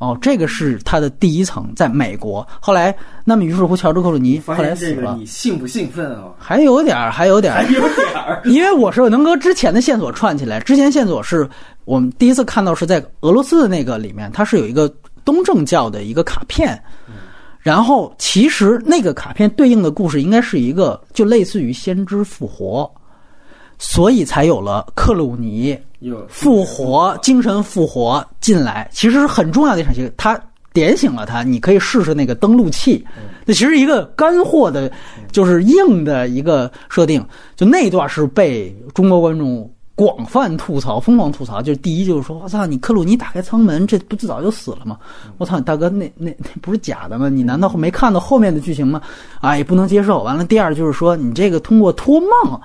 [0.00, 2.46] 哦，这个是他的第一层，在美国。
[2.58, 6.32] 后来，那么于是乎，乔治·克鲁尼后来死了，现这个你兴不兴奋啊？
[6.38, 8.40] 还有点儿，还有点儿，有点儿。
[8.48, 10.58] 因为我是能跟之前的线索串起来。
[10.60, 11.46] 之前线索是
[11.84, 14.90] 我们第一次看到是在俄罗斯的那个里面，它是有一个
[15.22, 16.82] 东正教的一个卡片，
[17.58, 22.90] 然后其实那个卡片对应的故事应该是一个就类似于先知复活，
[23.78, 30.10] 所以才有了克鲁尼有复活、精神复活进来，其实是很重要的一场戏。
[30.16, 30.38] 他
[30.72, 33.04] 点醒了他，你可以试试那个登陆器。
[33.44, 34.90] 那其实一个干货的，
[35.32, 37.24] 就是硬的一个设定。
[37.56, 41.60] 就那段是被中国观众广泛吐槽、疯狂吐槽。
[41.60, 44.96] 就是第一就是说，我操，你克鲁尼打开舱门，这不早就死了吗？
[45.38, 47.28] 我操，大哥，那那那不是假的吗？
[47.28, 49.02] 你难道没看到后面的剧情吗？
[49.40, 50.22] 啊，也不能接受。
[50.22, 52.60] 完了，第二就是说，你这个通过托梦，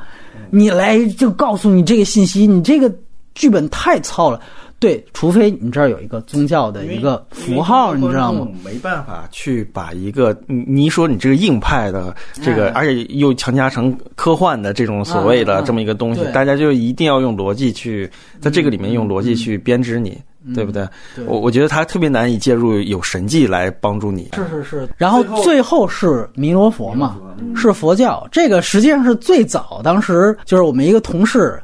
[0.52, 2.94] 你来就告诉你这个信息，你这个
[3.36, 4.42] 剧本太糙了。
[4.78, 8.46] 对，除非你这儿有一个宗教的一个符号，你知道吗？？
[8.64, 18.08] 没办法去把一个你你一说你这个硬派的这个，哎而且又强加成科幻的这种所谓的这么一个东西，大家就一定要用逻辑去
[18.42, 20.22] 在这个里面用逻辑去编织你，
[20.54, 20.86] 对不对？
[21.16, 24.30] 对我我觉得他特别难以介入有神迹来帮助你。
[24.36, 27.16] 是是是，然后最后是弥罗佛嘛，
[27.56, 28.28] 是佛教。
[28.30, 31.58] 这个实际上是最早，当时就是我们一个同事。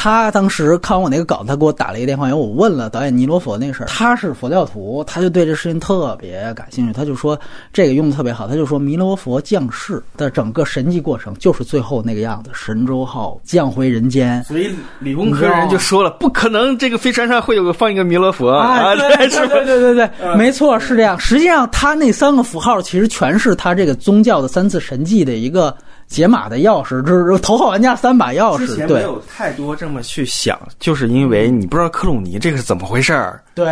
[0.00, 7.36] 他当时看完我那个稿子，他给我打了一个电话，因为我问了导演尼罗佛那个事儿，他是佛教徒，他就对这事情特别感兴趣，他就说
[7.72, 14.70] 这个用的特别好，他就说弥罗佛降世的整个神迹过程就是最后那个样子，神舟号降回人间，所以
[15.00, 19.28] 理工科人就说了，不可能，这个飞船上会有个放一个弥勒佛啊，哎对？
[19.28, 21.18] 对对对对，没错，是这样。
[21.18, 25.74] 实际上，他那三个符号其实全是他这个宗教的三次神迹的一个
[26.08, 28.66] 解码的钥匙，就是头号玩家三把钥匙。
[28.66, 33.68] 之前没有太多这么去想，就是因为你不知道克鲁尼这个是怎么回事儿对，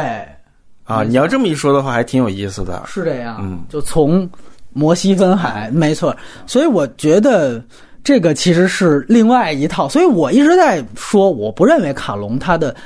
[0.85, 1.03] 啊。
[1.03, 2.85] 你要这么一说的话，还挺有意思的。
[2.87, 3.39] 是这样。
[3.41, 4.29] 嗯就从
[4.73, 6.15] 摩西分海，没错。
[6.47, 7.63] 所以我觉得
[8.05, 9.89] 这个其实是另外一套。
[9.89, 12.77] 所以我一直在说，我不认为卡隆他的。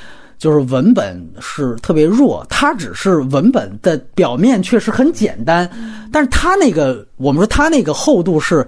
[0.41, 5.69] 就是文本是特别弱，他只是文本的表面确实很简单，
[6.11, 8.65] 但是他那个我们说他那个厚度是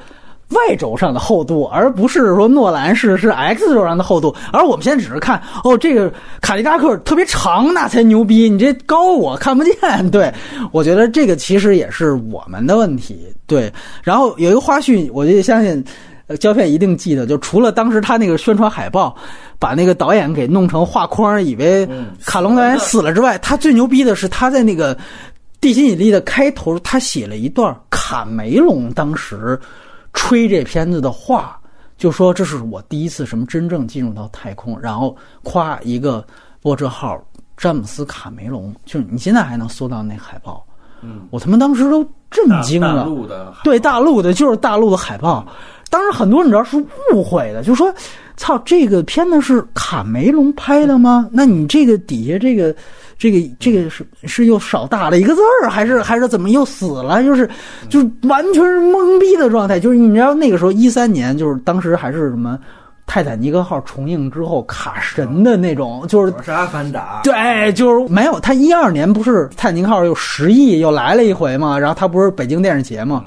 [0.49, 4.35] Y 轴上的厚度，而不是说诺兰是是 X 轴上的厚度。
[4.51, 6.11] 而我们现在只是看哦，这个
[6.41, 8.49] 卡迪拉克特别长，那才牛逼。
[8.49, 9.73] 你这高我看不见。
[10.11, 10.31] 对
[10.71, 13.27] 我觉得这个其实也是我们的问题。
[13.47, 13.71] 对，
[14.03, 15.83] 然后有一个花絮，我就相信。
[16.27, 19.13] 呃，胶片一定记得，就除了当时他那个宣传海报，
[19.59, 21.85] 把那个导演给弄成画框，以为
[22.23, 24.95] 卡隆导演死了之外，他最牛逼的是他在那个
[25.59, 29.59] 《地心引力》的开头，他写了一段卡梅隆当时
[30.14, 31.60] 吹这片子的话，
[31.98, 36.26] 就说这是我第一次什么真正进入到太空，然后夸一个
[36.61, 37.22] 波折号
[37.57, 40.65] 詹姆斯卡梅隆，就是你现在还能搜到那海报，
[41.02, 43.06] 嗯，我他妈当时都震惊大了。
[43.06, 45.45] 陆的对大陆的，就是大陆的海报。
[45.90, 46.77] 当时很多人知道是
[47.14, 47.94] 误会的，就说
[48.35, 51.30] ：“操，这个片子是卡梅隆拍的吗？
[51.31, 52.76] 那你这个底下这个、
[53.18, 57.23] 这个、这个是是又少打了一个字儿，还是还是怎么又死了？
[57.23, 57.49] 就是
[57.90, 59.80] 就是完全是懵逼的状态。
[59.80, 62.60] 就是你知道那个时候一三年，就是当时还是什么
[63.06, 68.40] 泰坦尼克号重映之后卡神的那种，就是我是阿凡达，对，就是没有。
[68.40, 73.23] 他一二年不是泰坦尼克号又十亿又来了一回嘛，然后他不是北京电视节嘛，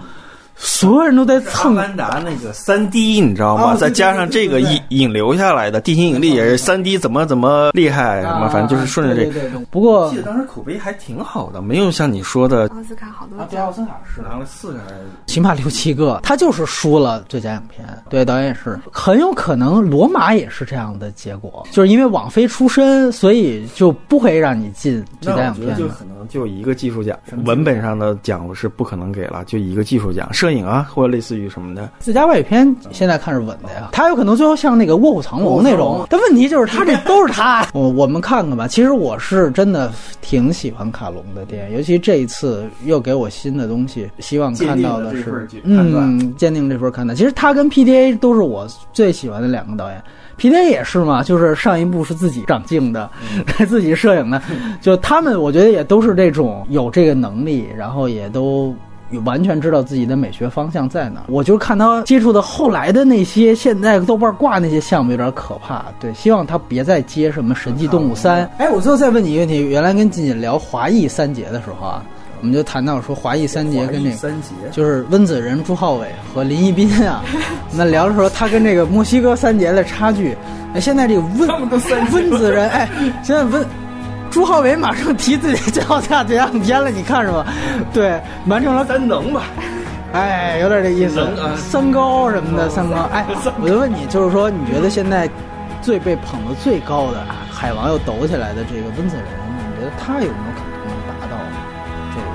[0.57, 1.77] 所有人都在阿蹭。
[1.77, 3.77] 凡达那个三 D，你知道吗？
[3.77, 9.31] 再加上这个引引流下来的地心引力也是三 D，怎么怎么厉害，什么反正就是顺着这
[9.71, 17.87] 不过记得当时口碑还挺好的，没有像你说的奥斯卡好多奥，斯卡是拿了四个还是起码六七个，他就是输了最佳影片。
[18.09, 25.79] 对，导演也是，很有可能罗马也是这样的结果，就是因为网飞出身，所以就不会让你进最佳那我觉得影片。
[25.79, 31.91] 就可能就一个技术奖，文本上的奖我是不可能给了，就一个技术奖，摄影啊或者类似于什么的。
[31.99, 37.67] 自家外语片现在看是稳的呀，他有可能最后像那个《卧虎藏龙》那种，但问题就是他这都是他。
[37.73, 47.13] 我我们看看吧，其实我是真的挺喜欢卡隆的电影，尤其这一次又给我新的东西，希望看到的是嗯，坚定这份看待。
[47.13, 50.01] 其实他跟 PDA 都是我最喜欢的两个导演。
[50.39, 53.11] PDA 也是嘛，就是上一部是自己长镜的，
[53.67, 54.41] 自己摄影的，
[54.83, 58.75] 就他们我觉得也都是这种有这个能力，然后也都
[59.25, 61.25] 完全知道自己的美学方向在哪儿。
[61.29, 65.85] 我就看他接触的后来的那些，现在豆瓣挂那些项目有点可怕。
[66.01, 68.45] 对，希望他别再接什么《神迹动物三》。
[68.59, 72.03] 哎，我最后再问你一个问题：原来跟静静聊华裔三杰的时候啊，
[72.41, 74.17] 我们就谈到说华裔三杰跟那个。
[74.17, 77.23] 三杰就是温子仁、朱浩伟和林一斌啊，
[77.73, 80.37] 那聊的时候，他跟这个墨西哥三杰的差距。
[80.75, 81.81] 哎，现在这个温温
[82.39, 82.89] 子仁，哎，
[83.23, 83.65] 现在温
[84.37, 87.47] 朱浩伟马上提自己最好下最佳影片了，你看是吧？
[87.91, 89.45] 对，完成了三能吧？
[90.13, 92.97] 哎，有点这意思能啊，三高什么的，三高。
[93.15, 93.25] 哎，
[93.63, 95.27] 我就问你，就是说，你觉得现在
[95.81, 101.33] 最被捧得最高的啊，海王又抖起来的这个温子仁，你觉得他有没有可能能达到
[102.13, 102.29] 这个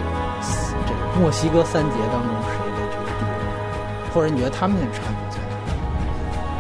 [0.88, 4.10] 这个墨西哥三杰当中谁的这个地位？
[4.12, 5.38] 或者你觉得他们的差距在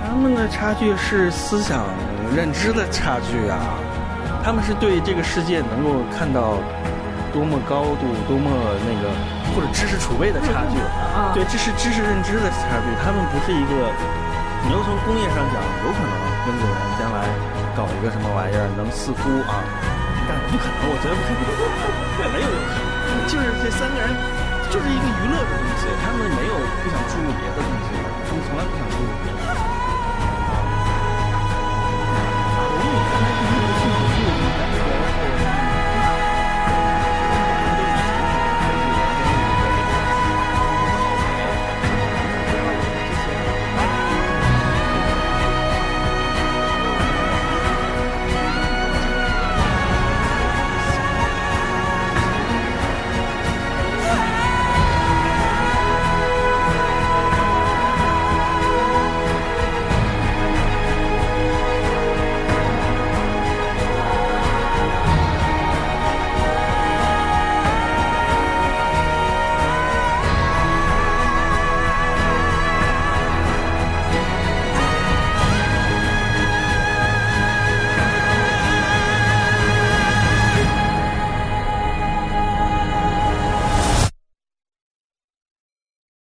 [0.06, 0.08] 哪？
[0.08, 1.84] 他们的差距是思想
[2.36, 3.58] 认知的差距啊，
[4.44, 6.58] 他们是对这个世界能够看到
[7.32, 8.50] 多么高度、多么
[8.84, 9.14] 那个
[9.54, 10.82] 或者知识储备的差距，
[11.14, 12.90] 啊对，这是知识认知的差距。
[13.00, 13.74] 他们不是一个，
[14.66, 16.14] 你要从工业上讲，有可能
[16.46, 17.24] 温子仁将来
[17.78, 19.62] 搞一个什么玩意儿，能似乎啊，
[20.28, 22.48] 但不可能，我觉得不可能，没有。
[23.30, 24.10] 就是这三个人，
[24.72, 27.96] 就是一个娱乐的东西，他们没有不想注入别的东西，
[28.28, 28.84] 他们从来不想